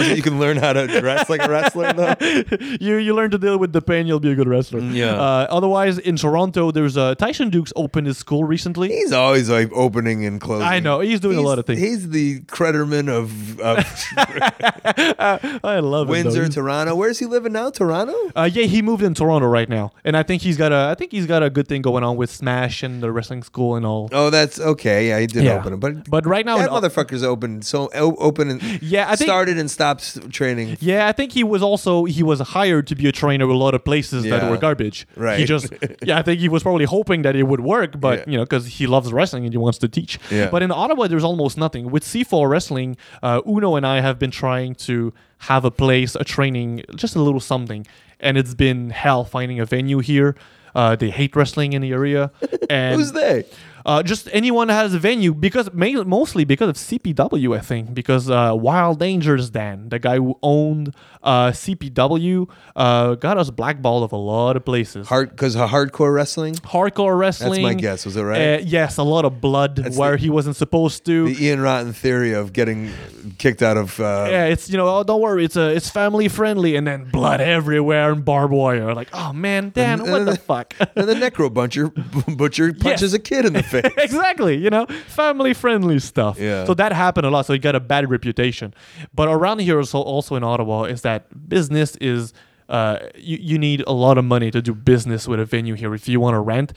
you 0.14 0.22
can 0.22 0.38
learn 0.38 0.56
how 0.56 0.72
to 0.72 0.86
dress 1.00 1.28
like 1.30 1.42
a 1.42 1.48
wrestler 1.50 1.92
though. 1.92 2.14
you 2.80 2.96
you 2.96 3.14
learn 3.14 3.30
to 3.30 3.38
deal 3.38 3.58
with 3.58 3.72
the 3.72 3.82
pain, 3.82 4.06
you'll 4.06 4.20
be 4.20 4.30
a 4.30 4.34
good 4.34 4.48
wrestler. 4.48 4.80
yeah. 4.80 5.14
Uh, 5.14 5.46
otherwise, 5.50 5.98
in 5.98 6.16
Toronto, 6.16 6.70
there's 6.70 6.96
uh, 6.96 7.14
Tyson 7.14 7.50
Dux 7.50 7.72
opened 7.76 8.06
his 8.06 8.18
school 8.18 8.44
recently. 8.44 8.88
He's 8.88 9.12
always 9.12 9.48
like 9.50 9.70
opening 9.72 10.24
and 10.26 10.40
closing. 10.40 10.66
I 10.66 10.80
know 10.80 11.00
he's 11.00 11.20
doing 11.20 11.38
a 11.38 11.42
lot 11.42 11.58
of 11.58 11.66
things. 11.66 11.80
He's 11.80 12.08
the 12.10 12.40
Creditorman 12.42 13.08
of, 13.08 13.60
of 13.60 13.84
I 15.64 15.78
love 15.80 16.08
Windsor, 16.08 16.42
He's- 16.42 16.54
Toronto. 16.54 16.94
Where's 16.94 17.18
he 17.18 17.26
living 17.26 17.52
now? 17.52 17.70
Toronto. 17.70 18.14
Uh, 18.36 18.48
yeah, 18.52 18.64
he 18.66 18.82
moved 18.82 19.02
in 19.02 19.14
Toronto 19.14 19.46
right 19.48 19.68
now, 19.68 19.92
and 20.04 20.16
I 20.16 20.22
think 20.22 20.42
he's 20.42 20.56
got 20.56 20.72
a 20.72 20.88
I 20.90 20.94
think 20.94 21.12
he's 21.12 21.26
got 21.26 21.42
a 21.42 21.50
good 21.50 21.68
thing 21.68 21.82
going 21.82 22.04
on 22.04 22.16
with 22.16 22.30
Smash 22.30 22.82
and 22.82 23.02
the 23.02 23.10
wrestling 23.12 23.42
school 23.54 23.76
and 23.76 23.86
all. 23.86 24.08
Oh, 24.12 24.30
that's 24.30 24.58
okay. 24.72 25.08
Yeah, 25.08 25.20
he 25.20 25.26
did 25.28 25.44
Yeah. 25.44 25.58
open 25.58 25.74
it, 25.74 25.80
but 25.86 26.10
But 26.10 26.26
right 26.26 26.44
now, 26.44 26.56
that 26.58 26.68
in- 26.68 26.74
motherfucker's 26.74 27.22
open. 27.22 27.62
So 27.62 27.88
o- 27.94 28.16
open 28.28 28.50
and 28.50 28.60
Yeah, 28.82 29.04
I 29.08 29.14
think- 29.16 29.28
started 29.28 29.56
and 29.62 29.70
stopped 29.70 30.02
s- 30.02 30.18
training. 30.38 30.76
Yeah, 30.80 31.06
I 31.10 31.12
think 31.12 31.28
he 31.38 31.44
was 31.54 31.62
also 31.62 31.92
he 32.16 32.22
was 32.30 32.40
hired 32.56 32.84
to 32.90 32.94
be 33.00 33.06
a 33.06 33.12
trainer 33.12 33.46
with 33.46 33.54
a 33.60 33.62
lot 33.66 33.74
of 33.78 33.82
places 33.84 34.24
that 34.24 34.42
Yeah. 34.42 34.50
were 34.50 34.56
garbage. 34.66 34.98
Right. 35.16 35.36
He 35.38 35.42
Right. 35.44 35.48
just 35.54 35.66
yeah, 36.08 36.18
I 36.18 36.22
think 36.26 36.40
he 36.40 36.48
was 36.48 36.62
probably 36.66 36.84
hoping 36.96 37.22
that 37.22 37.34
it 37.36 37.44
would 37.50 37.60
work, 37.76 37.92
but 38.06 38.16
Yeah. 38.18 38.24
you 38.30 38.36
know, 38.38 38.44
because 38.48 38.64
he 38.78 38.84
loves 38.96 39.08
wrestling 39.12 39.44
and 39.46 39.52
he 39.56 39.58
wants 39.66 39.78
to 39.84 39.88
teach. 39.98 40.12
Yeah. 40.32 40.48
But 40.54 40.60
in 40.66 40.70
Ottawa, 40.72 41.06
there's 41.06 41.28
almost 41.32 41.54
nothing. 41.56 41.84
With 41.94 42.02
C4 42.12 42.48
Wrestling, 42.52 42.90
uh, 43.22 43.40
Uno 43.54 43.76
and 43.78 43.86
I 43.86 43.96
have 44.00 44.18
been 44.18 44.32
trying 44.44 44.74
to 44.88 45.12
have 45.50 45.64
a 45.64 45.70
place, 45.70 46.12
a 46.16 46.24
training, 46.24 46.70
just 47.02 47.14
a 47.14 47.22
little 47.26 47.40
something, 47.52 47.82
and 48.18 48.32
it's 48.40 48.54
been 48.66 48.90
hell 48.90 49.22
finding 49.24 49.60
a 49.60 49.66
venue 49.76 49.98
here. 50.12 50.34
Uh, 50.74 50.96
they 50.96 51.10
hate 51.10 51.36
wrestling 51.36 51.72
in 51.72 51.82
the 51.82 51.92
area, 51.92 52.30
and 52.70 52.96
Who's 52.96 53.12
they? 53.12 53.44
Uh, 53.84 54.02
just 54.02 54.28
anyone 54.32 54.68
that 54.68 54.74
has 54.74 54.94
a 54.94 54.98
venue 54.98 55.34
because 55.34 55.70
mostly 55.74 56.44
because 56.44 56.68
of 56.70 56.76
CPW, 56.76 57.54
I 57.56 57.60
think. 57.60 57.92
Because 57.92 58.30
uh, 58.30 58.52
Wild 58.56 58.98
Dangers, 58.98 59.50
Dan, 59.50 59.90
the 59.90 59.98
guy 59.98 60.16
who 60.16 60.38
owned 60.42 60.94
uh, 61.22 61.50
CPW, 61.50 62.48
uh, 62.76 63.14
got 63.16 63.36
us 63.36 63.50
blackballed 63.50 64.04
of 64.04 64.12
a 64.12 64.16
lot 64.16 64.56
of 64.56 64.64
places. 64.64 65.08
Hard 65.08 65.30
because 65.30 65.54
hardcore 65.54 66.14
wrestling. 66.14 66.54
Hardcore 66.54 67.18
wrestling. 67.18 67.50
That's 67.62 67.62
my 67.62 67.74
guess, 67.74 68.04
was 68.06 68.16
it 68.16 68.22
right? 68.22 68.60
Uh, 68.60 68.62
yes, 68.64 68.96
a 68.96 69.02
lot 69.02 69.26
of 69.26 69.40
blood 69.42 69.76
That's 69.76 69.98
where 69.98 70.12
the- 70.12 70.16
he 70.18 70.30
wasn't 70.30 70.56
supposed 70.56 71.04
to. 71.06 71.34
The 71.34 71.44
Ian 71.46 71.60
Rotten 71.60 71.92
theory 71.92 72.32
of 72.32 72.54
getting 72.54 72.90
kicked 73.38 73.62
out 73.62 73.76
of. 73.76 74.00
Uh, 74.00 74.28
yeah, 74.30 74.46
it's 74.46 74.70
you 74.70 74.78
know, 74.78 74.88
oh, 74.88 75.04
don't 75.04 75.20
worry, 75.20 75.44
it's 75.44 75.56
a 75.56 75.74
it's 75.74 75.90
family 75.90 76.28
friendly, 76.28 76.76
and 76.76 76.86
then 76.86 77.04
blood 77.10 77.40
everywhere 77.42 78.12
and 78.12 78.24
barbed 78.24 78.52
wire. 78.54 78.94
Like, 78.94 79.08
oh 79.12 79.34
man, 79.34 79.70
Dan, 79.74 80.00
And- 80.00 80.10
what 80.10 80.20
and 80.20 80.28
the 80.28 80.32
the- 80.32 80.38
fuck? 80.54 80.74
And 80.96 81.06
the 81.06 81.14
necro 81.14 81.52
butcher 81.54 81.88
butcher 81.88 82.72
punches 82.72 83.12
a 83.12 83.18
kid 83.18 83.44
in 83.44 83.52
the 83.52 83.62
face. 83.62 83.73
exactly, 83.98 84.56
you 84.56 84.70
know, 84.70 84.86
family 85.06 85.54
friendly 85.54 85.98
stuff. 85.98 86.38
Yeah. 86.38 86.64
So 86.64 86.74
that 86.74 86.92
happened 86.92 87.26
a 87.26 87.30
lot. 87.30 87.46
So 87.46 87.52
he 87.52 87.58
got 87.58 87.74
a 87.74 87.80
bad 87.80 88.10
reputation. 88.10 88.74
But 89.14 89.28
around 89.28 89.60
here, 89.60 89.78
also, 89.78 90.00
also 90.00 90.36
in 90.36 90.44
Ottawa, 90.44 90.84
is 90.84 91.02
that 91.02 91.48
business 91.48 91.96
is. 91.96 92.32
Uh, 92.68 92.98
you, 93.14 93.38
you 93.40 93.58
need 93.58 93.82
a 93.86 93.92
lot 93.92 94.16
of 94.18 94.24
money 94.24 94.50
to 94.50 94.62
do 94.62 94.74
business 94.74 95.28
with 95.28 95.38
a 95.38 95.44
venue 95.44 95.74
here. 95.74 95.94
If 95.94 96.08
you 96.08 96.18
want 96.20 96.34
to 96.34 96.40
rent, 96.40 96.72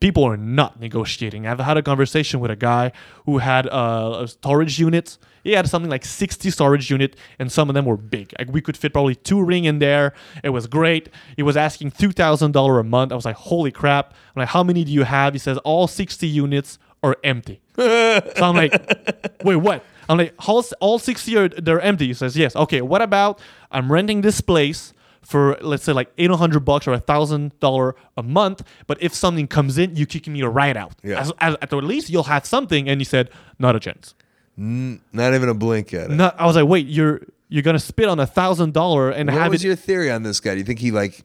people 0.00 0.24
are 0.24 0.36
not 0.36 0.78
negotiating. 0.80 1.46
I've 1.46 1.58
had 1.60 1.76
a 1.76 1.82
conversation 1.82 2.40
with 2.40 2.50
a 2.50 2.56
guy 2.56 2.92
who 3.24 3.38
had 3.38 3.66
uh, 3.68 4.20
a 4.22 4.28
storage 4.28 4.78
unit. 4.78 5.18
He 5.42 5.52
had 5.52 5.68
something 5.68 5.90
like 5.90 6.04
60 6.04 6.50
storage 6.50 6.90
unit, 6.90 7.16
and 7.38 7.50
some 7.50 7.68
of 7.68 7.74
them 7.74 7.84
were 7.84 7.96
big. 7.96 8.34
Like 8.38 8.52
we 8.52 8.60
could 8.60 8.76
fit 8.76 8.92
probably 8.92 9.14
two 9.14 9.42
ring 9.42 9.64
in 9.64 9.78
there. 9.78 10.12
It 10.42 10.50
was 10.50 10.66
great. 10.66 11.08
He 11.36 11.42
was 11.42 11.56
asking 11.56 11.92
two 11.92 12.12
thousand 12.12 12.52
dollar 12.52 12.78
a 12.78 12.84
month. 12.84 13.12
I 13.12 13.14
was 13.14 13.24
like, 13.24 13.36
holy 13.36 13.70
crap! 13.70 14.12
I'm 14.34 14.40
like, 14.40 14.48
how 14.48 14.62
many 14.62 14.84
do 14.84 14.92
you 14.92 15.04
have? 15.04 15.32
He 15.32 15.38
says 15.38 15.58
all 15.58 15.86
60 15.86 16.26
units 16.26 16.78
are 17.02 17.16
empty. 17.22 17.60
so 17.76 18.22
I'm 18.38 18.56
like, 18.56 18.72
wait, 19.44 19.56
what? 19.56 19.84
I'm 20.08 20.18
like, 20.18 20.34
all, 20.46 20.64
all 20.80 20.98
60 20.98 21.36
are 21.36 21.48
they're 21.48 21.80
empty. 21.80 22.08
He 22.08 22.14
says, 22.14 22.36
yes. 22.36 22.54
Okay, 22.56 22.80
what 22.80 23.02
about 23.02 23.40
I'm 23.70 23.90
renting 23.90 24.20
this 24.22 24.40
place 24.40 24.92
for 25.26 25.56
let's 25.60 25.82
say 25.84 25.92
like 25.92 26.10
800 26.18 26.60
bucks 26.60 26.86
or 26.88 26.92
a 26.92 27.00
thousand 27.00 27.58
dollar 27.60 27.94
a 28.16 28.22
month 28.22 28.62
but 28.86 28.96
if 29.02 29.12
something 29.14 29.46
comes 29.48 29.76
in 29.78 29.96
you 29.96 30.06
kick 30.06 30.26
me 30.28 30.42
right 30.42 30.76
out 30.76 30.92
Yeah. 31.02 31.20
as, 31.20 31.32
as, 31.40 31.56
at 31.60 31.70
the 31.70 31.76
least 31.76 32.08
you'll 32.10 32.30
have 32.34 32.46
something 32.46 32.88
and 32.88 33.00
he 33.00 33.04
said 33.04 33.30
not 33.58 33.74
a 33.76 33.80
chance 33.80 34.14
Not 34.56 35.34
even 35.34 35.48
a 35.48 35.54
blink 35.54 35.92
at 35.94 36.10
it. 36.10 36.14
not, 36.14 36.38
i 36.40 36.46
was 36.46 36.56
like 36.56 36.66
wait 36.66 36.86
you're 36.86 37.20
you're 37.48 37.62
gonna 37.62 37.78
spit 37.78 38.08
on 38.08 38.18
a 38.20 38.26
thousand 38.26 38.72
dollar 38.72 39.10
and 39.10 39.28
what 39.28 39.38
have 39.38 39.52
was 39.52 39.62
it 39.64 39.66
your 39.68 39.76
theory 39.76 40.10
on 40.10 40.22
this 40.22 40.40
guy? 40.40 40.52
Do 40.54 40.58
you 40.58 40.64
think 40.64 40.80
he 40.80 40.90
like 40.90 41.24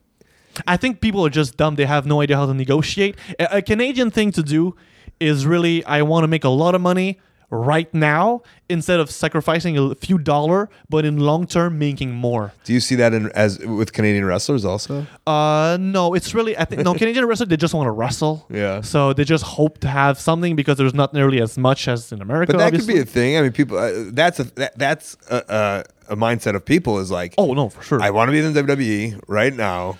I 0.68 0.76
think 0.78 1.00
people 1.00 1.26
are 1.26 1.30
just 1.30 1.56
dumb. 1.56 1.76
They 1.76 1.86
have 1.86 2.06
no 2.06 2.20
idea 2.22 2.36
how 2.36 2.46
to 2.46 2.54
negotiate. 2.54 3.16
A, 3.40 3.58
a 3.58 3.62
Canadian 3.62 4.12
thing 4.12 4.32
to 4.34 4.44
do 4.44 4.76
is 5.20 5.46
really, 5.46 5.84
I 5.86 6.02
want 6.02 6.26
to 6.26 6.28
make 6.28 6.44
a 6.44 6.50
lot 6.50 6.76
of 6.76 6.82
money 6.82 7.20
right 7.52 7.94
now 7.94 8.42
instead 8.70 9.00
of 9.00 9.12
sacrificing 9.12 9.78
a 9.78 9.94
few 9.96 10.18
dollar, 10.18 10.70
but 10.90 11.06
in 11.06 11.18
long 11.18 11.46
term 11.46 11.78
making 11.78 12.12
more. 12.12 12.54
do 12.64 12.74
you 12.74 12.80
see 12.80 12.96
that 12.96 13.14
in 13.14 13.30
as 13.34 13.60
with 13.60 13.94
Canadian 13.94 14.26
wrestlers 14.26 14.66
also? 14.66 15.06
Uh, 15.28 15.78
no, 15.80 16.14
it's 16.14 16.34
really 16.34 16.58
I 16.58 16.66
think 16.66 16.84
no 16.84 16.94
Canadian 17.02 17.26
wrestlers 17.26 17.50
they 17.50 17.58
just 17.58 17.74
want 17.74 17.88
to 17.88 17.92
wrestle. 17.92 18.46
Yeah. 18.50 18.82
So 18.82 19.14
they 19.14 19.26
just 19.26 19.44
hope 19.44 19.80
to 19.80 19.88
have 19.88 20.18
something 20.20 20.56
because 20.56 20.78
there's 20.78 20.94
not 20.94 21.14
nearly 21.14 21.42
as 21.42 21.58
much 21.58 21.88
as 21.88 22.12
in 22.12 22.22
America. 22.22 22.54
But 22.54 22.60
that 22.60 22.68
obviously. 22.68 22.94
could 22.94 23.06
be 23.06 23.10
a 23.10 23.14
thing. 23.14 23.38
I 23.38 23.42
mean, 23.42 23.52
people. 23.52 23.78
Uh, 23.78 24.06
that's 24.08 24.40
a 24.40 24.44
that, 24.56 24.78
that's 24.78 25.18
a, 25.30 25.84
a, 26.10 26.14
a 26.14 26.16
mindset 26.16 26.56
of 26.56 26.66
people 26.66 27.00
is 27.00 27.12
like, 27.12 27.36
oh 27.38 27.54
no, 27.54 27.70
for 27.70 27.84
sure. 27.84 28.02
I 28.02 28.10
want 28.12 28.30
to 28.30 28.32
be 28.32 28.40
in 28.40 28.54
the 28.54 28.64
WWE 28.64 29.22
right 29.28 29.54
now, 29.54 29.98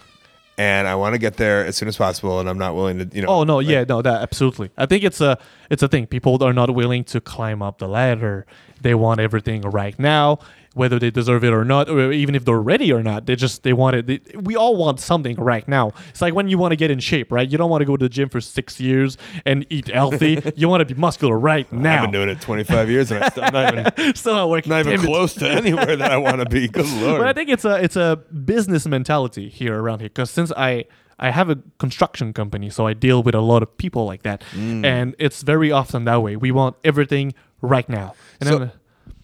and 0.62 0.88
I 0.88 0.94
want 0.94 1.14
to 1.16 1.20
get 1.20 1.38
there 1.38 1.66
as 1.66 1.76
soon 1.76 1.88
as 1.88 1.98
possible, 1.98 2.40
and 2.40 2.48
I'm 2.48 2.60
not 2.60 2.76
willing 2.76 3.00
to, 3.00 3.10
you 3.16 3.24
know. 3.24 3.30
Oh 3.30 3.44
no, 3.44 3.58
like- 3.58 3.68
yeah, 3.68 3.84
no, 3.84 4.04
that 4.04 4.22
absolutely. 4.22 4.70
I 4.78 4.86
think 4.86 5.04
it's 5.04 5.20
a 5.20 5.40
it's 5.72 5.82
a 5.82 5.88
thing. 5.88 6.06
People 6.06 6.44
are 6.44 6.54
not 6.54 6.70
willing 6.76 7.04
to 7.06 7.20
climb 7.20 7.64
up 7.64 7.80
the 7.80 7.88
ladder. 7.88 8.46
They 8.80 8.94
want 8.94 9.20
everything 9.20 9.62
right 9.62 9.98
now, 9.98 10.38
whether 10.74 10.98
they 10.98 11.12
deserve 11.12 11.44
it 11.44 11.52
or 11.52 11.66
not, 11.66 11.90
or 11.90 12.12
even 12.14 12.34
if 12.34 12.46
they're 12.46 12.62
ready 12.62 12.94
or 12.94 13.04
not. 13.04 13.26
They 13.26 13.36
just 13.36 13.64
they 13.64 13.74
want 13.74 13.96
it. 13.98 14.08
They, 14.08 14.22
we 14.38 14.56
all 14.56 14.78
want 14.78 15.00
something 15.02 15.36
right 15.36 15.68
now. 15.68 15.92
It's 16.10 16.22
like 16.22 16.34
when 16.34 16.48
you 16.48 16.58
want 16.58 16.72
to 16.72 16.76
get 16.78 16.90
in 16.90 17.00
shape, 17.00 17.32
right? 17.32 17.50
You 17.50 17.58
don't 17.58 17.70
want 17.70 17.82
to 17.82 17.86
go 17.86 17.98
to 17.98 18.06
the 18.06 18.10
gym 18.10 18.30
for 18.30 18.40
six 18.40 18.80
years 18.80 19.18
and 19.46 19.66
eat 19.70 19.90
healthy. 19.90 20.42
you 20.56 20.70
want 20.70 20.88
to 20.88 20.94
be 20.96 21.00
muscular 21.00 21.38
right 21.38 21.70
now. 21.74 21.96
I've 21.98 22.02
been 22.04 22.12
doing 22.12 22.30
it 22.30 22.40
25 22.40 22.90
years, 22.90 23.12
and 23.12 23.24
I'm 23.24 23.32
still 23.32 23.52
not 23.52 23.74
even, 23.98 24.16
Still 24.16 24.36
not 24.36 24.50
working. 24.50 24.70
not 24.70 24.80
even 24.82 24.96
Damn 24.96 25.04
it. 25.04 25.08
close 25.08 25.34
to 25.36 25.50
anywhere 25.50 25.96
that 25.98 26.12
I 26.12 26.18
want 26.18 26.40
to 26.40 26.46
be. 26.50 26.68
Good 26.70 26.88
lord. 27.02 27.20
But 27.20 27.28
I 27.28 27.34
think 27.34 27.50
it's 27.50 27.66
a 27.66 27.76
it's 27.84 27.96
a 27.98 28.18
business 28.46 28.88
mentality 28.88 29.50
here 29.50 29.78
around 29.78 30.00
here 30.00 30.10
because 30.10 30.32
since 30.32 30.52
I 30.56 30.86
I 31.20 31.32
have 31.32 31.50
a 31.50 31.58
construction 31.80 32.34
company, 32.34 32.70
so 32.70 32.88
I 32.88 32.94
deal 32.94 33.22
with 33.22 33.36
a 33.36 33.42
lot 33.42 33.62
of 33.62 33.78
people 33.78 34.06
like 34.06 34.24
that, 34.24 34.42
Mm. 34.56 34.86
and 34.86 35.16
it's 35.20 35.42
very 35.44 35.72
often 35.72 36.06
that 36.06 36.22
way. 36.24 36.36
We 36.36 36.52
want 36.52 36.78
everything 36.84 37.34
right 37.62 37.88
now. 37.90 38.16
And 38.40 38.50
So- 38.50 38.58
then, 38.60 38.72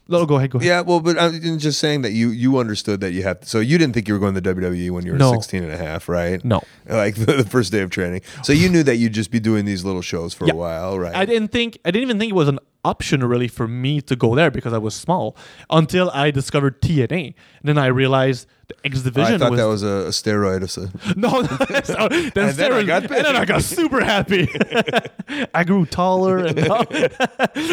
no, 0.09 0.25
go 0.25 0.35
ahead, 0.35 0.51
go 0.51 0.57
ahead. 0.59 0.67
Yeah, 0.67 0.81
well, 0.81 0.99
but 0.99 1.19
I'm 1.19 1.59
just 1.59 1.79
saying 1.79 2.01
that 2.03 2.11
you 2.11 2.29
you 2.29 2.57
understood 2.57 3.01
that 3.01 3.11
you 3.11 3.23
have 3.23 3.41
to, 3.41 3.47
so 3.47 3.59
you 3.59 3.77
didn't 3.77 3.93
think 3.93 4.07
you 4.07 4.13
were 4.13 4.19
going 4.19 4.33
to 4.35 4.41
the 4.41 4.53
WWE 4.55 4.91
when 4.91 5.05
you 5.05 5.11
were 5.13 5.17
No. 5.17 5.33
16 5.33 5.63
and 5.63 5.71
a 5.71 5.77
half, 5.77 6.07
right? 6.09 6.43
No. 6.45 6.61
Like 6.87 7.15
the, 7.25 7.33
the 7.33 7.45
first 7.45 7.71
day 7.71 7.81
of 7.81 7.89
training. 7.89 8.21
So 8.43 8.53
you 8.53 8.69
knew 8.69 8.83
that 8.83 8.95
you'd 8.97 9.13
just 9.13 9.31
be 9.31 9.39
doing 9.39 9.65
these 9.65 9.83
little 9.83 10.01
shows 10.01 10.33
for 10.33 10.45
Yeah. 10.47 10.53
a 10.53 10.55
while, 10.55 10.99
right? 10.99 11.15
I 11.15 11.25
didn't 11.25 11.49
think 11.49 11.77
I 11.85 11.91
didn't 11.91 12.03
even 12.07 12.19
think 12.19 12.29
it 12.31 12.35
was 12.35 12.47
an 12.47 12.59
option 12.83 13.23
really 13.23 13.47
for 13.47 13.67
me 13.67 14.01
to 14.01 14.15
go 14.15 14.35
there 14.35 14.51
because 14.51 14.73
I 14.73 14.77
was 14.77 14.95
small 14.95 15.35
until 15.69 16.09
I 16.11 16.31
discovered 16.31 16.81
TNA. 16.81 17.33
And 17.59 17.63
then 17.63 17.77
I 17.77 17.87
realized 17.87 18.47
the 18.67 18.75
X 18.83 18.97
oh, 18.97 18.99
I 18.99 19.03
division 19.03 19.39
thought 19.39 19.51
was, 19.51 19.59
that 19.59 19.67
was 19.67 19.83
a, 19.83 19.87
a 19.87 20.09
steroid. 20.09 20.61
or 20.61 20.67
something. 20.67 21.13
no. 21.21 21.41
no 21.41 21.47
so 21.83 22.07
then, 22.09 22.31
then 22.55 22.73
I 22.73 22.83
got 22.83 23.03
and 23.03 23.25
then 23.25 23.35
I 23.35 23.45
got 23.45 23.63
super 23.63 24.03
happy. 24.03 24.49
I 25.53 25.63
grew 25.63 25.85
taller, 25.85 26.45
and 26.45 26.55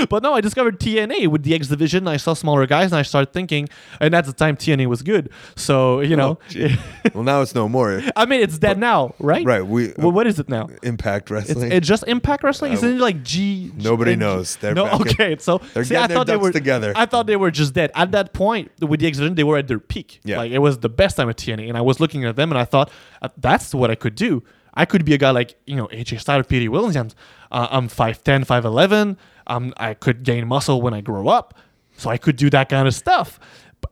but 0.09 0.23
no, 0.23 0.35
I 0.35 0.41
discovered 0.41 0.79
TNA 0.79 1.29
with 1.29 1.43
the 1.43 1.55
X 1.55 1.69
division. 1.69 2.07
I 2.07 2.17
saw 2.17 2.35
smaller 2.35 2.67
guys, 2.67 2.93
and 2.93 2.99
I 2.99 3.03
started 3.03 3.33
thinking. 3.33 3.69
And 4.01 4.15
at 4.15 4.27
the 4.27 4.33
time, 4.33 4.57
TNA 4.57 4.87
was 4.87 5.03
good. 5.03 5.31
So 5.57 6.01
you 6.01 6.17
know, 6.17 6.39
oh, 6.41 6.49
gee. 6.49 6.77
well, 7.13 7.25
now 7.25 7.43
it's 7.43 7.55
no 7.55 7.69
more. 7.69 8.03
I 8.15 8.27
mean, 8.27 8.41
it's 8.41 8.59
dead 8.59 8.79
now, 8.79 9.15
right? 9.19 9.45
Right, 9.45 9.67
we- 9.67 9.93
well, 9.99 10.13
what 10.13 10.27
is 10.27 10.39
it 10.39 10.49
now? 10.49 10.69
Impact 10.83 11.31
Wrestling. 11.31 11.73
it's 11.73 11.89
just 11.89 12.05
Impact 12.07 12.45
Wrestling. 12.45 12.73
Isn't 12.73 12.97
it 12.97 13.01
uh, 13.01 13.03
like 13.03 13.23
G? 13.23 13.73
Nobody 13.77 14.13
G- 14.13 14.17
knows. 14.17 14.57
They're 14.57 14.75
no, 14.75 14.87
okay. 15.01 15.37
So 15.39 15.59
they're 15.73 15.85
see, 15.85 15.97
I 15.97 16.07
thought 16.07 16.27
they 16.27 16.37
were 16.37 16.53
together. 16.53 16.93
I 16.95 17.07
thought 17.07 17.27
they 17.27 17.37
were 17.37 17.51
just 17.51 17.75
dead 17.75 17.91
at 17.95 18.13
that 18.13 18.33
point 18.33 18.71
with 18.81 19.01
the 19.01 19.07
X. 19.07 19.19
They 19.21 19.45
were 19.45 19.59
at 19.59 19.69
their 19.69 19.79
peak. 19.79 20.21
Yeah. 20.25 20.39
like 20.39 20.53
it 20.53 20.59
was 20.59 20.79
the 20.79 20.89
best 20.89 21.17
time 21.17 21.29
at 21.29 21.37
TNA, 21.37 21.69
and 21.69 21.77
I 21.77 21.81
was 21.81 22.01
looking 22.01 22.25
at 22.25 22.37
them, 22.37 22.51
and 22.51 22.59
I 22.59 22.65
thought 22.65 22.91
uh, 23.23 23.29
that's 23.37 23.75
what 23.75 23.91
I 23.91 23.95
could 23.95 24.15
do. 24.15 24.43
I 24.75 24.85
could 24.85 25.05
be 25.05 25.15
a 25.15 25.19
guy 25.19 25.31
like 25.31 25.57
you 25.67 25.77
know 25.77 25.87
AJ 25.89 26.21
Styles, 26.21 26.47
Petey 26.47 26.69
Williams. 26.69 27.15
Uh, 27.51 27.69
I'm 27.71 27.89
5'10", 27.89 28.45
5'11". 28.45 29.17
Um, 29.47 29.73
I 29.77 29.95
could 29.95 30.25
gain 30.25 30.47
muscle 30.49 30.83
when 30.83 30.95
I 30.95 31.01
grow 31.01 31.29
up, 31.29 31.55
so 31.97 32.11
I 32.11 32.17
could 32.17 32.37
do 32.37 32.51
that 32.51 32.69
kind 32.69 32.89
of 32.89 32.95
stuff. 32.95 33.39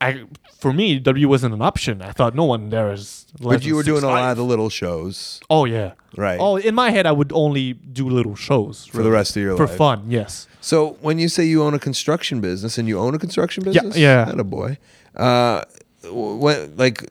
I, 0.00 0.24
for 0.58 0.72
me, 0.72 0.98
W 0.98 1.28
wasn't 1.28 1.54
an 1.54 1.62
option. 1.62 2.02
I 2.02 2.12
thought 2.12 2.34
no 2.34 2.44
one 2.44 2.70
there 2.70 2.92
is. 2.92 3.26
but 3.40 3.64
you 3.64 3.74
were 3.74 3.82
doing 3.82 4.04
a 4.04 4.08
lot 4.08 4.30
of 4.30 4.36
the 4.36 4.44
little 4.44 4.70
shows 4.70 5.40
Oh 5.50 5.64
yeah. 5.64 5.92
Right. 6.16 6.38
Oh, 6.40 6.56
in 6.56 6.74
my 6.74 6.90
head, 6.90 7.06
I 7.06 7.12
would 7.12 7.32
only 7.32 7.72
do 7.72 8.08
little 8.08 8.34
shows 8.34 8.86
for 8.86 9.02
the 9.02 9.10
rest 9.10 9.36
of 9.36 9.42
your 9.42 9.52
life. 9.52 9.58
for 9.58 9.66
life. 9.66 9.76
fun. 9.76 10.10
Yes. 10.10 10.46
So 10.60 10.96
when 11.00 11.18
you 11.18 11.28
say 11.28 11.44
you 11.44 11.62
own 11.62 11.74
a 11.74 11.78
construction 11.78 12.40
business 12.40 12.78
and 12.78 12.86
you 12.86 12.98
own 12.98 13.14
a 13.14 13.18
construction 13.18 13.64
business, 13.64 13.96
yeah. 13.96 14.28
yeah, 14.28 14.40
a 14.40 14.44
boy. 14.44 14.78
Uh, 15.16 15.62
what 16.04 16.76
like, 16.76 17.10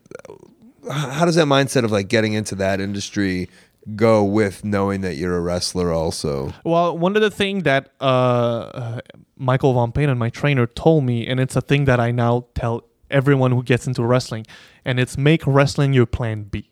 how 0.90 1.26
does 1.26 1.36
that 1.36 1.48
mindset 1.48 1.84
of 1.84 1.92
like 1.92 2.08
getting 2.08 2.34
into 2.34 2.56
that 2.56 2.80
industry 2.80 3.50
go 3.96 4.24
with 4.24 4.64
knowing 4.64 5.02
that 5.02 5.16
you're 5.16 5.36
a 5.36 5.42
wrestler 5.42 5.92
also? 5.92 6.54
Well, 6.64 6.98
one 6.98 7.16
of 7.16 7.22
the 7.22 7.32
things 7.32 7.64
that 7.64 7.92
uh, 8.00 8.04
uh, 8.04 9.02
Michael 9.38 9.74
Von 9.74 9.92
Payne, 9.92 10.10
and 10.10 10.20
my 10.20 10.30
trainer, 10.30 10.68
told 10.68 11.04
me, 11.04 11.28
and 11.28 11.40
it's 11.40 11.56
a 11.56 11.62
thing 11.62 11.86
that 11.86 12.00
I 12.00 12.12
now 12.12 12.46
tell 12.56 12.86
everyone 13.10 13.52
who 13.52 13.64
gets 13.64 13.88
into 13.88 14.04
wrestling, 14.04 14.46
and 14.86 15.00
it's 15.00 15.18
make 15.18 15.46
wrestling 15.46 15.94
your 15.94 16.06
plan 16.06 16.44
B. 16.44 16.70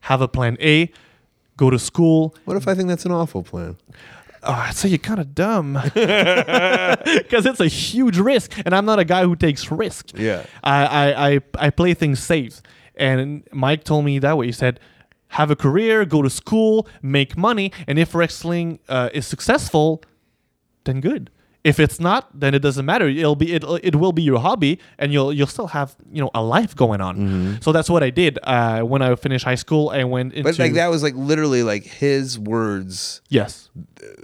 Have 0.00 0.20
a 0.20 0.28
plan 0.28 0.56
A, 0.60 0.90
go 1.56 1.70
to 1.70 1.78
school. 1.78 2.34
What 2.44 2.56
if 2.56 2.66
I 2.66 2.74
think 2.74 2.88
that's 2.88 3.04
an 3.04 3.12
awful 3.12 3.42
plan? 3.42 3.76
Oh, 4.44 4.52
I'd 4.52 4.74
say 4.74 4.88
you're 4.88 4.98
kind 4.98 5.18
of 5.20 5.34
dumb 5.34 5.72
because 5.82 7.44
it's 7.44 7.60
a 7.60 7.66
huge 7.66 8.18
risk, 8.18 8.52
and 8.64 8.74
I'm 8.74 8.84
not 8.84 8.98
a 8.98 9.04
guy 9.04 9.24
who 9.24 9.34
takes 9.34 9.70
risk. 9.70 10.16
Yeah. 10.16 10.46
I, 10.62 10.84
I, 10.86 11.28
I, 11.30 11.40
I 11.58 11.70
play 11.70 11.94
things 11.94 12.20
safe. 12.20 12.62
And 12.94 13.46
Mike 13.52 13.84
told 13.84 14.04
me 14.04 14.18
that 14.18 14.36
way. 14.36 14.46
He 14.46 14.52
said, 14.52 14.80
have 15.28 15.50
a 15.50 15.56
career, 15.56 16.04
go 16.04 16.22
to 16.22 16.30
school, 16.30 16.88
make 17.02 17.36
money, 17.36 17.72
and 17.86 17.98
if 17.98 18.14
wrestling 18.14 18.78
uh, 18.88 19.10
is 19.12 19.26
successful, 19.26 20.02
then 20.84 21.00
good. 21.00 21.30
If 21.64 21.80
it's 21.80 21.98
not, 21.98 22.28
then 22.38 22.54
it 22.54 22.60
doesn't 22.60 22.86
matter. 22.86 23.08
It'll 23.08 23.36
be 23.36 23.52
it, 23.52 23.64
it 23.82 23.96
will 23.96 24.12
be 24.12 24.22
your 24.22 24.38
hobby, 24.38 24.78
and 24.96 25.12
you'll 25.12 25.32
you'll 25.32 25.48
still 25.48 25.66
have 25.66 25.96
you 26.10 26.22
know 26.22 26.30
a 26.32 26.42
life 26.42 26.74
going 26.74 27.00
on. 27.00 27.16
Mm-hmm. 27.16 27.54
So 27.60 27.72
that's 27.72 27.90
what 27.90 28.02
I 28.02 28.10
did 28.10 28.38
uh, 28.44 28.82
when 28.82 29.02
I 29.02 29.14
finished 29.16 29.44
high 29.44 29.56
school. 29.56 29.90
I 29.90 30.04
went 30.04 30.32
into 30.32 30.44
But 30.44 30.58
like 30.58 30.74
that 30.74 30.88
was 30.88 31.02
like 31.02 31.14
literally 31.14 31.64
like 31.64 31.84
his 31.84 32.38
words, 32.38 33.22
yes. 33.28 33.70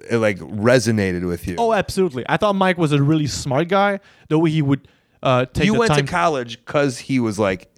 it 0.08 0.18
like 0.18 0.38
resonated 0.38 1.26
with 1.26 1.46
you. 1.46 1.56
Oh, 1.58 1.72
absolutely. 1.72 2.24
I 2.28 2.36
thought 2.36 2.54
Mike 2.54 2.78
was 2.78 2.92
a 2.92 3.02
really 3.02 3.26
smart 3.26 3.68
guy. 3.68 3.98
The 4.28 4.38
way 4.38 4.50
he 4.50 4.62
would 4.62 4.86
uh, 5.22 5.46
take 5.46 5.66
you 5.66 5.74
went 5.74 5.90
time. 5.90 6.06
to 6.06 6.10
college 6.10 6.64
because 6.64 6.98
he 6.98 7.18
was 7.18 7.38
like 7.38 7.73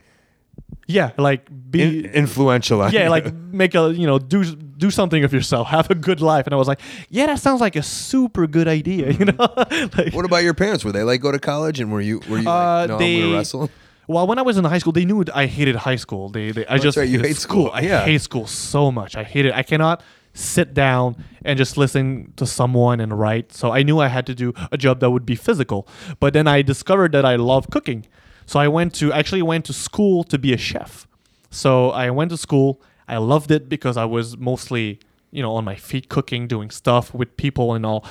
yeah, 0.86 1.10
like 1.18 1.48
be 1.70 1.82
in- 1.82 2.04
influential. 2.12 2.80
on 2.82 2.92
yeah, 2.92 3.04
you. 3.04 3.10
like 3.10 3.32
make 3.62 3.74
a 3.74 3.92
you 3.92 4.06
know 4.06 4.18
do 4.18 4.44
do 4.44 4.90
something 4.90 5.24
of 5.24 5.32
yourself, 5.32 5.66
have 5.76 5.90
a 5.90 5.94
good 5.94 6.20
life. 6.20 6.46
And 6.46 6.54
I 6.54 6.56
was 6.56 6.68
like, 6.68 6.80
yeah, 7.10 7.26
that 7.26 7.40
sounds 7.40 7.60
like 7.60 7.76
a 7.76 7.82
super 7.82 8.46
good 8.46 8.68
idea. 8.68 9.10
You 9.12 9.24
know, 9.26 9.34
like, 9.96 10.12
What 10.12 10.24
about 10.24 10.42
your 10.44 10.54
parents? 10.54 10.84
Were 10.84 10.92
they 10.92 11.02
like 11.02 11.20
go 11.20 11.32
to 11.32 11.38
college 11.38 11.80
and 11.80 11.90
were 11.92 12.00
you 12.00 12.20
were 12.28 12.38
you 12.38 12.48
Uh, 12.48 12.80
like 12.80 12.88
no 12.88 12.94
I'm 12.94 12.98
they- 13.00 13.20
gonna 13.20 13.36
wrestle? 13.36 13.70
Well, 14.08 14.28
when 14.28 14.38
I 14.38 14.42
was 14.42 14.56
in 14.56 14.64
high 14.64 14.78
school, 14.78 14.92
they 14.92 15.04
knew 15.04 15.24
I 15.34 15.46
hated 15.46 15.74
high 15.74 15.96
school. 15.96 16.28
They, 16.28 16.52
they 16.52 16.64
I 16.68 16.78
just 16.78 16.96
right, 16.96 17.08
you 17.08 17.18
hated 17.18 17.26
hate 17.28 17.36
school, 17.38 17.70
I 17.74 17.80
yeah. 17.80 18.04
hate 18.04 18.20
school 18.22 18.46
so 18.46 18.92
much. 18.92 19.16
I 19.16 19.24
hate 19.24 19.46
it. 19.46 19.52
I 19.52 19.64
cannot 19.64 20.00
sit 20.32 20.74
down 20.74 21.16
and 21.44 21.58
just 21.58 21.76
listen 21.76 22.32
to 22.36 22.46
someone 22.46 23.00
and 23.00 23.18
write. 23.18 23.52
So 23.52 23.72
I 23.72 23.82
knew 23.82 23.98
I 23.98 24.06
had 24.06 24.24
to 24.26 24.34
do 24.34 24.52
a 24.70 24.76
job 24.78 25.00
that 25.00 25.10
would 25.10 25.26
be 25.26 25.34
physical. 25.34 25.88
But 26.20 26.34
then 26.34 26.46
I 26.46 26.62
discovered 26.62 27.10
that 27.12 27.24
I 27.24 27.34
love 27.34 27.68
cooking. 27.70 28.06
So 28.46 28.58
I 28.60 28.68
went 28.68 28.94
to 28.94 29.12
actually 29.12 29.42
went 29.42 29.64
to 29.66 29.72
school 29.72 30.24
to 30.24 30.38
be 30.38 30.52
a 30.52 30.56
chef. 30.56 31.06
So 31.50 31.90
I 31.90 32.10
went 32.10 32.30
to 32.30 32.36
school. 32.36 32.80
I 33.08 33.18
loved 33.18 33.50
it 33.50 33.68
because 33.68 33.96
I 33.96 34.04
was 34.04 34.36
mostly, 34.36 34.98
you 35.30 35.42
know, 35.42 35.54
on 35.54 35.64
my 35.64 35.76
feet 35.76 36.08
cooking, 36.08 36.48
doing 36.48 36.70
stuff 36.70 37.12
with 37.12 37.36
people 37.36 37.74
and 37.74 37.84
all. 37.84 38.04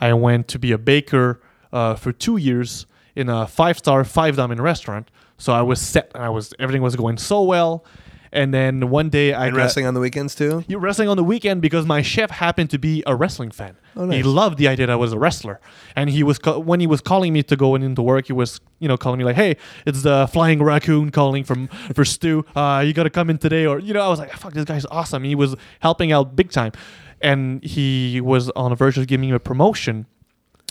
I 0.00 0.12
went 0.12 0.48
to 0.48 0.58
be 0.58 0.72
a 0.72 0.78
baker 0.78 1.40
uh, 1.72 1.94
for 1.94 2.12
two 2.12 2.36
years 2.36 2.86
in 3.16 3.28
a 3.28 3.46
five-star, 3.46 4.04
five-diamond 4.04 4.62
restaurant. 4.62 5.10
So 5.38 5.52
I 5.52 5.62
was 5.62 5.80
set, 5.80 6.10
and 6.14 6.22
I 6.24 6.28
was 6.28 6.54
everything 6.58 6.82
was 6.82 6.96
going 6.96 7.18
so 7.18 7.42
well. 7.42 7.84
And 8.32 8.52
then 8.52 8.90
one 8.90 9.08
day 9.08 9.32
I 9.32 9.46
And 9.46 9.54
got, 9.56 9.62
wrestling 9.62 9.86
on 9.86 9.94
the 9.94 10.00
weekends 10.00 10.34
too? 10.34 10.64
you 10.68 10.78
wrestling 10.78 11.08
on 11.08 11.16
the 11.16 11.24
weekend 11.24 11.62
because 11.62 11.86
my 11.86 12.02
chef 12.02 12.30
happened 12.30 12.70
to 12.70 12.78
be 12.78 13.02
a 13.06 13.14
wrestling 13.16 13.50
fan. 13.50 13.76
Oh, 13.96 14.04
nice. 14.04 14.16
He 14.18 14.22
loved 14.22 14.58
the 14.58 14.68
idea 14.68 14.86
that 14.86 14.92
I 14.92 14.96
was 14.96 15.12
a 15.12 15.18
wrestler, 15.18 15.60
and 15.96 16.08
he 16.10 16.22
was 16.22 16.38
when 16.44 16.78
he 16.80 16.86
was 16.86 17.00
calling 17.00 17.32
me 17.32 17.42
to 17.44 17.56
go 17.56 17.74
in 17.74 17.82
into 17.82 18.02
work. 18.02 18.26
He 18.26 18.32
was 18.32 18.60
you 18.78 18.86
know 18.86 18.96
calling 18.96 19.18
me 19.18 19.24
like, 19.24 19.34
"Hey, 19.36 19.56
it's 19.86 20.02
the 20.02 20.28
flying 20.32 20.62
raccoon 20.62 21.10
calling 21.10 21.42
from 21.42 21.68
for 21.94 22.04
Stu. 22.04 22.44
Uh, 22.54 22.82
you 22.86 22.92
got 22.92 23.04
to 23.04 23.10
come 23.10 23.28
in 23.30 23.38
today." 23.38 23.66
Or 23.66 23.78
you 23.80 23.92
know, 23.94 24.02
I 24.02 24.08
was 24.08 24.18
like, 24.20 24.32
"Fuck, 24.32 24.52
this 24.52 24.64
guy's 24.66 24.86
awesome." 24.86 25.24
He 25.24 25.34
was 25.34 25.56
helping 25.80 26.12
out 26.12 26.36
big 26.36 26.50
time, 26.52 26.72
and 27.20 27.62
he 27.64 28.20
was 28.20 28.50
on 28.50 28.70
the 28.70 28.76
verge 28.76 28.98
of 28.98 29.06
giving 29.08 29.28
me 29.30 29.34
a 29.34 29.40
promotion, 29.40 30.06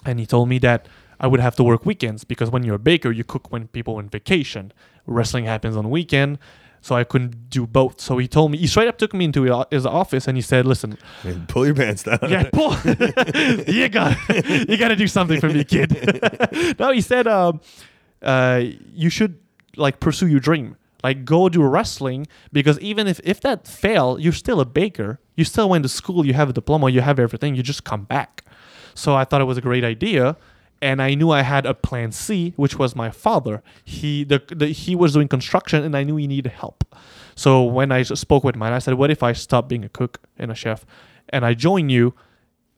and 0.05 0.19
he 0.19 0.25
told 0.25 0.47
me 0.47 0.57
that 0.59 0.87
I 1.19 1.27
would 1.27 1.39
have 1.41 1.55
to 1.57 1.63
work 1.63 1.85
weekends 1.85 2.23
because 2.23 2.49
when 2.49 2.63
you're 2.63 2.75
a 2.75 2.79
baker, 2.79 3.11
you 3.11 3.23
cook 3.25 3.51
when 3.51 3.67
people 3.69 3.95
are 3.95 3.97
on 3.97 4.09
vacation. 4.09 4.71
Wrestling 5.05 5.45
happens 5.45 5.75
on 5.75 5.89
weekend, 5.89 6.37
so 6.81 6.95
I 6.95 7.03
couldn't 7.03 7.49
do 7.49 7.67
both. 7.67 7.99
So 8.01 8.17
he 8.17 8.27
told 8.27 8.51
me 8.51 8.57
he 8.57 8.67
straight 8.67 8.87
up 8.87 8.97
took 8.97 9.13
me 9.13 9.25
into 9.25 9.65
his 9.71 9.85
office 9.85 10.27
and 10.27 10.37
he 10.37 10.41
said, 10.41 10.65
"Listen, 10.65 10.97
Pull 11.47 11.65
your 11.65 11.75
pants 11.75 12.03
down. 12.03 12.19
yeah, 12.27 12.49
Paul, 12.51 12.75
you 13.67 13.89
got 13.89 14.17
you 14.69 14.77
got 14.77 14.89
to 14.89 14.95
do 14.95 15.07
something 15.07 15.39
for 15.39 15.49
me, 15.49 15.63
kid." 15.63 16.75
no, 16.79 16.91
he 16.91 17.01
said, 17.01 17.27
um, 17.27 17.61
uh, 18.21 18.63
"You 18.93 19.09
should 19.09 19.39
like 19.75 19.99
pursue 19.99 20.27
your 20.27 20.39
dream." 20.39 20.75
Like 21.03 21.25
go 21.25 21.47
do 21.47 21.61
wrestling 21.61 22.25
because 22.51 22.79
even 22.79 23.07
if 23.07 23.19
if 23.23 23.39
that 23.41 23.67
fail, 23.67 24.19
you're 24.19 24.33
still 24.33 24.59
a 24.59 24.65
baker. 24.65 25.19
You 25.35 25.45
still 25.45 25.69
went 25.69 25.83
to 25.83 25.89
school. 25.89 26.25
You 26.25 26.33
have 26.33 26.49
a 26.49 26.53
diploma. 26.53 26.89
You 26.89 27.01
have 27.01 27.19
everything. 27.19 27.55
You 27.55 27.61
just 27.63 27.83
come 27.83 28.03
back. 28.03 28.43
So 28.95 29.15
I 29.15 29.23
thought 29.23 29.39
it 29.39 29.45
was 29.45 29.59
a 29.59 29.61
great 29.61 29.83
idea, 29.83 30.35
and 30.81 31.01
I 31.01 31.13
knew 31.15 31.31
I 31.31 31.41
had 31.41 31.65
a 31.65 31.73
plan 31.73 32.11
C, 32.11 32.53
which 32.55 32.77
was 32.77 32.95
my 32.95 33.09
father. 33.09 33.63
He 33.83 34.23
the, 34.23 34.41
the 34.55 34.67
he 34.67 34.95
was 34.95 35.13
doing 35.13 35.27
construction, 35.27 35.83
and 35.83 35.95
I 35.95 36.03
knew 36.03 36.15
he 36.15 36.27
needed 36.27 36.51
help. 36.51 36.83
So 37.35 37.63
when 37.63 37.91
I 37.91 38.03
spoke 38.03 38.43
with 38.43 38.55
him, 38.55 38.63
I 38.63 38.79
said, 38.79 38.95
"What 38.95 39.11
if 39.11 39.23
I 39.23 39.33
stop 39.33 39.67
being 39.67 39.83
a 39.83 39.89
cook 39.89 40.21
and 40.37 40.51
a 40.51 40.55
chef, 40.55 40.85
and 41.29 41.45
I 41.45 41.53
join 41.53 41.89
you?" 41.89 42.13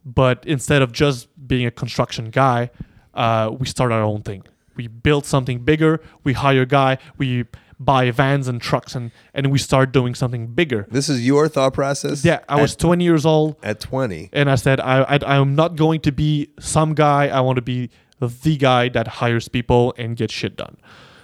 But 0.05 0.43
instead 0.45 0.81
of 0.81 0.91
just 0.91 1.27
being 1.47 1.65
a 1.65 1.71
construction 1.71 2.29
guy, 2.29 2.71
uh, 3.13 3.51
we 3.57 3.67
start 3.67 3.91
our 3.91 4.01
own 4.01 4.21
thing. 4.23 4.43
We 4.75 4.87
build 4.87 5.25
something 5.25 5.59
bigger. 5.59 6.01
We 6.23 6.33
hire 6.33 6.61
a 6.61 6.65
guy. 6.65 6.99
We 7.17 7.45
buy 7.79 8.11
vans 8.11 8.47
and 8.47 8.61
trucks, 8.61 8.95
and 8.95 9.11
and 9.33 9.51
we 9.51 9.57
start 9.57 9.91
doing 9.91 10.13
something 10.15 10.47
bigger. 10.47 10.85
This 10.91 11.07
is 11.09 11.25
your 11.25 11.47
thought 11.47 11.73
process? 11.73 12.25
Yeah, 12.25 12.39
I 12.49 12.61
was 12.61 12.75
20 12.75 13.03
years 13.03 13.25
old 13.25 13.55
at 13.63 13.79
20. 13.79 14.29
and 14.33 14.49
I 14.51 14.55
said 14.55 14.79
I, 14.79 15.03
I 15.03 15.19
I'm 15.39 15.55
not 15.55 15.75
going 15.75 16.01
to 16.01 16.11
be 16.11 16.49
some 16.59 16.93
guy. 16.93 17.27
I 17.29 17.39
want 17.41 17.55
to 17.57 17.61
be 17.61 17.89
the 18.19 18.57
guy 18.57 18.89
that 18.89 19.07
hires 19.07 19.47
people 19.47 19.93
and 19.97 20.17
gets 20.17 20.33
shit 20.33 20.57
done. 20.57 20.75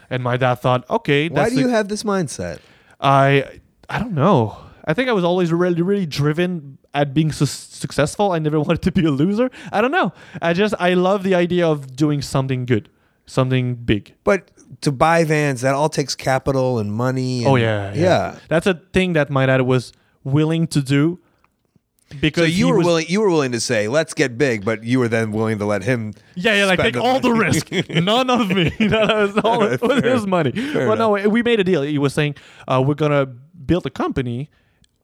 And 0.10 0.24
my 0.24 0.38
dad 0.38 0.56
thought, 0.56 0.90
okay, 0.90 1.28
Why 1.30 1.50
do 1.50 1.56
the- 1.56 1.62
you 1.62 1.68
have 1.68 1.88
this 1.90 2.04
mindset? 2.04 2.60
I 3.02 3.60
I 3.90 4.00
don't 4.00 4.14
know. 4.14 4.58
I 4.88 4.94
think 4.94 5.10
I 5.10 5.14
was 5.14 5.24
always 5.24 5.52
really 5.52 5.82
really 5.82 6.06
driven 6.06 6.78
at 6.94 7.14
being 7.14 7.32
su- 7.34 7.46
successful. 7.46 8.32
I 8.32 8.40
never 8.40 8.60
wanted 8.66 8.82
to 8.84 8.92
be 8.92 9.04
a 9.06 9.12
loser. 9.12 9.50
I 9.74 9.82
don't 9.82 9.92
know. 9.92 10.14
I 10.42 10.54
just 10.54 10.74
I 10.80 10.94
love 10.94 11.24
the 11.24 11.36
idea 11.36 11.68
of 11.68 11.96
doing 11.96 12.22
something 12.22 12.66
good, 12.66 12.88
something 13.26 13.76
big. 13.76 14.14
But 14.24 14.52
to 14.82 14.92
buy 14.92 15.24
vans, 15.24 15.62
that 15.62 15.74
all 15.74 15.90
takes 15.90 16.16
capital 16.16 16.80
and 16.80 16.92
money. 16.92 17.40
And, 17.40 17.48
oh 17.48 17.56
yeah, 17.56 17.94
yeah. 17.94 18.40
That's 18.50 18.68
a 18.68 18.76
thing 18.94 19.14
that 19.14 19.30
my 19.30 19.46
dad 19.46 19.62
was 19.62 19.94
willing 20.24 20.68
to 20.68 20.82
do. 20.82 21.20
Because 22.22 22.44
So 22.44 22.48
you 22.50 22.68
were 22.68 22.78
was- 22.78 22.86
willing. 22.86 23.06
You 23.10 23.22
were 23.22 23.30
willing 23.30 23.52
to 23.54 23.60
say, 23.60 23.88
"Let's 23.88 24.14
get 24.14 24.38
big," 24.38 24.64
but 24.64 24.84
you 24.84 25.00
were 25.00 25.08
then 25.08 25.32
willing 25.32 25.58
to 25.58 25.66
let 25.66 25.84
him. 25.84 26.14
Yeah, 26.36 26.54
yeah, 26.56 26.66
like 26.66 26.80
take 26.80 26.94
the 26.94 27.02
all 27.02 27.20
the 27.20 27.32
risk, 27.34 27.72
none 27.90 28.30
of 28.30 28.50
me. 28.50 28.70
that 28.80 29.08
was 29.10 29.38
all 29.44 29.60
was 29.82 30.04
his 30.04 30.28
money. 30.28 30.52
fair 30.52 30.88
But 30.88 31.00
no, 31.00 31.10
we 31.28 31.42
made 31.42 31.60
a 31.60 31.64
deal. 31.64 31.82
He 31.82 31.98
was 31.98 32.14
saying 32.14 32.36
uh, 32.68 32.84
we're 32.86 32.94
gonna 32.94 33.26
build 33.26 33.88
a 33.88 33.90
company. 33.90 34.50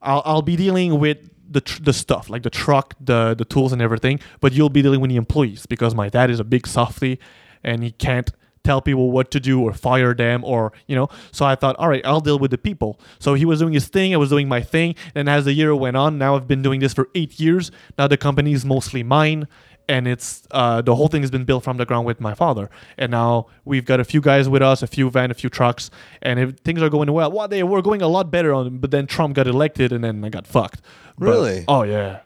I'll, 0.00 0.22
I'll 0.24 0.42
be 0.42 0.54
dealing 0.54 1.00
with 1.00 1.18
the 1.50 1.60
tr- 1.60 1.82
the 1.82 1.92
stuff 1.92 2.30
like 2.30 2.44
the 2.44 2.50
truck, 2.50 2.94
the 3.00 3.34
the 3.34 3.44
tools, 3.44 3.72
and 3.72 3.82
everything. 3.82 4.20
But 4.40 4.52
you'll 4.52 4.70
be 4.70 4.80
dealing 4.80 5.00
with 5.00 5.10
the 5.10 5.16
employees 5.16 5.66
because 5.66 5.96
my 5.96 6.08
dad 6.08 6.30
is 6.30 6.38
a 6.38 6.44
big 6.44 6.68
softy, 6.68 7.18
and 7.64 7.82
he 7.82 7.90
can't 7.92 8.30
tell 8.64 8.80
people 8.80 9.10
what 9.10 9.30
to 9.32 9.40
do 9.40 9.60
or 9.60 9.72
fire 9.72 10.14
them 10.14 10.44
or 10.44 10.72
you 10.86 10.94
know. 10.94 11.08
So 11.32 11.44
I 11.44 11.54
thought, 11.56 11.74
all 11.76 11.88
right, 11.88 12.04
I'll 12.06 12.20
deal 12.20 12.38
with 12.38 12.50
the 12.52 12.58
people. 12.58 12.98
So 13.18 13.34
he 13.34 13.44
was 13.44 13.58
doing 13.58 13.72
his 13.72 13.88
thing, 13.88 14.14
I 14.14 14.18
was 14.18 14.30
doing 14.30 14.48
my 14.48 14.60
thing, 14.60 14.94
and 15.14 15.28
as 15.28 15.44
the 15.44 15.52
year 15.52 15.74
went 15.74 15.96
on, 15.96 16.18
now 16.18 16.36
I've 16.36 16.46
been 16.46 16.62
doing 16.62 16.80
this 16.80 16.94
for 16.94 17.08
eight 17.14 17.40
years. 17.40 17.70
Now 17.98 18.06
the 18.06 18.16
company 18.16 18.52
is 18.52 18.64
mostly 18.64 19.02
mine 19.02 19.48
and 19.88 20.06
it's 20.06 20.46
uh, 20.52 20.80
the 20.80 20.94
whole 20.94 21.08
thing 21.08 21.22
has 21.22 21.30
been 21.30 21.44
built 21.44 21.64
from 21.64 21.76
the 21.76 21.84
ground 21.84 22.06
with 22.06 22.20
my 22.20 22.34
father. 22.34 22.70
And 22.96 23.10
now 23.10 23.46
we've 23.64 23.84
got 23.84 24.00
a 24.00 24.04
few 24.04 24.20
guys 24.20 24.48
with 24.48 24.62
us, 24.62 24.82
a 24.82 24.86
few 24.86 25.10
van, 25.10 25.30
a 25.30 25.34
few 25.34 25.50
trucks, 25.50 25.90
and 26.22 26.38
if 26.38 26.56
things 26.58 26.80
are 26.82 26.88
going 26.88 27.12
well. 27.12 27.30
Well, 27.32 27.48
they 27.48 27.62
were 27.62 27.82
going 27.82 28.00
a 28.00 28.06
lot 28.08 28.30
better 28.30 28.54
on, 28.54 28.78
but 28.78 28.90
then 28.90 29.06
Trump 29.06 29.34
got 29.34 29.46
elected, 29.46 29.92
and 29.92 30.04
then 30.04 30.24
I 30.24 30.28
got 30.28 30.46
fucked. 30.46 30.80
But- 31.18 31.26
Really? 31.26 31.64
oh 31.68 31.82
yeah. 31.82 32.20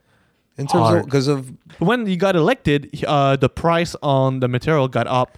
In 0.58 0.66
terms 0.66 0.88
of 1.00 1.04
because 1.04 1.28
of 1.28 1.52
When 1.78 2.06
he 2.06 2.16
got 2.16 2.34
elected, 2.36 3.04
uh, 3.06 3.36
the 3.36 3.48
price 3.48 3.94
on 4.02 4.40
the 4.40 4.48
material 4.48 4.88
got 4.88 5.06
up 5.06 5.36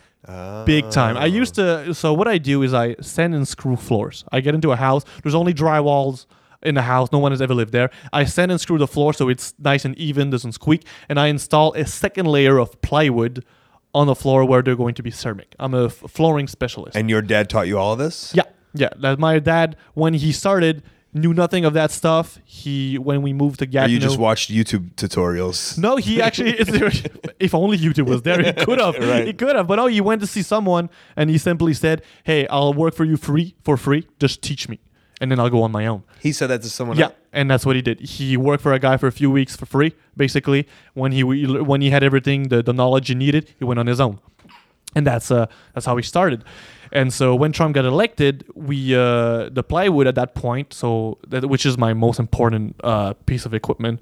big 0.66 0.90
time. 0.90 1.16
I 1.16 1.26
used 1.26 1.54
to. 1.56 1.92
So 1.94 2.12
what 2.12 2.28
I 2.28 2.38
do 2.38 2.62
is 2.62 2.72
I 2.74 2.94
sand 3.00 3.34
and 3.34 3.46
screw 3.48 3.76
floors. 3.76 4.24
I 4.30 4.40
get 4.40 4.54
into 4.54 4.72
a 4.72 4.76
house. 4.76 5.04
There's 5.22 5.34
only 5.34 5.54
drywalls 5.54 6.26
in 6.62 6.74
the 6.74 6.82
house. 6.82 7.08
No 7.12 7.18
one 7.18 7.32
has 7.32 7.40
ever 7.40 7.54
lived 7.54 7.72
there. 7.72 7.90
I 8.12 8.24
sand 8.24 8.50
and 8.50 8.60
screw 8.60 8.78
the 8.78 8.86
floor 8.86 9.12
so 9.14 9.28
it's 9.28 9.54
nice 9.58 9.84
and 9.84 9.96
even, 9.98 10.30
doesn't 10.30 10.52
squeak, 10.52 10.84
and 11.08 11.18
I 11.18 11.28
install 11.28 11.72
a 11.74 11.86
second 11.86 12.26
layer 12.26 12.58
of 12.58 12.80
plywood 12.82 13.44
on 13.94 14.06
the 14.06 14.14
floor 14.14 14.44
where 14.44 14.60
they're 14.62 14.76
going 14.76 14.94
to 14.94 15.02
be 15.02 15.10
ceramic. 15.10 15.54
I'm 15.58 15.72
a 15.74 15.86
f- 15.86 15.94
flooring 16.08 16.46
specialist. 16.46 16.96
and 16.96 17.08
your 17.08 17.22
dad 17.22 17.48
taught 17.48 17.66
you 17.68 17.78
all 17.78 17.92
of 17.94 17.98
this. 17.98 18.32
Yeah, 18.34 18.42
yeah. 18.74 18.90
That 18.98 19.18
my 19.18 19.38
dad, 19.38 19.76
when 19.94 20.14
he 20.14 20.30
started, 20.32 20.82
knew 21.18 21.34
nothing 21.34 21.64
of 21.64 21.74
that 21.74 21.90
stuff. 21.90 22.38
He 22.44 22.98
when 22.98 23.22
we 23.22 23.32
moved 23.32 23.58
to 23.60 23.66
Or 23.78 23.88
you 23.88 23.98
just 23.98 24.18
watched 24.18 24.50
YouTube 24.50 24.94
tutorials. 24.94 25.76
No, 25.78 25.96
he 25.96 26.22
actually. 26.22 26.54
If 27.38 27.54
only 27.54 27.78
YouTube 27.78 28.08
was 28.08 28.22
there, 28.22 28.42
he 28.42 28.52
could 28.64 28.80
have. 28.80 28.96
Right. 28.98 29.26
He 29.26 29.32
could 29.32 29.54
have. 29.54 29.66
But 29.68 29.76
no, 29.76 29.86
he 29.86 30.00
went 30.00 30.20
to 30.22 30.26
see 30.26 30.42
someone, 30.42 30.90
and 31.16 31.30
he 31.30 31.38
simply 31.38 31.74
said, 31.74 32.02
"Hey, 32.24 32.46
I'll 32.48 32.74
work 32.74 32.94
for 32.94 33.04
you 33.04 33.16
free 33.16 33.54
for 33.62 33.76
free. 33.76 34.08
Just 34.18 34.42
teach 34.42 34.68
me, 34.68 34.80
and 35.20 35.30
then 35.30 35.38
I'll 35.38 35.50
go 35.50 35.62
on 35.62 35.70
my 35.70 35.86
own." 35.86 36.02
He 36.20 36.32
said 36.32 36.48
that 36.48 36.62
to 36.62 36.70
someone. 36.70 36.96
Yeah, 36.96 37.06
else? 37.06 37.14
and 37.32 37.50
that's 37.50 37.64
what 37.64 37.76
he 37.76 37.82
did. 37.82 38.00
He 38.00 38.36
worked 38.36 38.62
for 38.62 38.72
a 38.72 38.78
guy 38.78 38.96
for 38.96 39.06
a 39.06 39.12
few 39.12 39.30
weeks 39.30 39.54
for 39.56 39.66
free, 39.66 39.94
basically. 40.16 40.66
When 40.94 41.12
he 41.12 41.22
when 41.22 41.80
he 41.80 41.90
had 41.90 42.02
everything, 42.02 42.48
the, 42.48 42.62
the 42.62 42.72
knowledge 42.72 43.08
he 43.08 43.14
needed, 43.14 43.54
he 43.58 43.64
went 43.64 43.78
on 43.78 43.86
his 43.86 44.00
own, 44.00 44.18
and 44.96 45.06
that's 45.06 45.30
uh 45.30 45.46
that's 45.74 45.86
how 45.86 45.96
he 45.96 46.02
started. 46.02 46.42
And 46.92 47.12
so 47.12 47.34
when 47.34 47.52
Trump 47.52 47.74
got 47.74 47.84
elected, 47.84 48.44
we 48.54 48.94
uh, 48.94 49.48
the 49.50 49.62
plywood 49.62 50.06
at 50.06 50.14
that 50.14 50.34
point, 50.34 50.72
so 50.72 51.18
that, 51.28 51.46
which 51.46 51.66
is 51.66 51.76
my 51.76 51.92
most 51.92 52.18
important 52.18 52.76
uh, 52.82 53.14
piece 53.26 53.44
of 53.44 53.52
equipment. 53.54 54.00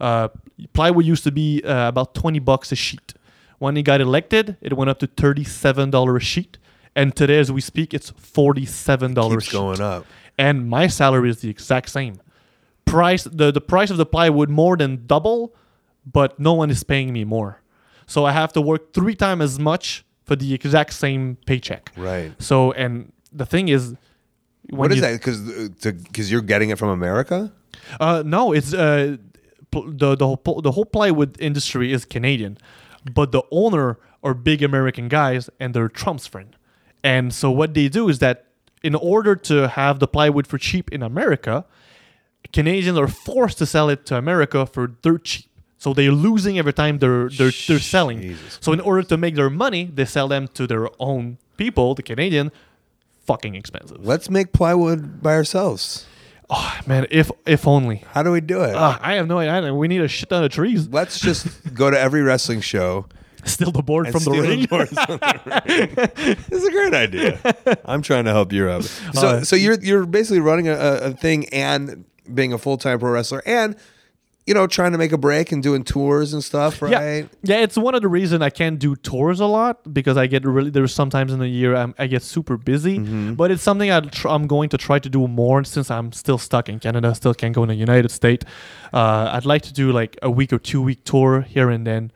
Uh, 0.00 0.28
plywood 0.72 1.04
used 1.04 1.24
to 1.24 1.30
be 1.30 1.62
uh, 1.62 1.88
about 1.88 2.14
twenty 2.14 2.38
bucks 2.38 2.72
a 2.72 2.76
sheet. 2.76 3.14
When 3.58 3.76
he 3.76 3.82
got 3.82 4.00
elected, 4.00 4.56
it 4.60 4.72
went 4.72 4.90
up 4.90 4.98
to 5.00 5.06
thirty-seven 5.06 5.90
dollar 5.90 6.16
a 6.16 6.20
sheet, 6.20 6.58
and 6.96 7.14
today, 7.14 7.38
as 7.38 7.52
we 7.52 7.60
speak, 7.60 7.94
it's 7.94 8.10
forty-seven 8.10 9.14
dollars. 9.14 9.44
keeps 9.44 9.52
going 9.52 9.80
up. 9.80 10.06
And 10.38 10.68
my 10.68 10.86
salary 10.86 11.28
is 11.30 11.40
the 11.42 11.50
exact 11.50 11.90
same. 11.90 12.20
Price 12.84 13.24
the 13.24 13.52
the 13.52 13.60
price 13.60 13.90
of 13.90 13.98
the 13.98 14.06
plywood 14.06 14.48
more 14.48 14.76
than 14.76 15.06
double, 15.06 15.54
but 16.04 16.40
no 16.40 16.54
one 16.54 16.70
is 16.70 16.82
paying 16.82 17.12
me 17.12 17.24
more. 17.24 17.60
So 18.06 18.24
I 18.24 18.32
have 18.32 18.52
to 18.54 18.60
work 18.60 18.92
three 18.92 19.14
times 19.14 19.42
as 19.42 19.58
much 19.58 20.04
for 20.24 20.36
the 20.36 20.54
exact 20.54 20.92
same 20.92 21.36
paycheck. 21.46 21.90
Right. 21.96 22.32
So 22.40 22.72
and 22.72 23.12
the 23.32 23.46
thing 23.46 23.68
is, 23.68 23.94
What 24.70 24.90
is 24.90 24.96
you- 24.96 25.02
that? 25.02 25.12
Because 25.12 25.40
because 26.04 26.30
you're 26.30 26.40
getting 26.42 26.70
it 26.70 26.78
from 26.78 26.88
America. 26.90 27.52
Uh, 27.98 28.22
no, 28.24 28.52
it's 28.52 28.72
uh, 28.74 29.16
pl- 29.70 29.90
the 29.92 30.14
the 30.16 30.26
whole 30.26 30.60
the 30.62 30.72
whole 30.72 30.84
plywood 30.84 31.36
industry 31.40 31.92
is 31.92 32.04
Canadian, 32.04 32.58
but 33.14 33.32
the 33.32 33.42
owner 33.50 33.98
are 34.22 34.34
big 34.34 34.62
American 34.62 35.08
guys 35.08 35.50
and 35.58 35.74
they're 35.74 35.88
Trump's 35.88 36.26
friend. 36.28 36.54
And 37.02 37.34
so 37.34 37.50
what 37.50 37.74
they 37.74 37.88
do 37.88 38.08
is 38.08 38.18
that 38.20 38.46
in 38.84 38.94
order 38.94 39.34
to 39.34 39.66
have 39.68 39.98
the 39.98 40.06
plywood 40.06 40.46
for 40.46 40.58
cheap 40.58 40.92
in 40.92 41.02
America, 41.02 41.64
Canadians 42.52 42.98
are 42.98 43.08
forced 43.08 43.58
to 43.58 43.66
sell 43.66 43.88
it 43.88 44.06
to 44.06 44.16
America 44.16 44.66
for 44.66 44.86
dirt 44.86 45.24
cheap. 45.24 45.46
So 45.82 45.92
they're 45.92 46.12
losing 46.28 46.60
every 46.60 46.72
time 46.72 46.98
they're 47.02 47.28
they're, 47.28 47.50
they're 47.66 47.80
selling. 47.80 48.20
Jesus 48.20 48.58
So 48.60 48.72
in 48.72 48.78
order 48.78 49.02
to 49.02 49.16
make 49.16 49.34
their 49.34 49.50
money, 49.50 49.82
they 49.92 50.04
sell 50.04 50.28
them 50.28 50.46
to 50.54 50.62
their 50.72 50.86
own 51.00 51.38
people, 51.56 51.96
the 51.96 52.04
Canadian, 52.04 52.52
fucking 53.26 53.56
expensive. 53.56 53.98
Let's 54.06 54.30
make 54.30 54.52
plywood 54.52 55.20
by 55.26 55.32
ourselves. 55.34 56.06
Oh 56.48 56.72
man, 56.86 57.06
if 57.10 57.32
if 57.46 57.66
only. 57.66 58.04
How 58.14 58.22
do 58.22 58.30
we 58.30 58.40
do 58.40 58.62
it? 58.62 58.76
Uh, 58.76 58.96
I 59.00 59.14
have 59.14 59.26
no 59.26 59.38
idea. 59.38 59.74
We 59.74 59.88
need 59.88 60.02
a 60.02 60.06
shit 60.06 60.28
ton 60.28 60.44
of 60.44 60.52
trees. 60.52 60.86
Let's 60.86 61.18
just 61.18 61.48
go 61.74 61.90
to 61.90 61.98
every 61.98 62.22
wrestling 62.22 62.60
show 62.60 63.06
Steal 63.44 63.72
the 63.72 63.82
board 63.82 64.06
and 64.06 64.12
from 64.12 64.22
the 64.22 64.38
steal 64.38 64.50
ring. 64.50 64.66
boards 64.66 64.92
from 64.92 65.18
the 65.18 65.40
ring. 65.66 65.88
It's 66.52 66.64
a 66.64 66.70
great 66.70 66.94
idea. 66.94 67.40
I'm 67.84 68.02
trying 68.02 68.26
to 68.26 68.30
help 68.30 68.52
you 68.52 68.68
out. 68.68 68.84
So, 68.84 69.26
Uh, 69.28 69.44
so 69.44 69.56
you're 69.56 69.80
you're 69.80 70.06
basically 70.06 70.38
running 70.38 70.68
a, 70.68 70.74
a 70.74 70.92
a 71.08 71.10
thing 71.10 71.48
and 71.50 72.04
being 72.32 72.52
a 72.52 72.58
full 72.58 72.78
time 72.78 73.00
pro 73.00 73.10
wrestler 73.10 73.42
and 73.44 73.74
you 74.46 74.54
know 74.54 74.66
trying 74.66 74.92
to 74.92 74.98
make 74.98 75.12
a 75.12 75.18
break 75.18 75.52
and 75.52 75.62
doing 75.62 75.84
tours 75.84 76.32
and 76.32 76.42
stuff, 76.42 76.82
right? 76.82 76.90
Yeah, 76.90 77.22
yeah. 77.42 77.62
It's 77.62 77.76
one 77.76 77.94
of 77.94 78.02
the 78.02 78.08
reasons 78.08 78.42
I 78.42 78.50
can't 78.50 78.78
do 78.78 78.96
tours 78.96 79.40
a 79.40 79.46
lot 79.46 79.92
because 79.92 80.16
I 80.16 80.26
get 80.26 80.44
really 80.44 80.70
there's 80.70 80.94
sometimes 80.94 81.32
in 81.32 81.38
the 81.38 81.48
year 81.48 81.74
I'm, 81.74 81.94
I 81.98 82.06
get 82.06 82.22
super 82.22 82.56
busy. 82.56 82.98
Mm-hmm. 82.98 83.34
But 83.34 83.50
it's 83.50 83.62
something 83.62 83.90
I'll 83.90 84.02
tr- 84.02 84.28
I'm 84.28 84.46
going 84.46 84.68
to 84.70 84.78
try 84.78 84.98
to 84.98 85.08
do 85.08 85.28
more 85.28 85.64
since 85.64 85.90
I'm 85.90 86.12
still 86.12 86.38
stuck 86.38 86.68
in 86.68 86.80
Canada, 86.80 87.14
still 87.14 87.34
can't 87.34 87.54
go 87.54 87.62
in 87.62 87.68
the 87.68 87.74
United 87.74 88.10
States. 88.10 88.44
Uh, 88.92 89.30
I'd 89.32 89.46
like 89.46 89.62
to 89.62 89.72
do 89.72 89.92
like 89.92 90.18
a 90.22 90.30
week 90.30 90.52
or 90.52 90.58
two 90.58 90.82
week 90.82 91.04
tour 91.04 91.42
here 91.42 91.70
and 91.70 91.86
then. 91.86 92.12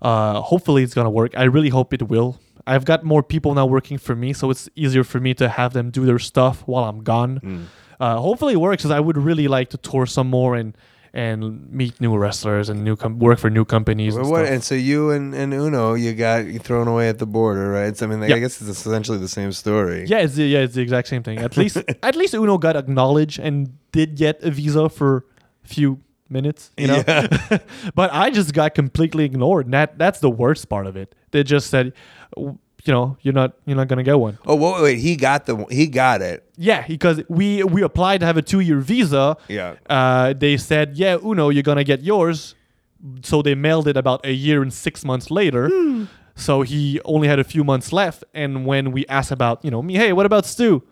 Uh, 0.00 0.40
hopefully 0.40 0.84
it's 0.84 0.94
gonna 0.94 1.10
work. 1.10 1.36
I 1.36 1.44
really 1.44 1.70
hope 1.70 1.92
it 1.92 2.08
will. 2.08 2.38
I've 2.68 2.84
got 2.84 3.02
more 3.02 3.22
people 3.22 3.54
now 3.54 3.66
working 3.66 3.98
for 3.98 4.14
me, 4.14 4.32
so 4.32 4.50
it's 4.50 4.68
easier 4.76 5.02
for 5.02 5.18
me 5.18 5.34
to 5.34 5.48
have 5.48 5.72
them 5.72 5.90
do 5.90 6.06
their 6.06 6.18
stuff 6.20 6.62
while 6.66 6.84
I'm 6.84 7.02
gone. 7.02 7.40
Mm. 7.40 7.64
Uh, 7.98 8.18
hopefully 8.18 8.52
it 8.52 8.58
works, 8.58 8.82
because 8.82 8.92
I 8.92 9.00
would 9.00 9.16
really 9.16 9.48
like 9.48 9.70
to 9.70 9.76
tour 9.76 10.06
some 10.06 10.28
more 10.28 10.54
and 10.54 10.76
and 11.14 11.70
meet 11.72 12.00
new 12.00 12.16
wrestlers 12.16 12.68
and 12.68 12.84
new 12.84 12.96
com- 12.96 13.18
work 13.18 13.38
for 13.38 13.50
new 13.50 13.64
companies. 13.64 14.14
And 14.16 14.28
what, 14.30 14.40
stuff. 14.44 14.52
and 14.52 14.62
so 14.64 14.74
you 14.74 15.10
and, 15.10 15.34
and 15.34 15.52
Uno, 15.54 15.94
you 15.94 16.12
got 16.14 16.44
thrown 16.62 16.86
away 16.88 17.08
at 17.08 17.18
the 17.18 17.26
border, 17.26 17.70
right? 17.70 17.96
So, 17.96 18.06
I 18.06 18.08
mean, 18.08 18.20
like, 18.20 18.30
Yeah. 18.30 18.36
I 18.36 18.40
guess 18.40 18.60
it's 18.60 18.70
essentially 18.70 19.18
the 19.18 19.28
same 19.28 19.52
story. 19.52 20.04
Yeah, 20.06 20.18
it's 20.18 20.34
the, 20.34 20.44
yeah, 20.44 20.60
it's 20.60 20.74
the 20.74 20.82
exact 20.82 21.08
same 21.08 21.22
thing. 21.22 21.38
At 21.38 21.56
least 21.56 21.76
at 22.02 22.16
least 22.16 22.34
Uno 22.34 22.58
got 22.58 22.76
acknowledged 22.76 23.38
and 23.38 23.76
did 23.92 24.16
get 24.16 24.42
a 24.42 24.50
visa 24.50 24.88
for 24.88 25.24
a 25.64 25.68
few 25.68 26.00
minutes, 26.28 26.70
you 26.76 26.86
know. 26.88 27.02
but 27.94 28.12
I 28.12 28.30
just 28.30 28.52
got 28.52 28.74
completely 28.74 29.24
ignored. 29.24 29.66
And 29.66 29.74
that 29.74 29.98
that's 29.98 30.20
the 30.20 30.30
worst 30.30 30.68
part 30.68 30.86
of 30.86 30.96
it. 30.96 31.14
They 31.30 31.42
just 31.42 31.70
said, 31.70 31.92
you 32.88 32.94
know, 32.94 33.18
you're 33.20 33.34
not 33.34 33.52
you're 33.66 33.76
not 33.76 33.86
gonna 33.86 34.02
get 34.02 34.18
one. 34.18 34.38
Oh, 34.46 34.56
wait, 34.56 34.82
wait, 34.82 34.98
he 34.98 35.14
got 35.14 35.44
the 35.44 35.66
he 35.70 35.86
got 35.86 36.22
it. 36.22 36.42
Yeah, 36.56 36.86
because 36.86 37.20
we 37.28 37.62
we 37.62 37.82
applied 37.82 38.20
to 38.20 38.26
have 38.26 38.38
a 38.38 38.42
two 38.42 38.60
year 38.60 38.78
visa. 38.78 39.36
Yeah. 39.46 39.76
Uh, 39.88 40.32
they 40.32 40.56
said, 40.56 40.96
yeah, 40.96 41.18
Uno, 41.22 41.50
you're 41.50 41.62
gonna 41.62 41.84
get 41.84 42.02
yours. 42.02 42.54
So 43.22 43.42
they 43.42 43.54
mailed 43.54 43.86
it 43.86 43.96
about 43.96 44.24
a 44.24 44.32
year 44.32 44.62
and 44.62 44.72
six 44.72 45.04
months 45.04 45.30
later. 45.30 45.70
So 46.34 46.62
he 46.62 47.00
only 47.04 47.28
had 47.28 47.38
a 47.38 47.44
few 47.44 47.62
months 47.62 47.92
left. 47.92 48.24
And 48.32 48.64
when 48.64 48.90
we 48.90 49.06
asked 49.06 49.30
about, 49.30 49.64
you 49.64 49.70
know, 49.70 49.82
me, 49.82 49.94
hey, 49.94 50.12
what 50.12 50.24
about 50.26 50.46
Stu? 50.46 50.82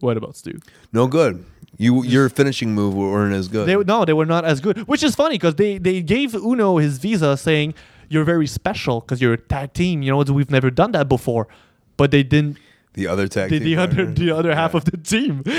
What 0.00 0.16
about 0.16 0.36
Stu? 0.36 0.58
No 0.92 1.06
good. 1.06 1.44
You 1.78 2.02
your 2.04 2.28
finishing 2.28 2.74
move 2.74 2.94
weren't 2.94 3.34
as 3.34 3.48
good. 3.48 3.68
They 3.68 3.76
no, 3.76 4.04
they 4.04 4.12
were 4.12 4.26
not 4.26 4.44
as 4.44 4.60
good, 4.60 4.78
which 4.88 5.02
is 5.02 5.14
funny 5.14 5.36
because 5.36 5.54
they 5.54 5.78
they 5.78 6.02
gave 6.02 6.34
Uno 6.34 6.78
his 6.78 6.98
visa 6.98 7.36
saying 7.36 7.74
you're 8.14 8.24
very 8.24 8.46
special 8.46 9.00
because 9.00 9.20
you're 9.20 9.34
a 9.34 9.38
tag 9.38 9.74
team. 9.74 10.02
You 10.02 10.12
know, 10.12 10.32
we've 10.32 10.50
never 10.50 10.70
done 10.70 10.92
that 10.92 11.08
before, 11.08 11.48
but 11.96 12.10
they 12.10 12.22
didn't. 12.22 12.58
the 12.94 13.06
other 13.08 13.28
tag. 13.28 13.50
The, 13.50 13.58
team 13.58 13.68
the 13.68 13.76
other 13.76 14.06
the 14.06 14.30
other 14.30 14.54
half 14.54 14.74
of 14.74 14.84
the 14.84 14.96
team. 14.96 15.42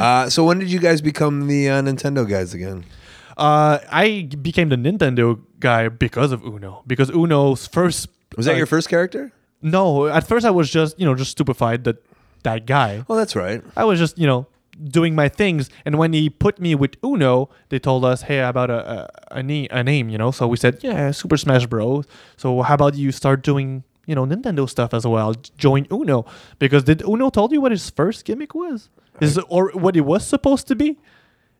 Uh, 0.00 0.30
so 0.30 0.44
when 0.44 0.58
did 0.58 0.70
you 0.70 0.78
guys 0.78 1.02
become 1.02 1.46
the 1.46 1.68
uh, 1.68 1.82
Nintendo 1.82 2.26
guys 2.26 2.54
again? 2.54 2.84
uh, 3.36 3.78
I 3.90 4.30
became 4.40 4.70
the 4.70 4.76
Nintendo 4.76 5.38
guy 5.58 5.88
because 5.88 6.32
of 6.32 6.42
Uno 6.42 6.82
because 6.86 7.10
Uno's 7.10 7.66
first 7.66 8.08
Was 8.36 8.46
that 8.46 8.56
your 8.56 8.66
first 8.66 8.88
character? 8.88 9.32
No, 9.60 10.06
at 10.06 10.26
first 10.26 10.46
I 10.46 10.50
was 10.50 10.70
just 10.70 10.98
you 10.98 11.04
know 11.04 11.14
just 11.14 11.32
stupefied 11.32 11.84
that 11.84 12.02
that 12.42 12.66
guy. 12.66 13.04
Oh, 13.08 13.16
that's 13.16 13.36
right. 13.36 13.62
I 13.76 13.84
was 13.84 13.98
just, 13.98 14.18
you 14.18 14.26
know, 14.26 14.46
doing 14.84 15.14
my 15.14 15.28
things. 15.28 15.70
And 15.84 15.98
when 15.98 16.12
he 16.12 16.30
put 16.30 16.58
me 16.58 16.74
with 16.74 16.96
Uno, 17.04 17.50
they 17.68 17.78
told 17.78 18.04
us, 18.04 18.22
hey, 18.22 18.40
about 18.40 18.70
a, 18.70 19.08
a, 19.32 19.38
a, 19.38 19.42
ne- 19.42 19.68
a 19.70 19.82
name, 19.84 20.08
you 20.08 20.18
know? 20.18 20.30
So 20.30 20.46
we 20.46 20.56
said, 20.56 20.78
yeah, 20.82 21.10
Super 21.10 21.36
Smash 21.36 21.66
Bros. 21.66 22.06
So 22.36 22.62
how 22.62 22.74
about 22.74 22.94
you 22.94 23.12
start 23.12 23.42
doing, 23.42 23.84
you 24.06 24.14
know, 24.14 24.24
Nintendo 24.24 24.68
stuff 24.68 24.94
as 24.94 25.06
well? 25.06 25.34
Join 25.58 25.86
Uno. 25.92 26.24
Because 26.58 26.84
did 26.84 27.02
Uno 27.02 27.30
told 27.30 27.52
you 27.52 27.60
what 27.60 27.72
his 27.72 27.90
first 27.90 28.24
gimmick 28.24 28.54
was? 28.54 28.88
Is 29.20 29.38
or 29.48 29.70
what 29.74 29.96
it 29.96 30.02
was 30.02 30.26
supposed 30.26 30.66
to 30.68 30.74
be? 30.74 30.98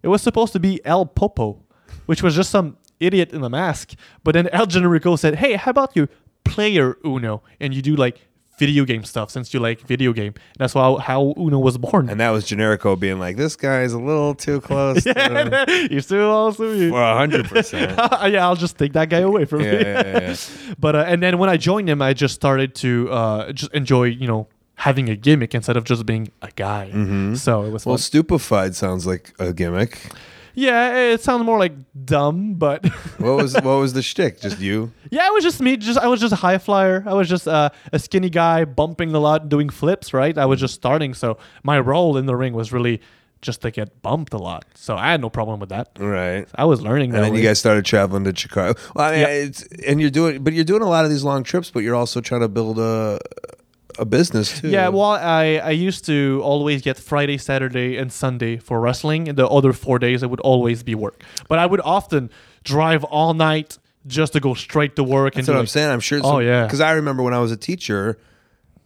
It 0.02 0.08
was 0.08 0.22
supposed 0.22 0.54
to 0.54 0.60
be 0.60 0.80
El 0.86 1.04
Popo, 1.04 1.62
which 2.06 2.22
was 2.22 2.34
just 2.34 2.50
some 2.50 2.78
idiot 3.00 3.32
in 3.32 3.44
a 3.44 3.50
mask. 3.50 3.94
But 4.24 4.32
then 4.32 4.48
El 4.48 4.66
Generico 4.66 5.18
said, 5.18 5.34
hey, 5.34 5.54
how 5.54 5.70
about 5.70 5.94
you 5.94 6.08
player 6.44 6.96
Uno? 7.04 7.42
And 7.60 7.74
you 7.74 7.82
do 7.82 7.96
like 7.96 8.26
video 8.60 8.84
game 8.84 9.02
stuff 9.04 9.28
since 9.30 9.52
you 9.52 9.58
like 9.58 9.80
video 9.80 10.12
game. 10.12 10.34
That's 10.58 10.74
how, 10.74 10.96
how 10.98 11.34
Uno 11.36 11.58
was 11.58 11.76
born. 11.78 12.08
And 12.10 12.20
that 12.20 12.30
was 12.30 12.44
Generico 12.44 12.94
being 12.98 13.18
like, 13.18 13.36
"This 13.36 13.56
guy's 13.56 13.92
a 13.92 13.98
little 13.98 14.34
too 14.36 14.60
close." 14.60 15.02
to- 15.04 15.88
you 15.90 16.00
still 16.00 16.30
also 16.30 16.70
you. 16.72 16.90
For 16.90 17.02
hundred 17.02 17.46
percent. 17.46 17.98
yeah, 18.32 18.46
I'll 18.46 18.54
just 18.66 18.78
take 18.78 18.92
that 18.92 19.08
guy 19.08 19.20
away 19.30 19.44
from 19.46 19.60
Yeah, 19.62 19.72
me. 19.72 19.78
yeah, 19.78 20.06
yeah, 20.06 20.20
yeah. 20.30 20.36
But 20.78 20.94
uh, 20.94 21.04
and 21.10 21.18
then 21.22 21.38
when 21.38 21.50
I 21.50 21.56
joined 21.56 21.88
him, 21.88 22.00
I 22.02 22.12
just 22.14 22.34
started 22.34 22.74
to 22.84 23.10
uh, 23.10 23.52
just 23.52 23.72
enjoy, 23.74 24.04
you 24.22 24.28
know, 24.28 24.46
having 24.76 25.08
a 25.10 25.16
gimmick 25.16 25.54
instead 25.54 25.76
of 25.76 25.84
just 25.84 26.06
being 26.06 26.30
a 26.42 26.50
guy. 26.54 26.86
So 27.34 27.64
it 27.64 27.70
was 27.70 27.84
Well, 27.84 27.96
fun. 27.96 27.98
stupefied 27.98 28.74
sounds 28.76 29.06
like 29.06 29.32
a 29.38 29.52
gimmick. 29.52 29.94
Yeah, 30.60 31.12
it 31.14 31.20
sounds 31.22 31.44
more 31.44 31.58
like 31.58 31.72
dumb, 32.04 32.54
but 32.54 32.84
What 33.18 33.36
was 33.36 33.54
what 33.54 33.78
was 33.84 33.92
the 33.92 34.02
shtick? 34.02 34.40
Just 34.40 34.60
you? 34.60 34.92
yeah, 35.10 35.26
it 35.26 35.32
was 35.32 35.44
just 35.44 35.60
me. 35.60 35.76
Just 35.76 35.98
I 35.98 36.06
was 36.06 36.20
just 36.20 36.32
a 36.32 36.36
high 36.46 36.58
flyer. 36.58 37.02
I 37.06 37.14
was 37.14 37.28
just 37.28 37.46
uh, 37.48 37.70
a 37.92 37.98
skinny 37.98 38.30
guy 38.30 38.64
bumping 38.64 39.14
a 39.14 39.20
lot, 39.20 39.48
doing 39.48 39.68
flips. 39.70 40.12
Right, 40.12 40.36
I 40.36 40.46
was 40.46 40.60
just 40.60 40.74
starting, 40.74 41.14
so 41.14 41.38
my 41.62 41.78
role 41.80 42.16
in 42.16 42.26
the 42.26 42.36
ring 42.36 42.52
was 42.54 42.72
really 42.72 43.00
just 43.42 43.62
to 43.62 43.70
get 43.70 44.02
bumped 44.02 44.34
a 44.34 44.38
lot. 44.38 44.64
So 44.74 44.96
I 44.96 45.10
had 45.12 45.20
no 45.22 45.30
problem 45.30 45.60
with 45.60 45.70
that. 45.70 45.88
Right. 45.98 46.46
I 46.54 46.66
was 46.66 46.82
learning. 46.82 47.14
And 47.14 47.24
that 47.24 47.30
then 47.30 47.34
you 47.34 47.42
guys 47.42 47.58
started 47.58 47.86
traveling 47.86 48.24
to 48.24 48.36
Chicago. 48.36 48.78
Well, 48.94 49.06
I 49.08 49.10
mean, 49.12 49.20
Yeah. 49.20 49.28
it's 49.46 49.62
and 49.88 49.98
you're 49.98 50.10
doing, 50.10 50.44
but 50.44 50.52
you're 50.52 50.64
doing 50.72 50.82
a 50.82 50.88
lot 50.88 51.04
of 51.06 51.10
these 51.10 51.24
long 51.24 51.42
trips. 51.42 51.70
But 51.70 51.80
you're 51.82 51.94
also 51.96 52.20
trying 52.20 52.42
to 52.42 52.48
build 52.48 52.78
a 52.78 53.18
a 54.00 54.04
business 54.04 54.60
too. 54.60 54.68
Yeah, 54.68 54.88
well, 54.88 55.12
I, 55.12 55.60
I 55.62 55.70
used 55.70 56.04
to 56.06 56.40
always 56.42 56.82
get 56.82 56.96
Friday, 56.98 57.38
Saturday, 57.38 57.96
and 57.96 58.12
Sunday 58.12 58.56
for 58.56 58.80
wrestling. 58.80 59.28
And 59.28 59.36
the 59.38 59.46
other 59.46 59.72
four 59.72 59.98
days, 59.98 60.22
it 60.22 60.30
would 60.30 60.40
always 60.40 60.82
be 60.82 60.94
work. 60.94 61.22
But 61.48 61.58
I 61.58 61.66
would 61.66 61.80
often 61.82 62.30
drive 62.64 63.04
all 63.04 63.34
night 63.34 63.78
just 64.06 64.32
to 64.32 64.40
go 64.40 64.54
straight 64.54 64.96
to 64.96 65.04
work. 65.04 65.34
That's 65.34 65.46
and 65.48 65.54
what 65.54 65.58
I'm 65.58 65.64
like- 65.64 65.68
saying. 65.68 65.90
I'm 65.90 66.00
sure. 66.00 66.20
Oh, 66.24 66.38
yeah. 66.38 66.64
Because 66.64 66.80
I 66.80 66.92
remember 66.92 67.22
when 67.22 67.34
I 67.34 67.38
was 67.38 67.52
a 67.52 67.56
teacher, 67.56 68.18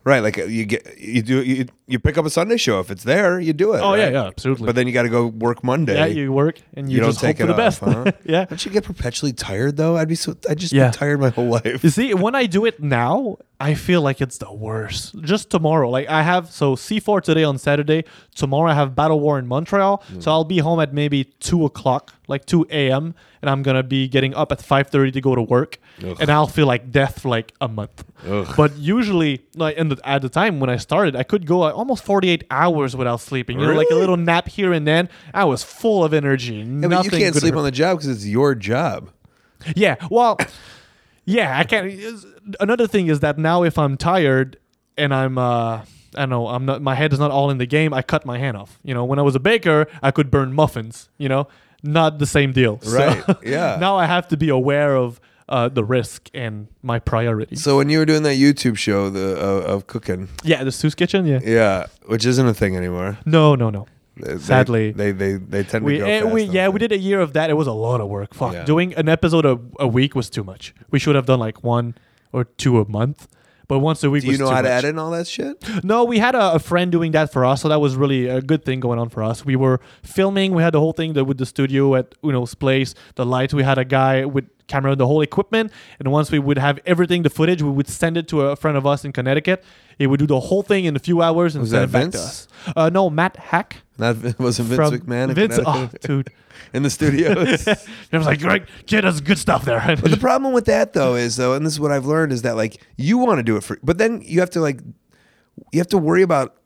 right? 0.04 0.20
Like 0.20 0.38
uh, 0.38 0.44
you 0.44 0.64
get 0.66 0.98
you 0.98 1.22
do 1.22 1.42
you, 1.42 1.66
you 1.86 1.98
pick 1.98 2.16
up 2.16 2.24
a 2.24 2.30
Sunday 2.30 2.56
show 2.56 2.80
if 2.80 2.90
it's 2.90 3.04
there, 3.04 3.40
you 3.40 3.52
do 3.52 3.74
it. 3.74 3.78
Oh, 3.80 3.94
yeah, 3.94 4.04
right? 4.04 4.12
yeah, 4.12 4.24
absolutely. 4.26 4.66
But 4.66 4.74
then 4.74 4.86
you 4.86 4.92
got 4.92 5.02
to 5.02 5.08
go 5.10 5.26
work 5.26 5.62
Monday. 5.64 5.94
Yeah, 5.94 6.06
you 6.06 6.32
work 6.32 6.60
and 6.74 6.88
you, 6.90 6.96
You 6.96 7.00
don't 7.00 7.10
just 7.10 7.20
take 7.20 7.38
hope 7.38 7.48
for 7.48 7.52
it 7.52 7.56
the 7.56 7.62
off, 7.66 7.80
best. 7.80 7.80
huh? 7.80 8.12
yeah. 8.24 8.44
Don't 8.46 8.64
you 8.64 8.70
get 8.70 8.84
perpetually 8.84 9.32
tired 9.32 9.76
though? 9.76 9.96
I'd 9.96 10.08
be 10.08 10.14
so. 10.14 10.36
I'd 10.48 10.58
just 10.58 10.72
Yeah. 10.72 10.90
be 10.90 10.96
tired 10.96 11.20
my 11.20 11.30
whole 11.30 11.48
life. 11.48 11.82
You 11.84 11.90
see, 11.90 12.14
when 12.14 12.34
I 12.34 12.46
do 12.46 12.64
it 12.64 12.80
now, 12.82 13.38
I 13.60 13.74
feel 13.74 14.02
like 14.02 14.20
it's 14.20 14.38
the 14.38 14.52
worst. 14.52 15.20
Just 15.22 15.50
tomorrow, 15.50 15.88
like 15.90 16.08
I 16.08 16.22
have 16.22 16.50
so 16.50 16.74
C4 16.76 17.22
today 17.22 17.44
on 17.44 17.58
Saturday. 17.58 18.04
Tomorrow 18.34 18.70
I 18.70 18.74
have 18.74 18.94
Battle 18.94 19.20
War 19.20 19.38
in 19.38 19.46
Montreal, 19.46 20.02
Hmm. 20.08 20.20
so 20.20 20.30
I'll 20.30 20.44
be 20.44 20.58
home 20.58 20.80
at 20.80 20.92
maybe 20.92 21.24
two 21.40 21.64
o'clock, 21.64 22.12
like 22.28 22.44
two 22.46 22.66
a.m., 22.70 23.14
and 23.44 23.50
I'm 23.50 23.62
gonna 23.62 23.82
be 23.82 24.08
getting 24.08 24.34
up 24.34 24.52
at 24.52 24.62
five 24.62 24.88
thirty 24.88 25.10
to 25.12 25.20
go 25.20 25.34
to 25.34 25.42
work, 25.42 25.76
and 26.00 26.30
I'll 26.30 26.46
feel 26.46 26.66
like 26.66 26.90
death 26.90 27.20
for 27.20 27.28
like 27.28 27.52
a 27.60 27.68
month. 27.68 28.02
But 28.56 28.74
usually, 28.78 29.44
like 29.54 29.76
in 29.76 29.90
the, 29.90 30.00
at 30.02 30.22
the 30.22 30.30
time 30.30 30.60
when 30.60 30.70
I 30.70 30.78
started, 30.78 31.14
I 31.14 31.24
could 31.24 31.44
go 31.46 31.58
like 31.58 31.74
almost 31.74 32.04
forty 32.04 32.30
eight 32.30 32.44
hours 32.50 32.96
without 32.96 33.20
sleeping. 33.20 33.60
You 33.60 33.66
know, 33.66 33.74
like 33.74 33.90
a 33.90 33.96
little 33.96 34.16
nap 34.16 34.48
here 34.48 34.72
and 34.72 34.86
then. 34.86 35.10
I 35.34 35.44
was 35.44 35.62
full 35.62 36.02
of 36.04 36.14
energy. 36.14 36.54
Yeah, 36.54 36.88
but 36.88 37.04
you 37.04 37.10
can't 37.10 37.34
sleep 37.34 37.52
hurt. 37.52 37.58
on 37.58 37.64
the 37.66 37.70
job 37.70 37.98
because 37.98 38.08
it's 38.08 38.24
your 38.26 38.54
job. 38.54 39.10
Yeah, 39.76 39.96
well, 40.10 40.38
yeah, 41.26 41.58
I 41.58 41.64
can't. 41.64 41.92
Another 42.60 42.86
thing 42.86 43.08
is 43.08 43.20
that 43.20 43.36
now 43.36 43.62
if 43.62 43.76
I'm 43.76 43.98
tired 43.98 44.56
and 44.96 45.12
I'm, 45.12 45.36
uh, 45.36 45.82
I 45.82 45.84
don't 46.16 46.30
know, 46.30 46.48
I'm 46.48 46.64
not, 46.64 46.80
my 46.80 46.94
head 46.94 47.12
is 47.12 47.18
not 47.18 47.30
all 47.30 47.50
in 47.50 47.58
the 47.58 47.66
game. 47.66 47.92
I 47.92 48.00
cut 48.00 48.24
my 48.24 48.38
hand 48.38 48.56
off. 48.56 48.78
You 48.82 48.94
know, 48.94 49.04
when 49.04 49.18
I 49.18 49.22
was 49.22 49.34
a 49.34 49.40
baker, 49.40 49.86
I 50.02 50.12
could 50.12 50.30
burn 50.30 50.54
muffins. 50.54 51.10
You 51.18 51.28
know, 51.28 51.48
not 51.84 52.18
the 52.18 52.26
same 52.26 52.52
deal. 52.52 52.80
So 52.82 52.96
Right, 52.96 53.22
yeah. 53.44 53.76
now 53.80 53.96
I 53.96 54.06
have 54.06 54.26
to 54.28 54.36
be 54.36 54.48
aware 54.48 54.96
of 54.96 55.20
uh, 55.48 55.68
the 55.68 55.84
risk 55.84 56.30
and 56.34 56.68
my 56.82 56.98
priorities. 56.98 57.62
So 57.62 57.76
when 57.76 57.88
you 57.90 57.98
were 57.98 58.06
doing 58.06 58.22
that 58.24 58.36
YouTube 58.38 58.76
show 58.78 59.10
the 59.10 59.36
uh, 59.38 59.72
of 59.74 59.86
cooking, 59.86 60.28
yeah, 60.42 60.64
the 60.64 60.72
Stu's 60.72 60.94
Kitchen. 60.94 61.26
Yeah. 61.26 61.40
yeah, 61.44 61.86
which 62.06 62.24
isn't 62.26 62.46
a 62.48 62.54
thing 62.54 62.76
anymore. 62.76 63.18
No, 63.26 63.54
no, 63.54 63.70
no. 63.70 63.86
They- 64.16 64.38
Sadly. 64.38 64.92
they 64.92 65.10
they 65.12 65.34
they 65.34 65.62
tend 65.64 65.84
We, 65.84 65.94
to 65.94 65.98
go 65.98 66.06
eh, 66.06 66.20
fast. 66.22 66.32
we 66.32 66.42
yeah 66.44 66.62
they? 66.64 66.68
we 66.70 66.78
did 66.78 66.92
a 66.92 66.98
year 66.98 67.20
of 67.20 67.32
that. 67.32 67.50
It 67.50 67.54
was 67.54 67.66
a 67.66 67.72
lot 67.72 68.00
of 68.00 68.08
work. 68.08 68.32
Fuck, 68.32 68.52
Yeah. 68.54 68.64
doing 68.64 68.94
an 68.94 69.08
episode 69.08 69.44
a, 69.44 69.58
a 69.78 69.88
week 69.88 70.14
was 70.14 70.30
too 70.30 70.44
much. 70.44 70.72
We 70.90 70.98
should 70.98 71.16
have 71.16 71.26
done 71.26 71.40
like 71.40 71.62
one 71.64 71.94
or 72.32 72.44
two 72.44 72.80
a 72.80 72.88
month. 72.88 73.26
But 73.68 73.78
once 73.78 74.02
a 74.04 74.10
week 74.10 74.22
Do 74.22 74.26
you 74.26 74.32
was 74.32 74.40
know 74.40 74.48
too 74.48 74.54
how 74.54 74.62
to 74.62 74.68
much. 74.68 74.78
edit 74.78 74.90
and 74.90 75.00
all 75.00 75.10
that 75.12 75.26
shit? 75.26 75.62
No, 75.84 76.04
we 76.04 76.18
had 76.18 76.34
a, 76.34 76.54
a 76.54 76.58
friend 76.58 76.92
doing 76.92 77.12
that 77.12 77.32
for 77.32 77.44
us, 77.44 77.62
so 77.62 77.68
that 77.68 77.80
was 77.80 77.96
really 77.96 78.26
a 78.26 78.40
good 78.42 78.64
thing 78.64 78.80
going 78.80 78.98
on 78.98 79.08
for 79.08 79.22
us. 79.22 79.44
We 79.44 79.56
were 79.56 79.80
filming, 80.02 80.54
we 80.54 80.62
had 80.62 80.74
the 80.74 80.80
whole 80.80 80.92
thing 80.92 81.14
that 81.14 81.24
with 81.24 81.38
the 81.38 81.46
studio 81.46 81.94
at 81.94 82.14
Uno's 82.22 82.54
place, 82.54 82.94
the 83.14 83.24
lights. 83.24 83.54
We 83.54 83.62
had 83.62 83.78
a 83.78 83.84
guy 83.84 84.24
with 84.24 84.44
camera, 84.66 84.96
the 84.96 85.06
whole 85.06 85.20
equipment, 85.20 85.72
and 85.98 86.10
once 86.10 86.30
we 86.30 86.38
would 86.38 86.58
have 86.58 86.78
everything, 86.86 87.22
the 87.22 87.30
footage, 87.30 87.62
we 87.62 87.70
would 87.70 87.88
send 87.88 88.16
it 88.16 88.28
to 88.28 88.42
a 88.42 88.56
friend 88.56 88.76
of 88.76 88.86
us 88.86 89.04
in 89.04 89.12
Connecticut. 89.12 89.64
He 89.98 90.06
would 90.06 90.18
do 90.18 90.26
the 90.26 90.40
whole 90.40 90.62
thing 90.62 90.86
in 90.86 90.96
a 90.96 90.98
few 90.98 91.22
hours 91.22 91.54
and 91.54 91.62
Was 91.62 91.70
send 91.70 91.84
it 91.84 91.92
back 91.92 92.10
to 92.12 92.18
us. 92.18 92.48
Uh, 92.74 92.90
no, 92.90 93.10
Matt 93.10 93.36
Hack 93.36 93.76
That 93.98 94.16
wasn't 94.38 94.68
Vince 94.68 94.76
from 94.90 95.00
McMahon 95.00 95.28
in 95.28 95.34
Vince, 95.34 95.58
oh, 95.64 95.90
dude. 96.00 96.30
in 96.72 96.82
the 96.82 96.90
studios. 96.90 97.66
And 97.66 97.78
I 98.12 98.18
was 98.18 98.26
like, 98.26 98.40
Greg, 98.40 98.66
kid, 98.86 99.02
that's 99.02 99.20
good 99.20 99.38
stuff 99.38 99.64
there. 99.64 99.80
But 100.00 100.10
the 100.10 100.16
problem 100.16 100.52
with 100.52 100.66
that 100.66 100.92
though 100.92 101.14
is 101.14 101.36
though, 101.36 101.54
and 101.54 101.64
this 101.64 101.72
is 101.72 101.80
what 101.80 101.92
I've 101.92 102.06
learned 102.06 102.32
is 102.32 102.42
that 102.42 102.56
like 102.56 102.80
you 102.96 103.18
want 103.18 103.38
to 103.38 103.42
do 103.42 103.56
it 103.56 103.64
for, 103.64 103.78
but 103.82 103.98
then 103.98 104.22
you 104.24 104.40
have 104.40 104.50
to 104.50 104.60
like, 104.60 104.80
you 105.72 105.80
have 105.80 105.88
to 105.88 105.98
worry 105.98 106.22
about 106.22 106.56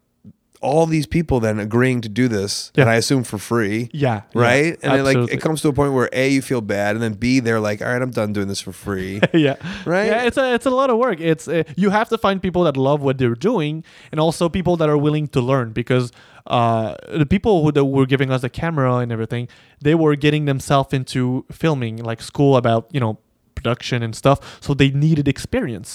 all 0.60 0.86
these 0.86 1.06
people 1.06 1.38
then 1.40 1.58
agreeing 1.60 2.00
to 2.00 2.08
do 2.08 2.26
this, 2.28 2.72
Yeah. 2.74 2.82
and 2.82 2.90
I 2.90 2.96
assume 2.96 3.22
for 3.24 3.38
free. 3.38 3.88
Yeah, 3.92 4.22
yeah, 4.34 4.40
Right. 4.40 4.78
and 4.82 4.92
then 4.92 5.04
like 5.04 5.32
it 5.32 5.40
comes 5.40 5.62
to 5.62 5.68
a 5.68 5.72
point 5.72 5.92
where 5.92 6.08
a 6.12 6.28
you 6.28 6.42
feel 6.42 6.60
bad, 6.60 6.96
and 6.96 7.02
then 7.02 7.14
b 7.14 7.40
they're 7.40 7.60
like, 7.60 7.80
all 7.80 7.88
right, 7.92 8.02
I'm 8.02 8.10
done 8.10 8.32
doing 8.32 8.48
this 8.48 8.60
for 8.60 8.72
free. 8.72 9.20
yeah, 9.32 9.56
Right? 9.86 10.06
Yeah, 10.06 10.24
it's 10.24 10.36
a 10.36 10.54
it's 10.54 10.66
a 10.66 10.70
lot 10.70 10.90
of 10.90 10.98
work. 10.98 11.20
It's 11.20 11.46
uh, 11.48 11.62
you 11.76 11.90
have 11.90 12.08
to 12.08 12.18
find 12.18 12.42
people 12.42 12.64
that 12.64 12.76
love 12.76 13.02
what 13.02 13.18
they're 13.18 13.34
doing, 13.50 13.84
and 14.10 14.18
also 14.20 14.48
people 14.48 14.76
that 14.78 14.88
are 14.88 14.98
willing 14.98 15.28
to 15.28 15.40
learn. 15.40 15.72
Because 15.72 16.10
uh, 16.46 16.94
the 17.16 17.26
people 17.26 17.62
who 17.62 17.70
that 17.72 17.84
were 17.84 18.06
giving 18.06 18.30
us 18.30 18.40
the 18.40 18.48
camera 18.50 18.96
and 18.96 19.12
everything, 19.12 19.48
they 19.80 19.94
were 19.94 20.16
getting 20.16 20.46
themselves 20.46 20.92
into 20.92 21.44
filming, 21.52 21.98
like 22.02 22.20
school 22.22 22.56
about 22.56 22.88
you 22.92 23.00
know 23.00 23.18
production 23.58 23.98
and 24.06 24.12
stuff. 24.22 24.38
So 24.64 24.70
they 24.74 24.90
needed 25.06 25.26
experience. 25.28 25.90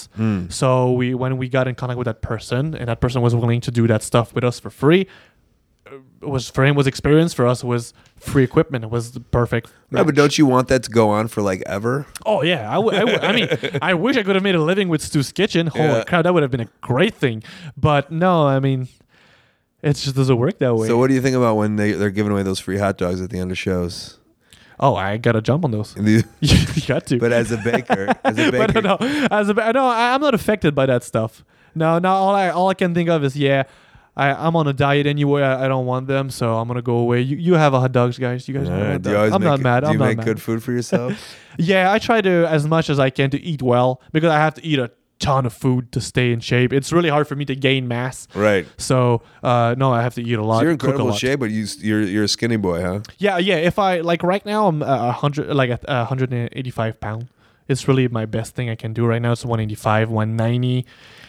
So 0.60 0.92
we 1.00 1.06
when 1.22 1.32
we 1.42 1.46
got 1.48 1.64
in 1.70 1.74
contact 1.74 1.98
with 1.98 2.06
that 2.12 2.20
person, 2.32 2.62
and 2.78 2.86
that 2.90 3.00
person 3.04 3.18
was 3.26 3.34
willing 3.34 3.60
to 3.66 3.70
do 3.70 3.84
that 3.92 4.02
stuff 4.10 4.34
with 4.34 4.44
us 4.50 4.56
for 4.60 4.70
free. 4.82 5.02
uh, 5.86 5.98
was 6.34 6.48
for 6.54 6.62
him 6.64 6.74
was 6.80 6.86
experience. 6.86 7.32
For 7.38 7.46
us 7.52 7.62
was 7.72 7.92
free 8.30 8.44
equipment. 8.50 8.80
It 8.86 8.90
was 8.96 9.04
the 9.12 9.20
perfect. 9.20 9.66
Yeah, 9.90 10.02
but 10.08 10.14
don't 10.20 10.34
you 10.38 10.46
want 10.54 10.66
that 10.68 10.82
to 10.86 10.90
go 11.00 11.06
on 11.18 11.28
for 11.28 11.40
like 11.50 11.60
ever? 11.76 12.06
Oh 12.30 12.40
yeah, 12.42 12.62
I, 12.74 12.74
w- 12.84 12.96
I, 12.96 13.04
w- 13.06 13.18
I 13.28 13.32
mean, 13.38 13.48
I 13.82 13.92
wish 14.04 14.16
I 14.16 14.22
could 14.24 14.34
have 14.38 14.42
made 14.50 14.54
a 14.62 14.62
living 14.72 14.88
with 14.88 15.02
Stu's 15.02 15.30
Kitchen. 15.32 15.66
Holy 15.68 15.84
Yeah. 15.84 16.04
crap, 16.08 16.22
that 16.24 16.32
would 16.34 16.42
have 16.46 16.50
been 16.56 16.66
a 16.68 16.70
great 16.80 17.14
thing. 17.14 17.42
But 17.76 18.10
no, 18.10 18.46
I 18.56 18.58
mean, 18.60 18.88
it 19.82 19.94
just 20.04 20.16
doesn't 20.16 20.38
work 20.38 20.56
that 20.64 20.74
way. 20.74 20.88
So 20.88 20.96
what 20.96 21.08
do 21.08 21.14
you 21.14 21.20
think 21.20 21.36
about 21.36 21.56
when 21.60 21.76
they 21.76 21.92
they're 21.92 22.10
giving 22.18 22.32
away 22.32 22.42
those 22.42 22.60
free 22.66 22.78
hot 22.78 22.96
dogs 22.96 23.20
at 23.20 23.28
the 23.30 23.38
end 23.38 23.50
of 23.50 23.58
shows? 23.58 24.18
Oh, 24.80 24.94
I 24.94 25.16
gotta 25.16 25.40
jump 25.40 25.64
on 25.64 25.70
those. 25.70 25.94
you 26.00 26.22
got 26.86 27.06
to. 27.06 27.18
but 27.18 27.32
as 27.32 27.50
a 27.52 27.56
baker, 27.58 28.12
as 28.24 28.38
a 28.38 28.50
baker, 28.52 28.82
no, 28.82 28.96
as 29.30 29.48
a, 29.48 29.54
no, 29.54 29.86
I, 29.86 30.14
I'm 30.14 30.20
not 30.20 30.34
affected 30.34 30.74
by 30.74 30.86
that 30.86 31.02
stuff. 31.02 31.44
No, 31.74 31.98
no, 31.98 32.10
all 32.10 32.34
I 32.34 32.50
all 32.50 32.68
I 32.68 32.74
can 32.74 32.94
think 32.94 33.08
of 33.08 33.24
is 33.24 33.36
yeah. 33.36 33.64
I, 34.16 34.30
I'm 34.30 34.54
on 34.54 34.68
a 34.68 34.72
diet 34.72 35.08
anyway. 35.08 35.42
I, 35.42 35.64
I 35.64 35.68
don't 35.68 35.86
want 35.86 36.06
them, 36.06 36.30
so 36.30 36.56
I'm 36.56 36.68
gonna 36.68 36.82
go 36.82 36.98
away. 36.98 37.20
You, 37.22 37.36
you 37.36 37.54
have 37.54 37.74
a 37.74 37.80
hot 37.80 37.90
dogs, 37.90 38.16
guys. 38.16 38.46
You 38.46 38.54
guys 38.54 38.68
have 38.68 38.78
a 38.78 38.80
Alright, 38.80 38.92
hot 38.92 39.02
do 39.02 39.10
you 39.10 39.16
always 39.16 39.32
I'm 39.32 39.40
make, 39.40 39.50
not 39.50 39.60
mad. 39.60 39.80
Do 39.80 39.86
I'm 39.86 39.92
you 39.94 39.98
not 39.98 40.06
make 40.06 40.16
mad. 40.18 40.26
good 40.26 40.40
food 40.42 40.62
for 40.62 40.70
yourself? 40.72 41.36
Yeah, 41.58 41.92
I 41.92 41.98
try 42.00 42.20
to 42.20 42.46
as 42.48 42.66
much 42.66 42.90
as 42.90 42.98
I 42.98 43.10
can 43.10 43.30
to 43.30 43.40
eat 43.40 43.62
well 43.62 44.00
because 44.12 44.30
I 44.30 44.36
have 44.38 44.54
to 44.54 44.64
eat 44.64 44.80
a 44.80 44.90
ton 45.24 45.46
of 45.46 45.52
food 45.52 45.90
to 45.92 46.00
stay 46.00 46.32
in 46.32 46.40
shape. 46.40 46.72
It's 46.72 46.92
really 46.92 47.08
hard 47.08 47.26
for 47.26 47.36
me 47.36 47.44
to 47.46 47.56
gain 47.56 47.88
mass. 47.88 48.28
right. 48.34 48.66
So 48.76 49.22
uh, 49.42 49.74
no, 49.78 49.92
I 49.92 50.02
have 50.02 50.14
to 50.14 50.22
eat 50.22 50.38
a 50.38 50.44
lot. 50.44 50.58
So 50.58 50.62
you're 50.62 50.70
in 50.70 50.74
incredible 50.74 51.12
shape, 51.12 51.40
but 51.40 51.50
you 51.50 51.66
you're 51.80 52.02
you're 52.02 52.24
a 52.24 52.28
skinny 52.28 52.56
boy, 52.56 52.82
huh? 52.82 53.00
Yeah, 53.18 53.38
yeah. 53.38 53.56
If 53.56 53.78
I 53.78 54.00
like 54.00 54.22
right 54.22 54.44
now, 54.44 54.68
I'm 54.68 54.82
uh, 54.82 55.08
a 55.08 55.12
hundred, 55.12 55.48
like 55.54 55.70
a 55.70 55.78
a 55.88 55.96
185 56.04 57.00
pound. 57.00 57.28
It's 57.66 57.88
really 57.88 58.08
my 58.08 58.26
best 58.26 58.54
thing 58.54 58.68
I 58.68 58.74
can 58.74 58.92
do 58.92 59.06
right 59.06 59.22
now. 59.22 59.32
It's 59.32 59.44
185, 59.44 60.10
190. 60.10 60.86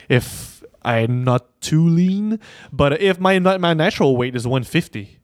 If 0.09 0.63
I'm 0.83 1.23
not 1.23 1.61
too 1.61 1.87
lean, 1.87 2.39
but 2.71 3.01
if 3.01 3.19
my 3.19 3.39
my 3.39 3.73
natural 3.73 4.17
weight 4.17 4.35
is 4.35 4.45
150, 4.45 5.19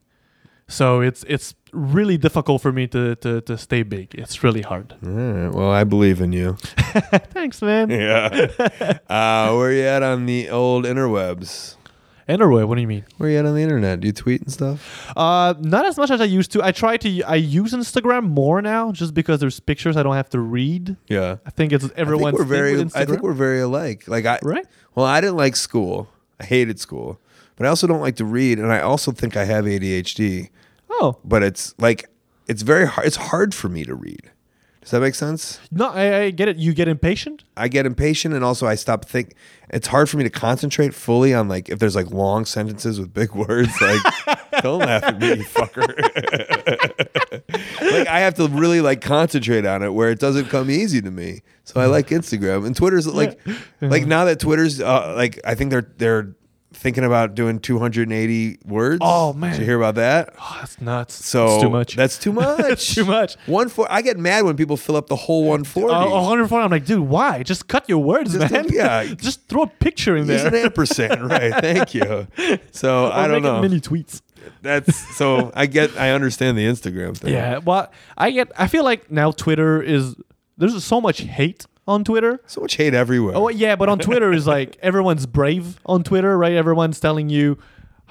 so 0.68 1.00
it's 1.00 1.24
it's 1.28 1.54
really 1.72 2.18
difficult 2.18 2.62
for 2.62 2.72
me 2.72 2.86
to 2.88 3.16
to, 3.16 3.40
to 3.42 3.58
stay 3.58 3.82
big. 3.82 4.14
It's 4.14 4.42
really 4.44 4.62
hard. 4.62 4.94
Right. 5.02 5.48
Well, 5.48 5.70
I 5.70 5.84
believe 5.84 6.20
in 6.20 6.32
you. 6.32 6.56
Thanks, 7.32 7.60
man. 7.62 7.90
Yeah. 8.02 8.58
uh, 9.08 9.54
where 9.54 9.72
you 9.72 9.82
at 9.82 10.02
on 10.02 10.26
the 10.26 10.50
old 10.50 10.84
interwebs? 10.84 11.76
Anyway, 12.28 12.62
what 12.62 12.76
do 12.76 12.80
you 12.80 12.86
mean? 12.86 13.04
Where 13.18 13.28
you 13.28 13.38
at 13.38 13.46
on 13.46 13.54
the 13.54 13.62
internet? 13.62 14.00
Do 14.00 14.06
you 14.06 14.12
tweet 14.12 14.40
and 14.40 14.52
stuff? 14.52 15.12
Uh, 15.16 15.54
not 15.58 15.84
as 15.84 15.98
much 15.98 16.10
as 16.10 16.20
I 16.20 16.24
used 16.24 16.52
to. 16.52 16.62
I 16.62 16.72
try 16.72 16.96
to. 16.96 17.22
I 17.22 17.34
use 17.34 17.72
Instagram 17.72 18.28
more 18.28 18.62
now, 18.62 18.92
just 18.92 19.12
because 19.14 19.40
there's 19.40 19.60
pictures 19.60 19.96
I 19.96 20.02
don't 20.02 20.14
have 20.14 20.30
to 20.30 20.40
read. 20.40 20.96
Yeah. 21.08 21.36
I 21.44 21.50
think 21.50 21.72
it's 21.72 21.84
I 21.84 21.88
think 21.88 21.98
everyone's 21.98 22.38
we're 22.38 22.44
very. 22.44 22.80
I 22.94 23.04
think 23.04 23.22
we're 23.22 23.32
very 23.32 23.60
alike. 23.60 24.08
Like 24.08 24.24
I. 24.24 24.38
Right? 24.42 24.66
Well, 24.94 25.06
I 25.06 25.20
didn't 25.20 25.36
like 25.36 25.56
school. 25.56 26.08
I 26.40 26.44
hated 26.44 26.80
school, 26.80 27.20
but 27.56 27.66
I 27.66 27.68
also 27.68 27.86
don't 27.86 28.00
like 28.00 28.16
to 28.16 28.24
read, 28.24 28.58
and 28.58 28.72
I 28.72 28.80
also 28.80 29.12
think 29.12 29.36
I 29.36 29.44
have 29.44 29.64
ADHD. 29.64 30.50
Oh 30.92 31.18
But 31.24 31.42
it's 31.42 31.74
like 31.78 32.08
it's 32.48 32.62
very 32.62 32.86
hard. 32.86 33.06
It's 33.06 33.16
hard 33.16 33.54
for 33.54 33.68
me 33.68 33.84
to 33.84 33.94
read. 33.94 34.30
Does 34.82 34.90
that 34.90 35.00
make 35.00 35.14
sense? 35.14 35.60
no, 35.70 35.90
I, 35.90 36.22
I 36.22 36.30
get 36.30 36.48
it. 36.48 36.56
You 36.56 36.74
get 36.74 36.88
impatient. 36.88 37.44
I 37.56 37.68
get 37.68 37.86
impatient, 37.86 38.34
and 38.34 38.44
also 38.44 38.66
I 38.66 38.74
stop 38.74 39.04
think. 39.04 39.34
It's 39.70 39.86
hard 39.86 40.10
for 40.10 40.16
me 40.16 40.24
to 40.24 40.30
concentrate 40.30 40.92
fully 40.92 41.32
on 41.32 41.48
like 41.48 41.68
if 41.68 41.78
there's 41.78 41.94
like 41.94 42.10
long 42.10 42.44
sentences 42.44 42.98
with 42.98 43.14
big 43.14 43.32
words. 43.34 43.70
Like, 43.80 44.00
don't 44.60 44.80
laugh 44.80 45.04
at 45.04 45.20
me, 45.20 45.28
you 45.28 45.44
fucker. 45.44 45.86
like 47.92 48.08
I 48.08 48.20
have 48.20 48.34
to 48.34 48.48
really 48.48 48.80
like 48.80 49.00
concentrate 49.00 49.64
on 49.64 49.84
it, 49.84 49.94
where 49.94 50.10
it 50.10 50.18
doesn't 50.18 50.46
come 50.46 50.68
easy 50.68 51.00
to 51.00 51.12
me. 51.12 51.42
So 51.62 51.80
I 51.80 51.86
like 51.86 52.08
Instagram 52.08 52.66
and 52.66 52.74
Twitter's 52.74 53.06
like, 53.06 53.38
like 53.80 54.06
now 54.06 54.24
that 54.24 54.40
Twitter's 54.40 54.80
uh, 54.80 55.14
like 55.16 55.38
I 55.44 55.54
think 55.54 55.70
they're 55.70 55.92
they're 55.96 56.34
thinking 56.82 57.04
about 57.04 57.34
doing 57.34 57.58
280 57.60 58.58
words. 58.66 58.98
Oh, 59.00 59.32
man. 59.32 59.52
did 59.52 59.60
you 59.60 59.64
hear 59.66 59.76
about 59.78 59.94
that? 59.94 60.34
Oh, 60.40 60.56
that's 60.60 60.80
nuts. 60.80 61.14
So 61.24 61.54
It's 61.54 61.62
too 61.62 61.70
much. 61.70 61.96
That's 61.96 62.18
too 62.18 62.32
much. 62.34 62.58
That's 62.58 62.94
too 62.94 63.04
much. 63.04 63.36
One 63.46 63.68
four. 63.68 63.86
I 63.90 64.02
get 64.02 64.18
mad 64.18 64.44
when 64.44 64.56
people 64.56 64.76
fill 64.76 64.96
up 64.96 65.06
the 65.06 65.16
whole 65.16 65.42
140. 65.44 65.94
Uh, 65.94 66.10
140. 66.10 66.64
I'm 66.64 66.70
like, 66.70 66.84
dude, 66.84 67.00
why? 67.00 67.42
Just 67.42 67.68
cut 67.68 67.88
your 67.88 67.98
words, 67.98 68.32
Just 68.36 68.52
man. 68.52 68.66
yeah. 68.68 69.04
just 69.16 69.48
throw 69.48 69.62
a 69.62 69.66
picture 69.66 70.16
in 70.16 70.26
Use 70.26 70.42
there. 70.42 70.48
an 70.48 70.54
ampersand, 70.66 71.30
right? 71.30 71.52
Thank 71.54 71.94
you. 71.94 72.26
So 72.72 73.10
I 73.10 73.28
don't 73.28 73.42
know. 73.42 73.62
Mini 73.62 73.80
tweets. 73.80 74.20
That's 74.60 74.96
so 75.16 75.52
I 75.54 75.66
get. 75.66 75.96
I 75.96 76.10
understand 76.10 76.58
the 76.58 76.64
Instagram 76.66 77.16
thing. 77.16 77.32
Yeah. 77.32 77.58
Well, 77.58 77.90
I 78.18 78.30
get. 78.32 78.50
I 78.58 78.66
feel 78.66 78.82
like 78.84 79.10
now 79.10 79.30
Twitter 79.30 79.80
is. 79.80 80.16
There's 80.56 80.82
so 80.84 81.00
much 81.00 81.22
hate 81.22 81.66
on 81.86 82.04
Twitter. 82.04 82.40
So 82.46 82.60
much 82.60 82.76
hate 82.76 82.94
everywhere. 82.94 83.34
Oh 83.36 83.48
yeah, 83.48 83.76
but 83.76 83.88
on 83.88 83.98
Twitter 83.98 84.32
is 84.32 84.46
like 84.46 84.76
everyone's 84.82 85.26
brave 85.26 85.80
on 85.86 86.02
Twitter, 86.04 86.36
right? 86.38 86.52
Everyone's 86.52 87.00
telling 87.00 87.28
you 87.28 87.58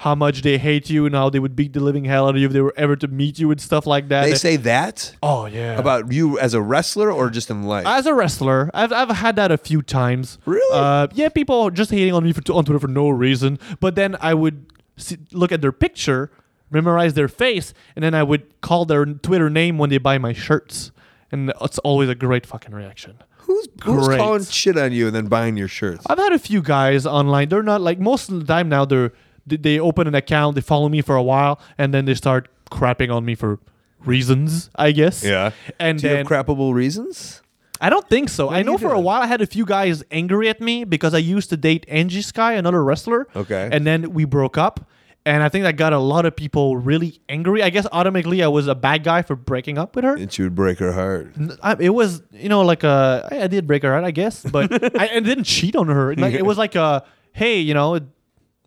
how 0.01 0.15
much 0.15 0.41
they 0.41 0.57
hate 0.57 0.89
you 0.89 1.05
and 1.05 1.13
how 1.13 1.29
they 1.29 1.37
would 1.37 1.55
beat 1.55 1.73
the 1.73 1.79
living 1.79 2.05
hell 2.05 2.27
out 2.27 2.33
of 2.33 2.41
you 2.41 2.47
if 2.47 2.53
they 2.53 2.61
were 2.61 2.73
ever 2.75 2.95
to 2.95 3.07
meet 3.07 3.37
you 3.37 3.51
and 3.51 3.61
stuff 3.61 3.85
like 3.85 4.07
that. 4.07 4.25
they 4.25 4.33
say 4.33 4.55
that 4.55 5.15
oh 5.21 5.45
yeah. 5.45 5.77
about 5.77 6.11
you 6.11 6.39
as 6.39 6.55
a 6.55 6.61
wrestler 6.61 7.11
or 7.11 7.29
just 7.29 7.51
in 7.51 7.63
life. 7.63 7.85
as 7.85 8.07
a 8.07 8.13
wrestler, 8.13 8.71
I've, 8.73 8.91
I've 8.91 9.09
had 9.09 9.35
that 9.35 9.51
a 9.51 9.57
few 9.57 9.83
times. 9.83 10.39
Really? 10.45 10.75
Uh, 10.75 11.07
yeah, 11.13 11.29
people 11.29 11.69
just 11.69 11.91
hating 11.91 12.13
on 12.13 12.23
me 12.23 12.33
for, 12.33 12.41
on 12.51 12.65
Twitter 12.65 12.79
for 12.79 12.87
no 12.87 13.09
reason. 13.09 13.59
But 13.79 13.93
then 13.93 14.17
I 14.19 14.33
would 14.33 14.73
see, 14.97 15.17
look 15.31 15.51
at 15.51 15.61
their 15.61 15.71
picture, 15.71 16.31
memorize 16.71 17.13
their 17.13 17.27
face, 17.27 17.73
and 17.95 18.03
then 18.03 18.15
I 18.15 18.23
would 18.23 18.59
call 18.61 18.85
their 18.85 19.05
Twitter 19.05 19.51
name 19.51 19.77
when 19.77 19.91
they 19.91 19.99
buy 19.99 20.17
my 20.17 20.33
shirts. 20.33 20.91
And 21.31 21.51
it's 21.61 21.77
always 21.79 22.09
a 22.09 22.15
great 22.15 22.45
fucking 22.45 22.73
reaction. 22.73 23.15
who's 23.37 23.67
who's 23.83 24.07
great. 24.07 24.19
calling 24.19 24.43
shit 24.45 24.77
on 24.77 24.91
you 24.91 25.07
and 25.07 25.15
then 25.15 25.27
buying 25.27 25.57
your 25.57 25.67
shirts? 25.67 26.05
I've 26.09 26.17
had 26.19 26.31
a 26.33 26.39
few 26.39 26.61
guys 26.61 27.05
online. 27.05 27.49
They're 27.49 27.63
not 27.63 27.81
like 27.81 27.99
most 27.99 28.29
of 28.29 28.39
the 28.39 28.45
time 28.53 28.69
now. 28.69 28.85
They're 28.85 29.11
they- 29.47 29.57
they 29.57 29.79
open 29.79 30.07
an 30.07 30.13
account, 30.15 30.55
they 30.55 30.61
follow 30.61 30.87
me 30.89 31.01
for 31.01 31.15
a 31.15 31.23
while, 31.23 31.59
and 31.77 31.93
then 31.93 32.05
they 32.05 32.13
start 32.13 32.47
crapping 32.69 33.11
on 33.13 33.25
me 33.25 33.33
for 33.35 33.59
reasons, 34.05 34.69
I 34.75 34.91
guess. 34.91 35.23
Yeah. 35.23 35.51
And 35.79 35.99
Do 35.99 36.07
you 36.07 36.13
then 36.15 36.25
have 36.25 36.45
crappable 36.45 36.73
reasons? 36.73 37.41
I 37.79 37.89
don't 37.89 38.07
think 38.07 38.29
so. 38.29 38.49
I 38.49 38.61
do 38.61 38.67
know 38.67 38.71
you 38.73 38.77
for 38.77 38.93
a 38.93 38.97
do? 38.97 39.01
while 39.01 39.21
I 39.23 39.25
had 39.25 39.41
a 39.41 39.47
few 39.47 39.65
guys 39.65 40.03
angry 40.11 40.47
at 40.49 40.61
me 40.61 40.83
because 40.83 41.13
I 41.15 41.17
used 41.17 41.49
to 41.49 41.57
date 41.57 41.85
Angie 41.87 42.21
Skye, 42.21 42.53
another 42.53 42.83
wrestler. 42.83 43.27
Okay. 43.35 43.69
And 43.71 43.85
then 43.87 44.13
we 44.13 44.23
broke 44.25 44.57
up. 44.57 44.87
And 45.25 45.43
I 45.43 45.49
think 45.49 45.63
that 45.63 45.75
got 45.75 45.93
a 45.93 45.99
lot 45.99 46.25
of 46.25 46.35
people 46.35 46.77
really 46.77 47.21
angry. 47.29 47.61
I 47.61 47.69
guess 47.69 47.85
automatically 47.91 48.41
I 48.41 48.47
was 48.47 48.67
a 48.67 48.73
bad 48.73 49.03
guy 49.03 49.21
for 49.21 49.35
breaking 49.35 49.77
up 49.77 49.95
with 49.95 50.03
her. 50.03 50.15
And 50.15 50.31
she 50.33 50.41
would 50.41 50.55
break 50.55 50.79
her 50.79 50.93
heart. 50.93 51.35
I, 51.61 51.75
it 51.79 51.89
was, 51.89 52.23
you 52.31 52.49
know, 52.49 52.61
like 52.61 52.83
a, 52.83 53.27
I, 53.31 53.43
I 53.43 53.47
did 53.47 53.67
break 53.67 53.83
her 53.83 53.91
heart, 53.91 54.03
I 54.03 54.11
guess, 54.11 54.43
but 54.43 54.71
I, 54.99 55.17
I 55.17 55.19
didn't 55.19 55.43
cheat 55.43 55.75
on 55.75 55.87
her. 55.89 56.15
Like 56.15 56.33
it 56.33 56.45
was 56.45 56.57
like 56.57 56.75
a, 56.75 57.05
hey, 57.33 57.59
you 57.59 57.75
know, 57.75 57.95
it, 57.95 58.03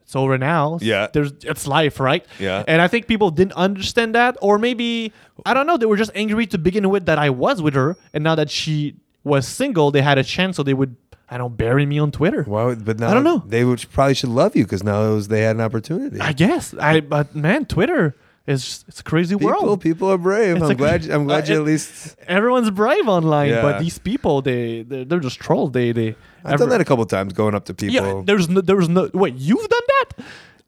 it's 0.02 0.14
over 0.14 0.36
now. 0.38 0.78
Yeah. 0.80 1.08
there's 1.12 1.32
it's 1.42 1.66
life, 1.66 1.98
right? 1.98 2.24
Yeah. 2.38 2.62
And 2.68 2.80
I 2.80 2.88
think 2.88 3.08
people 3.08 3.30
didn't 3.30 3.54
understand 3.54 4.14
that, 4.14 4.36
or 4.40 4.58
maybe 4.58 5.12
I 5.46 5.54
don't 5.54 5.66
know. 5.66 5.76
They 5.76 5.86
were 5.86 5.96
just 5.96 6.10
angry 6.14 6.46
to 6.48 6.58
begin 6.58 6.88
with 6.90 7.06
that 7.06 7.18
I 7.18 7.30
was 7.30 7.62
with 7.62 7.74
her, 7.74 7.96
and 8.12 8.22
now 8.22 8.34
that 8.34 8.50
she 8.50 8.96
was 9.24 9.48
single, 9.48 9.90
they 9.90 10.02
had 10.02 10.18
a 10.18 10.22
chance, 10.24 10.56
so 10.56 10.62
they 10.62 10.74
would, 10.74 10.96
I 11.28 11.38
don't 11.38 11.56
bury 11.56 11.86
me 11.86 11.98
on 11.98 12.10
Twitter. 12.12 12.42
Why 12.44 12.64
would, 12.64 12.84
but 12.84 12.98
now 12.98 13.10
I 13.10 13.14
don't 13.14 13.24
know. 13.24 13.42
They 13.46 13.64
would 13.64 13.84
probably 13.92 14.14
should 14.14 14.28
love 14.30 14.54
you 14.54 14.64
because 14.64 14.82
now 14.84 15.02
it 15.10 15.14
was, 15.14 15.28
they 15.28 15.40
had 15.42 15.56
an 15.56 15.62
opportunity. 15.62 16.20
I 16.20 16.32
guess 16.32 16.74
I, 16.74 17.00
but 17.00 17.34
man, 17.34 17.64
Twitter 17.64 18.14
is 18.46 18.84
it's 18.88 19.00
a 19.00 19.02
crazy 19.02 19.34
people, 19.34 19.48
world. 19.62 19.80
people 19.80 20.12
are 20.12 20.18
brave. 20.18 20.56
It's 20.56 20.64
I'm 20.66 20.70
a- 20.72 20.74
glad. 20.74 21.08
I'm 21.10 21.24
glad 21.24 21.48
uh, 21.48 21.52
you 21.54 21.60
at 21.60 21.64
least. 21.64 22.16
Everyone's 22.28 22.70
brave 22.70 23.08
online, 23.08 23.48
Yeah. 23.50 23.62
but 23.62 23.80
these 23.80 23.98
people, 23.98 24.42
they 24.42 24.82
they're, 24.82 25.04
they're 25.06 25.20
just 25.20 25.40
trolls. 25.40 25.72
They 25.72 25.92
they. 25.92 26.14
I've 26.44 26.58
done 26.58 26.68
that 26.68 26.80
a 26.82 26.84
couple 26.84 27.06
times, 27.06 27.32
going 27.32 27.54
up 27.54 27.64
to 27.66 27.74
people. 27.74 27.94
Yeah, 28.18 28.22
there's 28.24 28.48
no, 28.50 28.60
there 28.60 28.76
was 28.76 28.90
no. 28.90 29.08
Wait, 29.14 29.34
you've 29.36 29.66
done 29.66 29.80
that? 29.88 30.24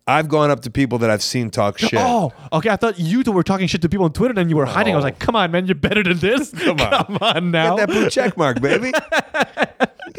I've 0.09 0.28
gone 0.28 0.50
up 0.52 0.61
to 0.61 0.70
people 0.70 0.98
that 0.98 1.11
I've 1.11 1.22
seen 1.22 1.50
talk 1.50 1.78
shit. 1.78 1.94
Oh, 1.98 2.32
okay. 2.52 2.70
I 2.70 2.76
thought 2.76 2.96
you 2.98 3.24
two 3.24 3.32
were 3.32 3.42
talking 3.42 3.66
shit 3.66 3.82
to 3.82 3.88
people 3.88 4.04
on 4.04 4.12
Twitter, 4.12 4.40
and 4.40 4.48
you 4.48 4.57
were 4.57 4.64
hiding. 4.64 4.94
I 4.94 4.96
was 4.96 5.02
like, 5.04 5.18
"Come 5.18 5.36
on, 5.36 5.50
man, 5.50 5.66
you're 5.66 5.74
better 5.74 6.02
than 6.02 6.18
this. 6.18 6.52
Come 6.52 6.80
on. 6.80 7.04
come 7.04 7.18
on 7.20 7.50
now." 7.50 7.76
Get 7.76 7.88
that 7.88 7.92
blue 7.92 8.09
check 8.09 8.36
mark, 8.38 8.61
baby. 8.62 8.92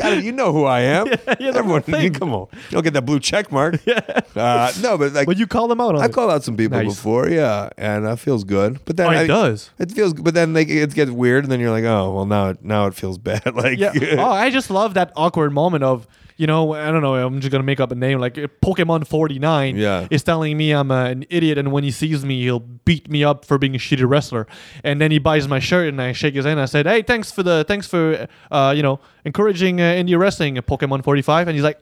you, 0.03 0.09
you 0.21 0.31
know 0.31 0.51
who 0.53 0.65
I 0.65 0.81
am. 0.81 1.07
yeah, 1.07 1.15
the 1.51 1.53
Everyone, 1.59 1.81
thing. 1.81 2.13
come 2.13 2.33
on. 2.33 2.47
You 2.53 2.59
don't 2.71 2.83
get 2.83 2.93
that 2.93 3.05
blue 3.05 3.19
check 3.19 3.51
mark. 3.51 3.75
Yeah. 3.85 4.01
Uh, 4.35 4.71
no, 4.81 4.97
but 4.97 5.13
like 5.13 5.25
but 5.25 5.37
you 5.37 5.47
call 5.47 5.67
them 5.67 5.79
out 5.81 5.95
on 5.95 6.01
I've 6.01 6.09
it. 6.09 6.13
called 6.13 6.31
out 6.31 6.43
some 6.43 6.55
people 6.57 6.77
Nice. 6.77 6.95
before, 6.95 7.29
yeah, 7.29 7.69
and 7.77 8.05
that 8.05 8.19
feels 8.19 8.43
good. 8.43 8.79
But 8.85 8.97
then 8.97 9.07
Oh, 9.07 9.11
it 9.11 9.17
I- 9.23 9.27
does. 9.27 9.71
It 9.79 9.91
feels, 9.91 10.13
but 10.13 10.33
then 10.33 10.53
like 10.53 10.69
it 10.69 10.93
gets 10.93 11.09
weird, 11.11 11.43
and 11.45 11.51
then 11.51 11.59
you're 11.59 11.71
like, 11.71 11.83
oh, 11.85 12.13
well, 12.13 12.25
now 12.25 12.49
it 12.49 12.63
now 12.63 12.85
it 12.87 12.93
feels 12.93 13.17
bad. 13.29 13.55
like, 13.55 13.79
Yeah. 13.79 13.91
oh, 14.19 14.31
I 14.31 14.49
just 14.49 14.69
love 14.69 14.93
that 14.95 15.11
awkward 15.15 15.51
moment 15.53 15.83
of. 15.83 16.05
You 16.38 16.45
know, 16.45 16.73
I 16.73 16.91
don't 16.91 17.01
know. 17.01 17.15
I'm 17.15 17.41
just 17.41 17.51
gonna 17.51 17.63
make 17.63 17.79
up 17.79 17.91
a 17.91 17.95
name 17.95 18.19
like 18.19 18.35
Pokemon 18.35 19.07
49. 19.07 19.75
Yeah. 19.75 20.07
is 20.11 20.23
telling 20.23 20.55
me 20.55 20.71
I'm 20.71 20.91
uh, 20.91 21.05
an 21.05 21.25
idiot, 21.31 21.57
and 21.57 21.71
when 21.71 21.83
he 21.83 21.89
sees 21.91 22.23
me, 22.23 22.41
he'll 22.43 22.59
beat 22.59 23.09
me 23.09 23.23
up 23.23 23.43
for 23.43 23.57
being 23.57 23.73
a 23.73 23.79
shitty 23.79 24.07
wrestler. 24.07 24.45
And 24.83 25.01
then 25.01 25.09
he 25.09 25.17
buys 25.17 25.47
my 25.47 25.57
shirt, 25.57 25.88
and 25.89 25.99
I 25.99 26.11
shake 26.11 26.35
his 26.35 26.45
hand. 26.45 26.59
I 26.59 26.65
said, 26.65 26.85
"Hey, 26.85 27.01
thanks 27.01 27.31
for 27.31 27.41
the 27.41 27.65
thanks 27.67 27.88
for 27.88 28.27
uh, 28.51 28.73
you 28.77 28.83
know 28.83 28.99
encouraging 29.25 29.81
uh, 29.81 29.85
indie 29.85 30.17
wrestling, 30.17 30.55
Pokemon 30.57 31.03
45." 31.03 31.47
And 31.47 31.55
he's 31.55 31.63
like, 31.63 31.79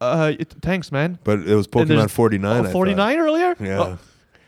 "Uh, 0.00 0.32
it, 0.38 0.48
thanks, 0.62 0.90
man." 0.90 1.18
but 1.22 1.40
it 1.40 1.54
was 1.54 1.66
Pokemon 1.68 2.08
49. 2.08 2.60
Oh, 2.60 2.62
thought. 2.64 2.72
49 2.72 3.18
earlier? 3.18 3.56
Yeah. 3.60 3.80
Oh, 3.80 3.98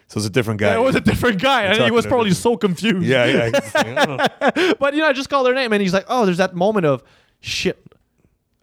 So 0.08 0.18
it's 0.18 0.26
a 0.26 0.30
different 0.30 0.60
guy. 0.60 0.74
It 0.74 0.80
was 0.80 0.94
a 0.96 1.00
different 1.00 1.42
guy. 1.42 1.64
And 1.64 1.82
he 1.84 1.90
was 1.90 2.06
probably 2.06 2.32
so 2.32 2.56
confused. 2.56 3.06
yeah, 3.06 3.26
yeah. 3.26 3.44
He's 3.46 3.74
like, 3.74 3.86
I 3.98 4.06
don't 4.06 4.16
know. 4.16 4.74
but 4.80 4.94
you 4.94 5.00
know, 5.00 5.08
I 5.08 5.12
just 5.12 5.28
called 5.28 5.46
their 5.46 5.54
name, 5.54 5.74
and 5.74 5.82
he's 5.82 5.92
like, 5.92 6.06
"Oh, 6.08 6.24
there's 6.24 6.38
that 6.38 6.54
moment 6.54 6.86
of 6.86 7.02
shit." 7.40 7.76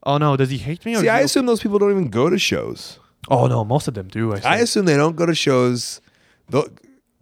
Oh 0.08 0.18
no, 0.18 0.36
does 0.38 0.50
he 0.50 0.58
hate 0.58 0.84
me? 0.86 0.96
Or 0.96 1.02
See, 1.02 1.10
I 1.10 1.20
assume 1.20 1.46
those 1.46 1.62
people 1.62 1.78
don't 1.78 1.92
even 1.92 2.10
go 2.10 2.30
to 2.30 2.40
shows. 2.40 2.98
Oh 3.30 3.46
no, 3.48 3.64
most 3.66 3.88
of 3.88 3.94
them 3.94 4.08
do. 4.08 4.34
I, 4.34 4.42
I 4.46 4.56
assume 4.58 4.86
they 4.86 4.96
don't 4.98 5.16
go 5.18 5.26
to 5.26 5.36
shows 5.36 6.00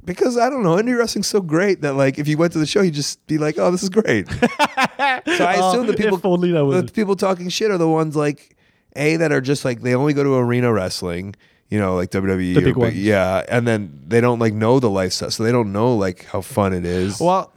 because 0.03 0.37
I 0.37 0.49
don't 0.51 0.61
know, 0.63 0.75
indie 0.75 0.97
wrestling's 0.97 1.27
so 1.27 1.41
great 1.41 1.81
that 1.81 1.93
like 1.95 2.19
if 2.19 2.27
you 2.27 2.37
went 2.37 2.53
to 2.53 2.59
the 2.59 2.65
show, 2.67 2.81
you'd 2.81 2.93
just 2.93 3.25
be 3.27 3.37
like, 3.37 3.57
"Oh, 3.57 3.71
this 3.71 3.81
is 3.83 3.89
great." 3.89 4.29
so 4.31 4.37
I 4.47 5.21
Oh, 5.57 5.71
assume 5.71 5.87
the 5.87 5.95
people, 5.97 6.19
only 6.23 6.51
that 6.51 6.63
was- 6.65 6.85
the 6.85 6.91
people 6.91 7.15
talking 7.15 7.49
shit 7.49 7.71
are 7.71 7.77
the 7.77 7.89
ones 7.89 8.15
like 8.15 8.55
a 8.95 9.17
that 9.17 9.31
are 9.31 9.41
just 9.41 9.65
like 9.65 9.81
they 9.81 9.95
only 9.95 10.13
go 10.13 10.23
to 10.23 10.35
arena 10.35 10.71
wrestling, 10.71 11.35
you 11.69 11.79
know, 11.79 11.95
like 11.95 12.11
WWE. 12.11 12.53
The 12.53 12.59
or 12.59 12.61
big 12.61 12.63
big- 12.65 12.77
ones. 12.77 12.95
yeah, 12.95 13.43
and 13.49 13.67
then 13.67 13.99
they 14.07 14.21
don't 14.21 14.37
like 14.39 14.53
know 14.53 14.79
the 14.79 14.89
lifestyle, 14.91 15.31
so 15.31 15.43
they 15.43 15.51
don't 15.51 15.71
know 15.73 15.95
like 15.95 16.25
how 16.25 16.41
fun 16.41 16.71
it 16.73 16.85
is. 16.85 17.19
Well, 17.19 17.51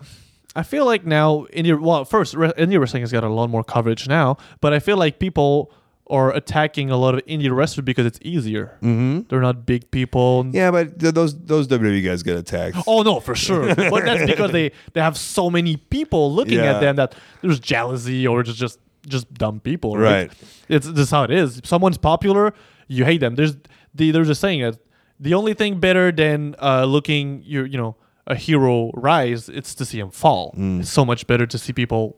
I 0.57 0.63
feel 0.63 0.85
like 0.87 1.05
now 1.07 1.47
indie 1.53 1.79
well 1.81 2.05
first 2.05 2.35
indie 2.35 2.79
wrestling 2.81 3.03
has 3.03 3.13
got 3.13 3.25
a 3.25 3.29
lot 3.29 3.49
more 3.51 3.63
coverage 3.65 4.09
now, 4.09 4.37
but 4.61 4.73
I 4.73 4.79
feel 4.81 4.97
like 4.97 5.19
people 5.19 5.71
are 6.11 6.33
attacking 6.35 6.89
a 6.91 6.97
lot 6.97 7.15
of 7.15 7.25
indie 7.27 7.55
wrestlers 7.55 7.85
because 7.85 8.07
it's 8.07 8.19
easier. 8.23 8.79
Mm-hmm. 8.83 9.29
They're 9.29 9.43
not 9.43 9.67
big 9.67 9.91
people. 9.91 10.47
yeah, 10.53 10.71
but 10.71 10.99
th- 10.99 11.13
those 11.15 11.39
those 11.39 11.69
WWE 11.69 12.03
guys 12.05 12.23
get 12.23 12.37
attacked. 12.37 12.79
Oh 12.87 13.03
no, 13.03 13.21
for 13.21 13.35
sure. 13.35 13.75
but 13.75 14.05
that's 14.05 14.25
because 14.31 14.51
they 14.53 14.73
they 14.95 15.01
have 15.03 15.17
so 15.19 15.51
many 15.51 15.77
people 15.77 16.33
looking 16.35 16.59
Yeah. 16.59 16.77
at 16.77 16.81
them 16.81 16.97
that 16.97 17.15
there's 17.43 17.61
jealousy 17.61 18.27
or 18.27 18.43
just 18.43 18.59
just 18.59 18.79
just 19.07 19.33
dumb 19.35 19.61
people. 19.61 19.97
Right. 19.99 20.29
Right. 20.29 20.33
It's 20.69 20.91
just 20.91 21.11
how 21.11 21.25
it 21.25 21.31
is. 21.31 21.59
If 21.59 21.67
someone's 21.67 21.99
popular, 21.99 22.55
you 22.89 23.05
hate 23.05 23.19
them. 23.21 23.35
There's 23.35 23.57
the 23.95 24.11
there's 24.11 24.31
a 24.31 24.35
saying 24.35 24.63
that 24.63 24.79
the 25.21 25.35
only 25.35 25.53
thing 25.53 25.79
better 25.79 26.11
than 26.11 26.55
uh, 26.61 26.85
looking 26.85 27.43
you 27.45 27.65
you 27.65 27.77
know 27.77 27.97
a 28.29 28.35
hero 28.37 28.91
rise, 28.95 29.49
it's 29.49 29.75
to 29.75 29.85
see 29.85 29.99
him 29.99 30.11
fall. 30.11 30.55
Mm. 30.57 30.81
It's 30.81 30.91
so 30.91 31.05
much 31.05 31.27
better 31.27 31.47
to 31.47 31.59
see 31.59 31.73
people 31.73 32.17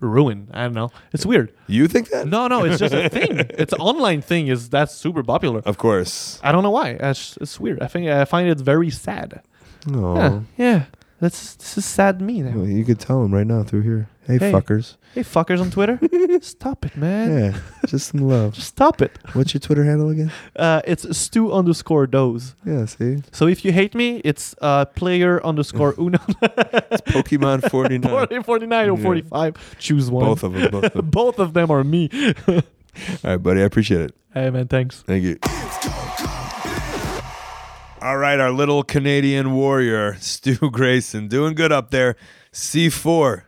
ruin. 0.00 0.48
I 0.52 0.64
don't 0.64 0.74
know. 0.74 0.90
It's 1.12 1.26
weird. 1.26 1.52
You 1.66 1.88
think 1.88 2.10
that? 2.10 2.28
No, 2.28 2.46
no, 2.46 2.64
it's 2.64 2.78
just 2.78 2.94
a 2.94 3.08
thing. 3.18 3.38
It's 3.50 3.72
an 3.72 3.80
online 3.80 4.22
thing. 4.22 4.48
Is 4.48 4.68
that's 4.68 4.94
super 4.94 5.22
popular. 5.22 5.62
Of 5.64 5.78
course. 5.78 6.38
I 6.42 6.52
don't 6.52 6.62
know 6.62 6.70
why. 6.70 6.90
It's, 7.00 7.36
it's 7.40 7.58
weird. 7.58 7.82
I 7.82 7.86
think 7.86 8.08
I 8.08 8.24
find 8.24 8.48
it 8.48 8.58
very 8.58 8.90
sad. 8.90 9.42
No. 9.86 10.16
Yeah, 10.16 10.40
yeah. 10.56 10.84
That's 11.18 11.54
this 11.56 11.78
is 11.78 11.84
sad 11.86 12.20
me 12.20 12.42
now. 12.42 12.62
You 12.62 12.84
could 12.84 13.00
tell 13.00 13.22
them 13.22 13.32
right 13.32 13.46
now 13.46 13.62
through 13.62 13.82
here. 13.82 14.08
Hey, 14.26 14.38
Hey. 14.38 14.52
fuckers. 14.52 14.96
Hey, 15.14 15.22
fuckers 15.22 15.60
on 15.62 15.70
Twitter, 15.70 15.98
stop 16.42 16.84
it, 16.84 16.94
man. 16.96 17.30
Yeah, 17.54 17.58
just 17.86 18.08
some 18.08 18.20
love. 18.28 18.54
Stop 18.56 19.00
it. 19.00 19.12
What's 19.32 19.54
your 19.54 19.60
Twitter 19.60 19.84
handle 19.84 20.10
again? 20.10 20.30
Uh, 20.54 20.82
it's 20.84 21.16
Stu 21.16 21.50
underscore 21.52 22.06
Dos. 22.06 22.54
Yeah, 22.66 22.84
see? 22.84 23.22
So 23.32 23.46
if 23.46 23.64
you 23.64 23.72
hate 23.72 23.94
me, 23.94 24.20
it's 24.24 24.54
uh, 24.60 24.84
player 24.84 25.42
underscore 25.46 25.94
Uno 25.98 26.18
Pokemon 26.18 27.70
49. 27.70 28.42
49 28.42 28.88
or 28.90 28.96
Yeah. 28.98 29.02
45. 29.02 29.78
Choose 29.78 30.10
one. 30.10 30.24
Both 30.26 30.42
of 30.42 30.52
them. 30.52 30.70
Both 30.70 30.84
of 30.84 30.92
them. 30.92 31.10
Both 31.10 31.38
of 31.38 31.52
them 31.54 31.70
are 31.70 31.84
me. 31.84 32.10
All 32.48 32.62
right, 33.24 33.36
buddy. 33.36 33.60
I 33.60 33.64
appreciate 33.64 34.00
it. 34.02 34.14
hey, 34.34 34.50
man, 34.50 34.68
thanks. 34.68 35.00
Thank 35.02 35.24
you. 35.24 35.38
All 38.06 38.18
right, 38.18 38.38
our 38.38 38.52
little 38.52 38.84
Canadian 38.84 39.50
warrior, 39.50 40.14
Stu 40.20 40.70
Grayson, 40.70 41.26
doing 41.26 41.56
good 41.56 41.72
up 41.72 41.90
there. 41.90 42.14
C4. 42.52 43.42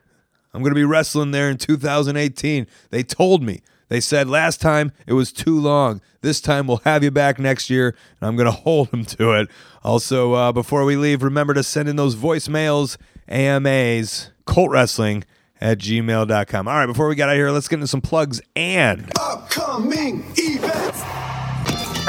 I'm 0.53 0.63
going 0.63 0.73
to 0.73 0.75
be 0.75 0.83
wrestling 0.83 1.31
there 1.31 1.49
in 1.49 1.59
2018. 1.59 2.67
They 2.91 3.05
told 3.05 3.45
me. 3.45 3.63
They 3.87 4.01
said 4.01 4.29
last 4.29 4.61
time 4.61 4.91
it 5.07 5.13
was 5.13 5.31
too 5.31 5.61
long. 5.61 6.01
This 6.23 6.41
time 6.41 6.67
we'll 6.67 6.79
have 6.79 7.05
you 7.05 7.13
back 7.13 7.39
next 7.39 7.71
year, 7.71 7.95
and 8.21 8.27
I'm 8.27 8.35
going 8.35 8.47
to 8.51 8.51
hold 8.51 8.91
them 8.91 9.05
to 9.05 9.31
it. 9.35 9.49
Also, 9.85 10.33
uh, 10.33 10.51
before 10.51 10.85
we 10.85 10.97
leave, 10.97 11.23
remember 11.23 11.55
to 11.55 11.63
send 11.63 11.89
in 11.89 11.95
those 11.95 12.17
voicemails, 12.17 12.97
AMAs, 13.29 14.33
Colt 14.45 14.73
Wrestling 14.73 15.23
at 15.61 15.79
gmail.com. 15.79 16.67
All 16.67 16.75
right, 16.75 16.87
before 16.87 17.07
we 17.07 17.15
get 17.15 17.29
out 17.29 17.37
of 17.37 17.39
here, 17.39 17.53
let's 17.53 17.69
get 17.69 17.77
into 17.77 17.87
some 17.87 18.01
plugs 18.01 18.41
and. 18.57 19.09
Upcoming 19.21 20.25
events. 20.37 21.18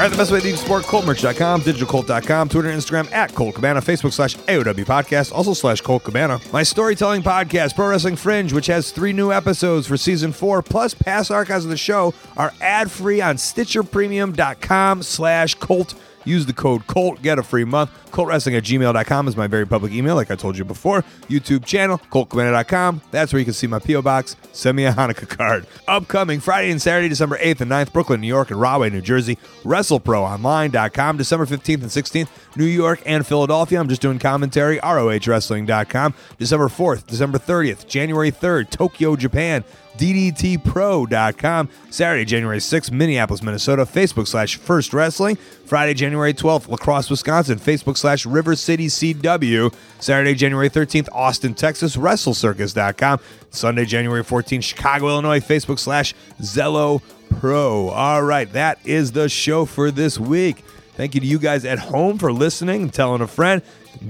All 0.00 0.06
right, 0.06 0.12
the 0.12 0.16
best 0.16 0.32
way 0.32 0.40
to 0.40 0.48
do 0.48 0.56
support 0.56 0.84
ColtMerch.com, 0.84 1.60
DigitalColt.com, 1.60 2.48
Twitter 2.48 2.70
and 2.70 2.80
Instagram 2.80 3.12
at 3.12 3.34
Colt 3.34 3.56
Cabana, 3.56 3.82
Facebook 3.82 4.14
slash 4.14 4.34
AOW 4.34 4.86
Podcast, 4.86 5.30
also 5.30 5.52
slash 5.52 5.82
Colt 5.82 6.04
Cabana. 6.04 6.40
My 6.54 6.62
storytelling 6.62 7.20
podcast, 7.20 7.74
Pro 7.74 7.88
Wrestling 7.88 8.16
Fringe, 8.16 8.50
which 8.54 8.68
has 8.68 8.92
three 8.92 9.12
new 9.12 9.30
episodes 9.30 9.86
for 9.86 9.98
season 9.98 10.32
four, 10.32 10.62
plus 10.62 10.94
past 10.94 11.30
archives 11.30 11.66
of 11.66 11.70
the 11.70 11.76
show, 11.76 12.14
are 12.38 12.50
ad-free 12.62 13.20
on 13.20 13.36
StitcherPremium.com 13.36 15.02
slash 15.02 15.54
Colt. 15.56 15.92
Use 16.24 16.46
the 16.46 16.52
code 16.52 16.86
COLT, 16.86 17.22
get 17.22 17.38
a 17.38 17.42
free 17.42 17.64
month. 17.64 17.90
ColtWrestling 18.10 18.56
at 18.56 18.64
gmail.com 18.64 19.28
is 19.28 19.36
my 19.36 19.46
very 19.46 19.66
public 19.66 19.92
email, 19.92 20.16
like 20.16 20.30
I 20.30 20.34
told 20.34 20.58
you 20.58 20.64
before. 20.64 21.02
YouTube 21.28 21.64
channel, 21.64 21.98
ColtCabana.com. 22.10 23.00
That's 23.10 23.32
where 23.32 23.38
you 23.38 23.44
can 23.44 23.54
see 23.54 23.66
my 23.66 23.78
P.O. 23.78 24.02
Box. 24.02 24.36
Send 24.52 24.76
me 24.76 24.84
a 24.84 24.92
Hanukkah 24.92 25.28
card. 25.28 25.66
Upcoming 25.86 26.40
Friday 26.40 26.70
and 26.70 26.82
Saturday, 26.82 27.08
December 27.08 27.38
8th 27.38 27.60
and 27.60 27.70
9th, 27.70 27.92
Brooklyn, 27.92 28.20
New 28.20 28.26
York, 28.26 28.50
and 28.50 28.60
Rahway, 28.60 28.90
New 28.90 29.00
Jersey. 29.00 29.38
WrestleProOnline.com. 29.62 31.16
December 31.16 31.46
15th 31.46 31.82
and 31.82 31.84
16th, 31.84 32.28
New 32.56 32.64
York 32.64 33.02
and 33.06 33.26
Philadelphia. 33.26 33.80
I'm 33.80 33.88
just 33.88 34.02
doing 34.02 34.18
commentary. 34.18 34.78
ROHWrestling.com. 34.78 36.14
December 36.38 36.68
4th, 36.68 37.06
December 37.06 37.38
30th, 37.38 37.86
January 37.86 38.32
3rd, 38.32 38.70
Tokyo, 38.70 39.16
Japan. 39.16 39.64
DDTPro.com. 39.96 41.68
Saturday, 41.90 42.24
January 42.24 42.58
6th, 42.58 42.90
Minneapolis, 42.90 43.42
Minnesota. 43.42 43.84
Facebook 43.84 44.26
slash 44.26 44.56
First 44.56 44.92
Wrestling. 44.92 45.36
Friday, 45.36 45.94
January 45.94 46.34
12th, 46.34 46.68
La 46.68 46.76
Crosse, 46.76 47.10
Wisconsin. 47.10 47.58
Facebook 47.58 47.96
slash 47.96 48.26
River 48.26 48.56
City 48.56 48.86
CW. 48.86 49.72
Saturday, 49.98 50.34
January 50.34 50.70
13th, 50.70 51.08
Austin, 51.12 51.54
Texas. 51.54 51.96
WrestleCircus.com. 51.96 53.20
Sunday, 53.50 53.84
January 53.84 54.24
14th, 54.24 54.62
Chicago, 54.62 55.08
Illinois. 55.08 55.40
Facebook 55.40 55.78
slash 55.78 56.14
Zelo 56.40 57.02
Pro. 57.38 57.88
All 57.88 58.22
right, 58.22 58.52
that 58.52 58.78
is 58.84 59.12
the 59.12 59.28
show 59.28 59.64
for 59.64 59.90
this 59.90 60.18
week. 60.18 60.64
Thank 60.94 61.14
you 61.14 61.20
to 61.20 61.26
you 61.26 61.38
guys 61.38 61.64
at 61.64 61.78
home 61.78 62.18
for 62.18 62.32
listening 62.32 62.82
and 62.82 62.92
telling 62.92 63.22
a 63.22 63.26
friend 63.26 63.62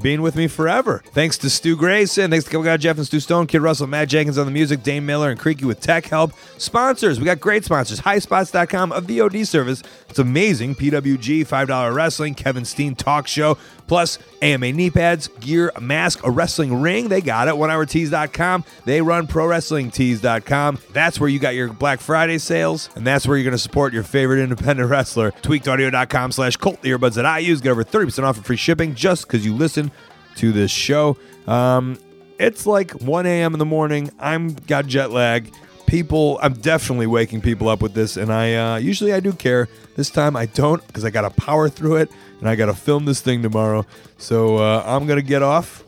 being 0.03 0.23
with 0.23 0.37
me 0.37 0.47
forever. 0.47 1.03
Thanks 1.13 1.39
to 1.39 1.51
Stu 1.51 1.77
Grayson. 1.77 2.31
Thanks 2.31 2.45
to 2.45 2.51
Kevin 2.51 2.65
God, 2.65 2.81
Jeff 2.81 2.97
and 2.97 3.07
Stu 3.07 3.21
Stone, 3.21 3.47
Kid 3.47 3.61
Russell, 3.61 3.87
Matt 3.87 4.09
Jenkins 4.09 4.39
on 4.39 4.47
the 4.47 4.53
music, 4.53 4.83
Dane 4.83 5.05
Miller, 5.07 5.31
and 5.31 5.39
Creaky 5.39 5.65
with 5.65 5.81
tech 5.81 6.07
help. 6.07 6.33
Sponsors. 6.59 7.19
We 7.19 7.25
got 7.25 7.41
great 7.41 7.65
sponsors. 7.65 8.01
HighSpots.com, 8.01 8.93
a 8.93 9.01
VOD 9.01 9.47
service. 9.47 9.83
It's 10.09 10.19
amazing. 10.19 10.75
PWG, 10.75 11.47
$5 11.47 11.95
wrestling, 11.95 12.35
Kevin 12.35 12.65
Steen 12.65 12.95
talk 12.95 13.27
show, 13.27 13.59
plus 13.91 14.21
AMA 14.41 14.71
knee 14.71 14.89
pads, 14.89 15.27
gear, 15.41 15.73
a 15.75 15.81
mask, 15.81 16.25
a 16.25 16.31
wrestling 16.31 16.81
ring. 16.81 17.09
They 17.09 17.21
got 17.21 17.49
it. 17.49 17.55
OneHourTees.com. 17.55 18.65
They 18.85 19.03
run 19.03 19.27
ProWrestlingTees.com. 19.27 20.79
That's 20.93 21.19
where 21.19 21.29
you 21.29 21.41
got 21.41 21.57
your 21.57 21.73
Black 21.73 21.99
Friday 21.99 22.39
sales, 22.39 22.89
and 22.95 23.05
that's 23.05 23.27
where 23.27 23.37
you're 23.37 23.43
going 23.43 23.51
to 23.51 23.59
support 23.59 23.93
your 23.93 24.05
favorite 24.05 24.39
independent 24.39 24.89
wrestler. 24.91 25.33
TweakedAudio.com 25.33 26.31
slash 26.31 26.57
Colt, 26.57 26.81
the 26.83 26.91
earbuds 26.91 27.15
that 27.15 27.27
I 27.27 27.41
use. 27.41 27.61
Get 27.61 27.71
over 27.71 27.83
30% 27.83 28.23
off 28.23 28.37
for 28.37 28.45
free 28.45 28.57
shipping 28.57 28.95
just 28.95 29.27
because 29.27 29.45
you 29.45 29.57
listen 29.57 29.91
to 30.37 30.53
this 30.53 30.71
show. 30.71 31.17
Um, 31.49 31.99
it's 32.39 32.67
like 32.67 32.93
1 32.93 33.27
a.m. 33.27 33.55
in 33.55 33.59
the 33.59 33.65
morning. 33.67 34.13
I'm 34.21 34.55
got 34.55 34.87
jet 34.87 35.11
lag. 35.11 35.53
People, 35.91 36.39
I'm 36.41 36.53
definitely 36.53 37.09
waking 37.09 37.41
people 37.41 37.69
up 37.69 37.83
with 37.83 37.95
this, 37.95 38.17
and 38.17 38.33
I 38.33 38.55
uh, 38.55 38.77
usually 38.77 39.13
I 39.13 39.19
do 39.19 39.33
care. 39.33 39.69
This 39.97 40.09
time 40.09 40.37
I 40.37 40.47
don't 40.47 40.87
because 40.87 41.05
I 41.05 41.11
got 41.11 41.23
to 41.23 41.31
power 41.31 41.69
through 41.69 41.97
it, 41.97 42.13
and 42.39 42.49
I 42.49 42.55
got 42.55 42.67
to 42.67 42.75
film 42.75 43.07
this 43.07 43.21
thing 43.21 43.43
tomorrow. 43.43 43.85
So 44.17 44.59
uh, 44.59 44.85
I'm 44.87 45.09
gonna 45.09 45.21
get 45.21 45.43
off. 45.43 45.83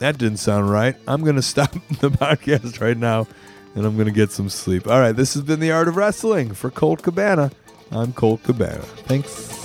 That 0.00 0.18
didn't 0.18 0.36
sound 0.36 0.70
right. 0.70 0.96
I'm 1.08 1.24
gonna 1.24 1.40
stop 1.54 1.72
the 1.72 2.10
podcast 2.10 2.82
right 2.82 2.98
now, 2.98 3.26
and 3.74 3.86
I'm 3.86 3.96
gonna 3.96 4.10
get 4.10 4.30
some 4.30 4.50
sleep. 4.50 4.86
All 4.86 5.00
right, 5.00 5.12
this 5.12 5.32
has 5.32 5.44
been 5.44 5.60
the 5.60 5.72
Art 5.72 5.88
of 5.88 5.96
Wrestling 5.96 6.52
for 6.52 6.70
Colt 6.70 7.02
Cabana. 7.02 7.52
I'm 7.90 8.12
Colt 8.12 8.42
Cabana. 8.42 8.82
Thanks. 8.82 9.63